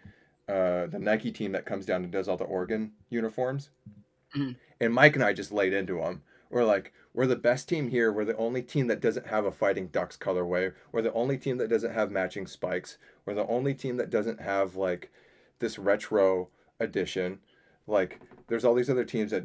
uh, 0.49 0.87
the 0.87 0.99
Nike 0.99 1.31
team 1.31 1.53
that 1.53 1.65
comes 1.65 1.87
down 1.87 2.03
and 2.03 2.11
does 2.13 2.29
all 2.29 2.37
the 2.37 2.45
Oregon 2.45 2.93
uniforms. 3.09 3.71
Mhm. 4.35 4.57
And 4.81 4.95
Mike 4.95 5.15
and 5.15 5.25
I 5.25 5.33
just 5.33 5.53
laid 5.53 5.73
into 5.73 5.99
them. 6.01 6.23
We're 6.51 6.65
like, 6.65 6.93
we're 7.15 7.27
the 7.27 7.37
best 7.37 7.69
team 7.69 7.89
here. 7.91 8.13
We're 8.13 8.25
the 8.25 8.37
only 8.37 8.63
team 8.63 8.89
that 8.89 9.01
doesn't 9.01 9.29
have 9.29 9.45
a 9.45 9.53
Fighting 9.53 9.89
Ducks 9.89 10.17
colorway. 10.17 10.73
We're 10.91 11.03
the 11.03 11.13
only 11.13 11.39
team 11.39 11.59
that 11.59 11.69
doesn't 11.69 11.93
have 11.93 12.11
matching 12.11 12.49
spikes. 12.49 12.99
We're 13.25 13.35
the 13.35 13.47
only 13.47 13.75
team 13.75 13.97
that 13.99 14.11
doesn't 14.11 14.41
have 14.41 14.75
like 14.75 15.13
this 15.61 15.79
retro 15.79 16.49
edition. 16.81 17.39
Like, 17.87 18.21
there's 18.49 18.65
all 18.65 18.75
these 18.75 18.91
other 18.91 19.05
teams 19.05 19.31
that 19.31 19.45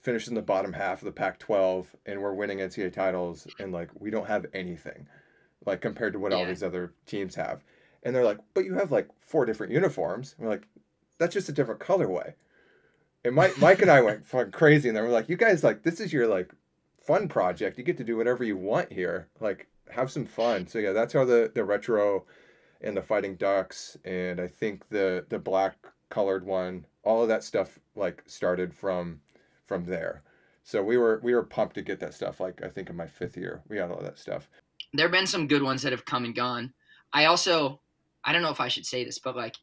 finish 0.00 0.28
in 0.28 0.34
the 0.34 0.42
bottom 0.42 0.72
half 0.72 1.00
of 1.00 1.06
the 1.06 1.12
Pac 1.12 1.38
12 1.40 1.96
and 2.06 2.22
we're 2.22 2.32
winning 2.34 2.58
NCAA 2.58 2.92
titles, 2.92 3.48
and 3.58 3.72
like, 3.72 3.90
we 3.98 4.10
don't 4.10 4.28
have 4.28 4.46
anything 4.52 5.08
like 5.66 5.80
compared 5.80 6.12
to 6.12 6.18
what 6.18 6.32
all 6.32 6.46
these 6.46 6.62
other 6.62 6.92
teams 7.06 7.34
have. 7.34 7.62
And 8.02 8.14
they're 8.14 8.24
like, 8.24 8.38
but 8.54 8.64
you 8.64 8.74
have 8.74 8.92
like 8.92 9.08
four 9.20 9.44
different 9.44 9.72
uniforms. 9.72 10.34
And 10.38 10.46
we're 10.46 10.52
like, 10.52 10.66
that's 11.18 11.34
just 11.34 11.48
a 11.48 11.52
different 11.52 11.80
colorway. 11.80 12.34
And 13.24 13.34
Mike, 13.34 13.58
Mike 13.60 13.82
and 13.82 13.90
I 13.90 14.00
went 14.00 14.26
fucking 14.26 14.52
crazy, 14.52 14.88
and 14.88 14.96
they 14.96 15.02
we're 15.02 15.08
like, 15.08 15.28
"You 15.28 15.36
guys, 15.36 15.64
like, 15.64 15.82
this 15.82 16.00
is 16.00 16.12
your 16.12 16.26
like 16.26 16.52
fun 17.00 17.28
project. 17.28 17.78
You 17.78 17.84
get 17.84 17.96
to 17.98 18.04
do 18.04 18.16
whatever 18.16 18.44
you 18.44 18.56
want 18.56 18.92
here. 18.92 19.28
Like, 19.40 19.66
have 19.90 20.10
some 20.10 20.26
fun." 20.26 20.66
So 20.66 20.78
yeah, 20.78 20.92
that's 20.92 21.12
how 21.12 21.24
the 21.24 21.50
the 21.54 21.64
retro 21.64 22.24
and 22.80 22.96
the 22.96 23.02
fighting 23.02 23.34
ducks, 23.34 23.96
and 24.04 24.40
I 24.40 24.46
think 24.46 24.88
the 24.88 25.26
the 25.28 25.38
black 25.38 25.76
colored 26.10 26.46
one, 26.46 26.86
all 27.02 27.22
of 27.22 27.28
that 27.28 27.44
stuff 27.44 27.78
like 27.94 28.22
started 28.26 28.72
from 28.74 29.20
from 29.66 29.84
there. 29.84 30.22
So 30.62 30.82
we 30.82 30.96
were 30.96 31.20
we 31.22 31.34
were 31.34 31.42
pumped 31.42 31.74
to 31.76 31.82
get 31.82 32.00
that 32.00 32.14
stuff. 32.14 32.40
Like 32.40 32.62
I 32.62 32.68
think 32.68 32.90
in 32.90 32.96
my 32.96 33.06
fifth 33.06 33.36
year, 33.36 33.62
we 33.68 33.78
had 33.78 33.90
all 33.90 34.02
that 34.02 34.18
stuff. 34.18 34.48
There 34.94 35.06
have 35.06 35.12
been 35.12 35.26
some 35.26 35.46
good 35.48 35.62
ones 35.62 35.82
that 35.82 35.92
have 35.92 36.04
come 36.04 36.24
and 36.24 36.34
gone. 36.34 36.72
I 37.12 37.26
also, 37.26 37.80
I 38.24 38.32
don't 38.32 38.42
know 38.42 38.50
if 38.50 38.60
I 38.60 38.68
should 38.68 38.86
say 38.86 39.04
this, 39.04 39.18
but 39.18 39.36
like, 39.36 39.56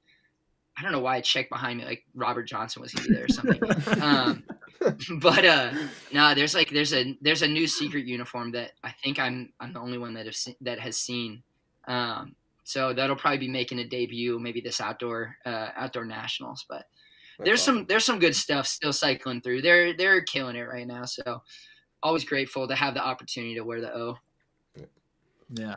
I 0.78 0.82
don't 0.82 0.92
know 0.92 1.00
why 1.00 1.16
I 1.16 1.22
checked 1.22 1.50
behind 1.50 1.80
me 1.80 1.86
like 1.86 2.04
Robert 2.14 2.44
Johnson 2.44 2.82
was 2.82 2.94
gonna 2.94 3.08
be 3.08 3.14
there 3.14 3.26
or 3.26 3.30
something. 3.30 4.02
um, 4.02 4.44
but 5.22 5.46
uh, 5.46 5.72
no, 6.12 6.36
there's 6.36 6.54
like 6.54 6.70
there's 6.70 6.94
a 6.94 7.18
there's 7.22 7.42
a 7.44 7.48
new 7.48 7.66
secret 7.66 8.06
uniform 8.06 8.52
that 8.52 8.72
I 8.84 8.92
think 8.92 9.20
I'm 9.20 9.54
I'm 9.60 9.74
the 9.74 9.80
only 9.80 9.98
one 9.98 10.14
that 10.16 10.26
have 10.26 10.36
se- 10.36 10.58
that 10.62 10.80
has 10.80 10.98
seen. 10.98 11.44
Um, 11.88 12.36
so 12.64 12.94
that'll 12.94 13.16
probably 13.16 13.38
be 13.38 13.48
making 13.48 13.80
a 13.80 13.88
debut 13.88 14.40
maybe 14.40 14.60
this 14.60 14.82
outdoor 14.82 15.38
uh, 15.46 15.70
outdoor 15.76 16.04
nationals. 16.06 16.66
But 16.68 16.86
That's 17.38 17.48
there's 17.48 17.62
awesome. 17.62 17.76
some 17.76 17.86
there's 17.86 18.06
some 18.06 18.20
good 18.20 18.36
stuff 18.36 18.68
still 18.68 18.94
cycling 18.94 19.42
through. 19.42 19.62
They're 19.62 19.94
they're 19.94 20.22
killing 20.22 20.56
it 20.58 20.62
right 20.64 20.88
now. 20.88 21.06
So 21.06 21.42
always 22.04 22.26
grateful 22.26 22.68
to 22.68 22.76
have 22.76 22.94
the 22.96 23.06
opportunity 23.06 23.56
to 23.56 23.64
wear 23.64 23.82
the 23.82 23.96
O. 23.96 24.18
Yeah. 25.50 25.76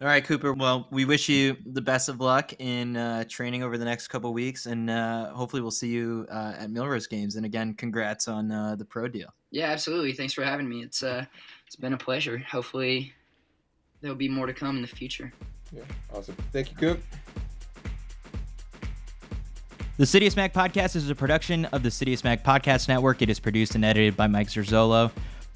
All 0.00 0.06
right, 0.06 0.24
Cooper. 0.24 0.52
Well, 0.52 0.86
we 0.92 1.04
wish 1.04 1.28
you 1.28 1.56
the 1.66 1.80
best 1.80 2.08
of 2.08 2.20
luck 2.20 2.52
in 2.60 2.96
uh, 2.96 3.24
training 3.28 3.64
over 3.64 3.76
the 3.76 3.84
next 3.84 4.08
couple 4.08 4.32
weeks, 4.32 4.66
and 4.66 4.88
uh, 4.88 5.30
hopefully 5.30 5.60
we'll 5.60 5.72
see 5.72 5.88
you 5.88 6.24
uh, 6.30 6.54
at 6.56 6.70
Millrose 6.70 7.08
Games. 7.08 7.34
And 7.34 7.44
again, 7.44 7.74
congrats 7.74 8.28
on 8.28 8.52
uh, 8.52 8.76
the 8.76 8.84
pro 8.84 9.08
deal. 9.08 9.34
Yeah, 9.50 9.70
absolutely. 9.70 10.12
Thanks 10.12 10.32
for 10.34 10.44
having 10.44 10.68
me. 10.68 10.82
It's 10.82 11.02
uh 11.02 11.24
it's 11.66 11.76
been 11.76 11.94
a 11.94 11.98
pleasure. 11.98 12.38
Hopefully 12.38 13.12
there'll 14.00 14.16
be 14.16 14.28
more 14.28 14.46
to 14.46 14.52
come 14.52 14.76
in 14.76 14.82
the 14.82 14.88
future. 14.88 15.32
Yeah, 15.74 15.82
awesome. 16.14 16.36
Thank 16.52 16.70
you, 16.70 16.76
Coop. 16.76 17.00
The 19.96 20.04
Citius 20.04 20.36
Mag 20.36 20.52
podcast 20.52 20.94
is 20.94 21.10
a 21.10 21.14
production 21.14 21.64
of 21.66 21.82
the 21.82 21.88
Citius 21.88 22.22
Mag 22.22 22.44
podcast 22.44 22.86
network. 22.86 23.20
It 23.20 23.30
is 23.30 23.40
produced 23.40 23.74
and 23.74 23.84
edited 23.84 24.16
by 24.16 24.28
Mike 24.28 24.48
Zerzolo. 24.48 25.10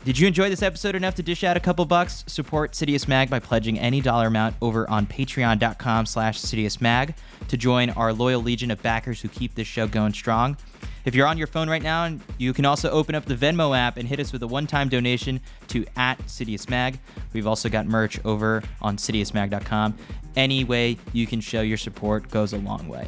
Did 0.05 0.19
you 0.19 0.27
enjoy 0.27 0.51
this 0.51 0.63
episode 0.63 0.97
enough 0.97 1.15
to 1.15 1.23
dish 1.23 1.45
out 1.45 1.57
a 1.57 1.61
couple 1.61 1.85
bucks? 1.85 2.25
Support 2.27 2.73
Citius 2.73 3.07
Mag 3.07 3.31
by 3.31 3.39
pledging 3.39 3.79
any 3.79 4.01
dollar 4.01 4.27
amount 4.27 4.57
over 4.61 4.89
on 4.91 5.07
patreon.com 5.07 6.07
slash 6.07 6.41
Citius 6.41 6.81
Mag 6.81 7.15
to 7.47 7.57
join 7.57 7.91
our 7.91 8.13
loyal 8.13 8.43
legion 8.43 8.73
of 8.73 8.83
backers 8.83 9.21
who 9.21 9.29
keep 9.29 9.55
this 9.55 9.69
show 9.69 9.87
going 9.87 10.13
strong. 10.13 10.57
If 11.05 11.15
you're 11.15 11.29
on 11.29 11.39
your 11.39 11.47
phone 11.47 11.71
right 11.71 11.83
now, 11.83 12.19
you 12.37 12.53
can 12.53 12.65
also 12.65 12.91
open 12.91 13.15
up 13.15 13.27
the 13.27 13.37
Venmo 13.37 13.79
app 13.79 13.97
and 13.97 14.09
hit 14.09 14.19
us 14.19 14.33
with 14.33 14.43
a 14.43 14.47
one-time 14.47 14.89
donation 14.89 15.41
to 15.69 15.85
at 15.97 16.19
Citius 16.27 16.69
Mag. 16.69 16.99
We've 17.33 17.47
also 17.47 17.69
got 17.69 17.87
merch 17.87 18.19
over 18.25 18.65
on 18.81 18.97
citiusmag.com. 18.97 19.97
Any 20.35 20.65
way 20.65 20.99
you 21.13 21.29
can 21.29 21.41
show 21.41 21.61
your 21.61 21.79
support 21.79 22.29
goes 22.29 22.53
a 22.53 22.59
long 22.59 22.89
way. 22.89 23.07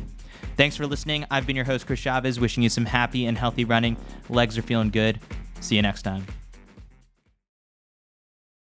Thanks 0.57 0.77
for 0.77 0.87
listening. 0.87 1.25
I've 1.29 1.45
been 1.45 1.57
your 1.57 1.65
host, 1.65 1.89
Chris 1.89 1.99
Chavez, 1.99 2.39
wishing 2.39 2.63
you 2.63 2.69
some 2.69 2.87
happy 2.87 3.27
and 3.27 3.37
healthy 3.37 3.65
running. 3.65 3.97
Legs 4.29 4.57
are 4.57 4.63
feeling 4.63 4.91
good. 4.91 5.19
See 5.61 5.75
you 5.75 5.83
next 5.83 6.03
time. 6.03 6.25